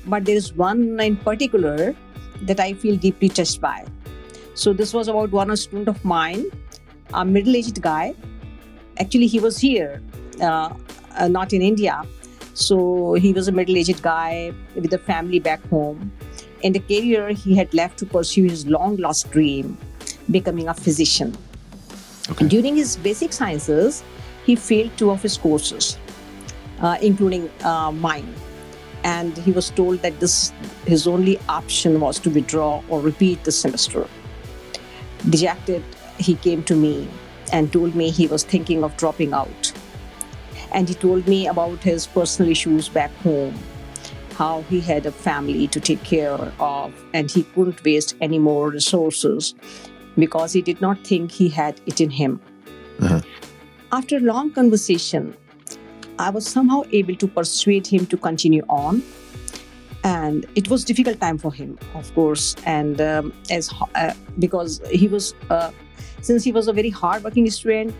but 0.06 0.24
there 0.24 0.34
is 0.34 0.54
one 0.54 0.98
in 0.98 1.16
particular 1.16 1.94
that 2.42 2.58
I 2.58 2.72
feel 2.72 2.96
deeply 2.96 3.28
touched 3.28 3.60
by. 3.60 3.84
So, 4.54 4.72
this 4.72 4.94
was 4.94 5.08
about 5.08 5.30
one 5.30 5.54
student 5.56 5.88
of 5.88 6.02
mine, 6.04 6.46
a 7.12 7.24
middle 7.24 7.54
aged 7.54 7.82
guy. 7.82 8.14
Actually, 8.98 9.26
he 9.26 9.40
was 9.40 9.58
here, 9.58 10.02
uh, 10.40 10.72
uh, 11.18 11.28
not 11.28 11.52
in 11.52 11.60
India. 11.60 12.02
So, 12.54 13.12
he 13.14 13.34
was 13.34 13.46
a 13.46 13.52
middle 13.52 13.76
aged 13.76 14.00
guy 14.00 14.54
with 14.74 14.92
a 14.94 14.98
family 14.98 15.38
back 15.38 15.62
home. 15.68 16.10
In 16.62 16.74
a 16.76 16.80
career, 16.80 17.28
he 17.28 17.54
had 17.54 17.74
left 17.74 17.98
to 17.98 18.06
pursue 18.06 18.44
his 18.44 18.66
long 18.66 18.96
lost 18.96 19.30
dream, 19.30 19.76
becoming 20.30 20.66
a 20.66 20.74
physician. 20.74 21.36
Okay. 22.30 22.48
During 22.48 22.74
his 22.74 22.96
basic 22.96 23.34
sciences, 23.34 24.02
he 24.46 24.56
failed 24.56 24.96
two 24.96 25.10
of 25.10 25.22
his 25.22 25.36
courses 25.36 25.98
uh, 26.80 26.96
including 27.02 27.50
uh, 27.64 27.92
mine. 27.92 28.34
And 29.04 29.36
he 29.38 29.52
was 29.52 29.70
told 29.70 30.02
that 30.02 30.18
this 30.20 30.52
his 30.86 31.06
only 31.06 31.38
option 31.48 32.00
was 32.00 32.18
to 32.20 32.30
withdraw 32.30 32.82
or 32.88 33.00
repeat 33.00 33.44
the 33.44 33.52
semester. 33.52 34.06
Dejected, 35.28 35.84
he 36.18 36.34
came 36.34 36.62
to 36.64 36.74
me 36.74 37.08
and 37.52 37.72
told 37.72 37.94
me 37.94 38.10
he 38.10 38.26
was 38.26 38.44
thinking 38.44 38.84
of 38.84 38.96
dropping 38.96 39.32
out. 39.32 39.72
And 40.72 40.88
he 40.88 40.94
told 40.94 41.26
me 41.26 41.46
about 41.46 41.82
his 41.82 42.06
personal 42.06 42.50
issues 42.50 42.88
back 42.88 43.14
home, 43.22 43.54
how 44.34 44.62
he 44.62 44.80
had 44.80 45.06
a 45.06 45.12
family 45.12 45.66
to 45.68 45.80
take 45.80 46.02
care 46.04 46.52
of, 46.60 46.92
and 47.14 47.30
he 47.30 47.44
couldn't 47.54 47.82
waste 47.84 48.16
any 48.20 48.38
more 48.38 48.70
resources 48.70 49.54
because 50.16 50.52
he 50.52 50.60
did 50.60 50.80
not 50.80 51.06
think 51.06 51.30
he 51.30 51.48
had 51.48 51.80
it 51.86 52.00
in 52.00 52.10
him. 52.10 52.40
Uh-huh. 53.00 53.20
After 53.92 54.16
a 54.16 54.20
long 54.20 54.52
conversation, 54.52 55.34
I 56.18 56.30
was 56.30 56.46
somehow 56.46 56.82
able 56.92 57.14
to 57.16 57.26
persuade 57.26 57.86
him 57.86 58.06
to 58.06 58.16
continue 58.16 58.64
on. 58.68 59.02
And 60.04 60.46
it 60.54 60.68
was 60.68 60.84
difficult 60.84 61.20
time 61.20 61.38
for 61.38 61.52
him, 61.52 61.78
of 61.94 62.14
course, 62.14 62.54
and 62.64 63.00
um, 63.00 63.32
as 63.50 63.68
uh, 63.96 64.14
because 64.38 64.80
he 64.90 65.08
was 65.08 65.34
uh, 65.50 65.72
since 66.22 66.44
he 66.44 66.52
was 66.52 66.68
a 66.68 66.72
very 66.72 66.88
hardworking 66.88 67.50
student, 67.50 67.94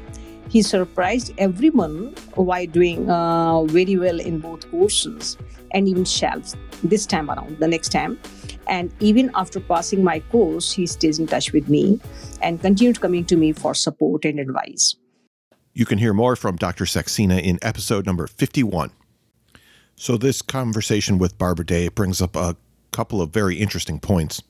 he 0.49 0.63
surprised 0.63 1.33
everyone 1.39 2.15
by 2.37 2.67
doing 2.67 3.11
uh, 3.11 3.65
very 3.65 3.97
well 3.97 4.21
in 4.21 4.39
both 4.39 4.71
courses 4.71 5.37
and 5.73 5.89
even 5.89 6.05
shelves 6.05 6.57
this 6.83 7.05
time 7.05 7.31
around, 7.31 7.59
the 7.59 7.69
next 7.69 7.91
time. 7.91 8.19
And 8.69 8.93
even 9.01 9.31
after 9.35 9.61
passing 9.61 10.05
my 10.05 10.21
course, 10.21 10.73
he 10.73 10.87
stays 10.87 11.19
in 11.19 11.27
touch 11.27 11.53
with 11.53 11.69
me 11.69 12.01
and 12.41 12.61
continued 12.61 13.01
coming 13.01 13.25
to 13.27 13.37
me 13.37 13.53
for 13.53 13.75
support 13.75 14.25
and 14.25 14.39
advice. 14.39 14.97
You 15.79 15.87
can 15.87 15.99
hear 15.99 16.13
more 16.13 16.35
from 16.35 16.57
Dr. 16.57 16.87
Saxena 16.87 17.41
in 17.41 17.61
episode 17.63 18.05
number 18.05 18.27
51. 18.27 18.91
So, 19.95 20.17
this 20.17 20.43
conversation 20.43 21.19
with 21.19 21.39
Barbara 21.39 21.65
Day 21.65 21.87
brings 21.87 22.21
up 22.21 22.35
a 22.35 22.57
couple 22.91 23.23
of 23.23 23.31
very 23.31 23.59
interesting 23.59 24.01
points. 24.01 24.43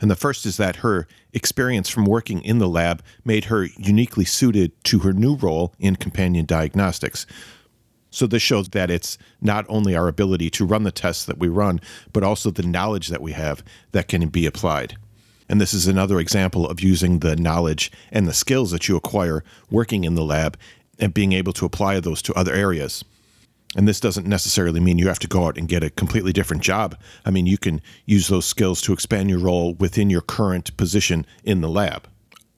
And 0.00 0.10
the 0.10 0.16
first 0.16 0.46
is 0.46 0.56
that 0.56 0.76
her 0.76 1.06
experience 1.34 1.90
from 1.90 2.06
working 2.06 2.40
in 2.40 2.56
the 2.56 2.70
lab 2.70 3.02
made 3.22 3.44
her 3.44 3.66
uniquely 3.76 4.24
suited 4.24 4.72
to 4.84 5.00
her 5.00 5.12
new 5.12 5.36
role 5.36 5.74
in 5.78 5.96
companion 5.96 6.46
diagnostics. 6.46 7.26
So, 8.08 8.26
this 8.26 8.40
shows 8.40 8.70
that 8.70 8.90
it's 8.90 9.18
not 9.42 9.66
only 9.68 9.94
our 9.94 10.08
ability 10.08 10.48
to 10.52 10.64
run 10.64 10.84
the 10.84 10.90
tests 10.90 11.26
that 11.26 11.36
we 11.36 11.48
run, 11.48 11.82
but 12.14 12.22
also 12.22 12.50
the 12.50 12.62
knowledge 12.62 13.08
that 13.08 13.20
we 13.20 13.32
have 13.32 13.62
that 13.92 14.08
can 14.08 14.26
be 14.28 14.46
applied. 14.46 14.96
And 15.50 15.60
this 15.60 15.74
is 15.74 15.88
another 15.88 16.20
example 16.20 16.64
of 16.64 16.80
using 16.80 17.18
the 17.18 17.34
knowledge 17.34 17.90
and 18.12 18.28
the 18.28 18.32
skills 18.32 18.70
that 18.70 18.86
you 18.86 18.94
acquire 18.94 19.42
working 19.68 20.04
in 20.04 20.14
the 20.14 20.22
lab 20.22 20.56
and 20.96 21.12
being 21.12 21.32
able 21.32 21.52
to 21.54 21.66
apply 21.66 21.98
those 21.98 22.22
to 22.22 22.34
other 22.34 22.54
areas. 22.54 23.04
And 23.74 23.88
this 23.88 23.98
doesn't 23.98 24.28
necessarily 24.28 24.78
mean 24.78 24.96
you 24.96 25.08
have 25.08 25.18
to 25.18 25.26
go 25.26 25.46
out 25.46 25.58
and 25.58 25.66
get 25.66 25.82
a 25.82 25.90
completely 25.90 26.32
different 26.32 26.62
job. 26.62 26.96
I 27.24 27.32
mean, 27.32 27.46
you 27.46 27.58
can 27.58 27.82
use 28.06 28.28
those 28.28 28.46
skills 28.46 28.80
to 28.82 28.92
expand 28.92 29.28
your 29.28 29.40
role 29.40 29.74
within 29.74 30.08
your 30.08 30.20
current 30.20 30.76
position 30.76 31.26
in 31.42 31.62
the 31.62 31.68
lab. 31.68 32.06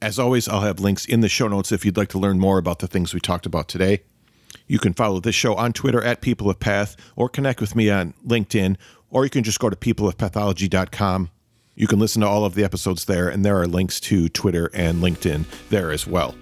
As 0.02 0.18
always, 0.18 0.46
I'll 0.46 0.60
have 0.60 0.78
links 0.78 1.06
in 1.06 1.22
the 1.22 1.30
show 1.30 1.48
notes 1.48 1.72
if 1.72 1.86
you'd 1.86 1.96
like 1.96 2.10
to 2.10 2.18
learn 2.18 2.38
more 2.38 2.58
about 2.58 2.80
the 2.80 2.88
things 2.88 3.14
we 3.14 3.20
talked 3.20 3.46
about 3.46 3.68
today. 3.68 4.02
You 4.66 4.78
can 4.78 4.92
follow 4.92 5.18
this 5.18 5.34
show 5.34 5.54
on 5.54 5.72
Twitter 5.72 6.04
at 6.04 6.20
People 6.20 6.50
of 6.50 6.60
Path 6.60 6.94
or 7.16 7.30
connect 7.30 7.62
with 7.62 7.74
me 7.74 7.88
on 7.88 8.12
LinkedIn, 8.26 8.76
or 9.08 9.24
you 9.24 9.30
can 9.30 9.44
just 9.44 9.60
go 9.60 9.70
to 9.70 9.76
peopleofpathology.com 9.76 11.30
you 11.74 11.86
can 11.86 11.98
listen 11.98 12.20
to 12.20 12.28
all 12.28 12.44
of 12.44 12.54
the 12.54 12.64
episodes 12.64 13.06
there, 13.06 13.28
and 13.28 13.44
there 13.44 13.58
are 13.60 13.66
links 13.66 13.98
to 14.00 14.28
Twitter 14.28 14.70
and 14.74 15.02
LinkedIn 15.02 15.44
there 15.70 15.90
as 15.90 16.06
well. 16.06 16.34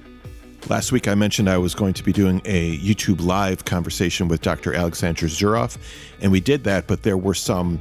Last 0.69 0.93
week, 0.93 1.09
I 1.09 1.15
mentioned 1.15 1.49
I 1.49 1.57
was 1.57 1.75
going 1.75 1.95
to 1.95 2.03
be 2.03 2.13
doing 2.13 2.43
a 2.45 2.79
YouTube 2.79 3.23
live 3.23 3.65
conversation 3.65 4.29
with 4.29 4.43
Dr. 4.43 4.75
Alexander 4.75 5.27
Zuroff, 5.27 5.79
and 6.21 6.31
we 6.33 6.41
did 6.41 6.65
that, 6.65 6.87
but 6.87 7.03
there 7.03 7.17
were 7.17 7.35
some 7.35 7.81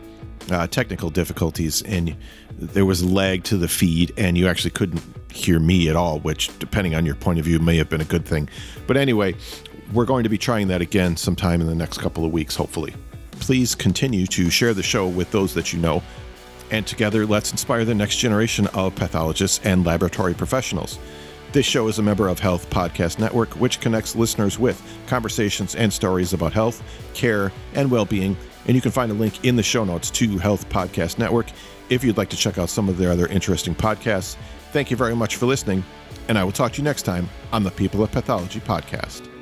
uh, 0.52 0.68
technical 0.68 1.10
difficulties, 1.10 1.82
and 1.84 2.16
there 2.58 2.86
was 2.86 3.04
lag 3.04 3.44
to 3.46 3.58
the 3.58 3.68
feed, 3.68 4.14
and 4.18 4.38
you 4.38 4.48
actually 4.48 4.72
couldn't 4.72 5.02
hear 5.32 5.60
me 5.60 5.90
at 5.90 5.96
all, 5.96 6.20
which, 6.20 6.58
depending 6.60 6.96
on 6.96 7.06
your 7.06 7.16
point 7.16 7.40
of 7.40 7.46
view, 7.46 7.60
may 7.60 7.78
have 7.78 7.90
been 7.90 8.02
a 8.02 8.06
good 8.06 8.26
thing. 8.26 8.48
But 8.88 8.96
anyway, 8.96 9.36
we're 9.92 10.06
going 10.06 10.24
to 10.24 10.30
be 10.30 10.38
trying 10.38 10.68
that 10.68 10.82
again 10.82 11.18
sometime 11.18 11.62
in 11.62 11.68
the 11.68 11.76
next 11.76 11.98
couple 11.98 12.26
of 12.26 12.32
weeks, 12.32 12.56
hopefully. 12.56 12.94
Please 13.32 13.74
continue 13.76 14.28
to 14.28 14.50
share 14.50 14.74
the 14.74 14.84
show 14.84 15.08
with 15.08 15.32
those 15.32 15.54
that 15.56 15.74
you 15.74 15.80
know, 15.80 16.04
and 16.72 16.86
together 16.86 17.26
let's 17.26 17.52
inspire 17.52 17.86
the 17.86 17.96
next 17.96 18.18
generation 18.18 18.68
of 18.68 18.96
pathologists 18.96 19.60
and 19.64 19.86
laboratory 19.86 20.34
professionals. 20.34 21.00
This 21.52 21.66
show 21.66 21.88
is 21.88 21.98
a 21.98 22.04
member 22.04 22.28
of 22.28 22.38
Health 22.38 22.70
Podcast 22.70 23.18
Network, 23.18 23.50
which 23.54 23.80
connects 23.80 24.16
listeners 24.16 24.60
with 24.60 24.82
conversations 25.08 25.76
and 25.76 25.92
stories 25.92 26.34
about 26.34 26.54
health, 26.54 26.84
care, 27.16 27.52
and 27.74 27.90
well 27.90 28.06
being. 28.06 28.38
And 28.68 28.76
you 28.76 28.82
can 28.82 28.92
find 28.92 29.12
a 29.12 29.16
link 29.16 29.44
in 29.44 29.56
the 29.56 29.64
show 29.64 29.84
notes 29.84 30.12
to 30.12 30.38
Health 30.38 30.70
Podcast 30.70 31.18
Network 31.18 31.48
if 31.90 32.04
you'd 32.04 32.18
like 32.18 32.30
to 32.30 32.38
check 32.38 32.60
out 32.60 32.70
some 32.70 32.88
of 32.88 32.98
their 32.98 33.12
other 33.12 33.26
interesting 33.28 33.74
podcasts. 33.74 34.38
Thank 34.72 34.92
you 34.92 34.98
very 34.98 35.16
much 35.16 35.38
for 35.38 35.48
listening, 35.48 35.84
and 36.28 36.38
I 36.38 36.44
will 36.44 36.52
talk 36.52 36.74
to 36.74 36.78
you 36.78 36.84
next 36.84 37.02
time 37.02 37.28
on 37.52 37.64
the 37.64 37.72
People 37.72 38.04
of 38.04 38.12
Pathology 38.12 38.60
podcast. 38.60 39.39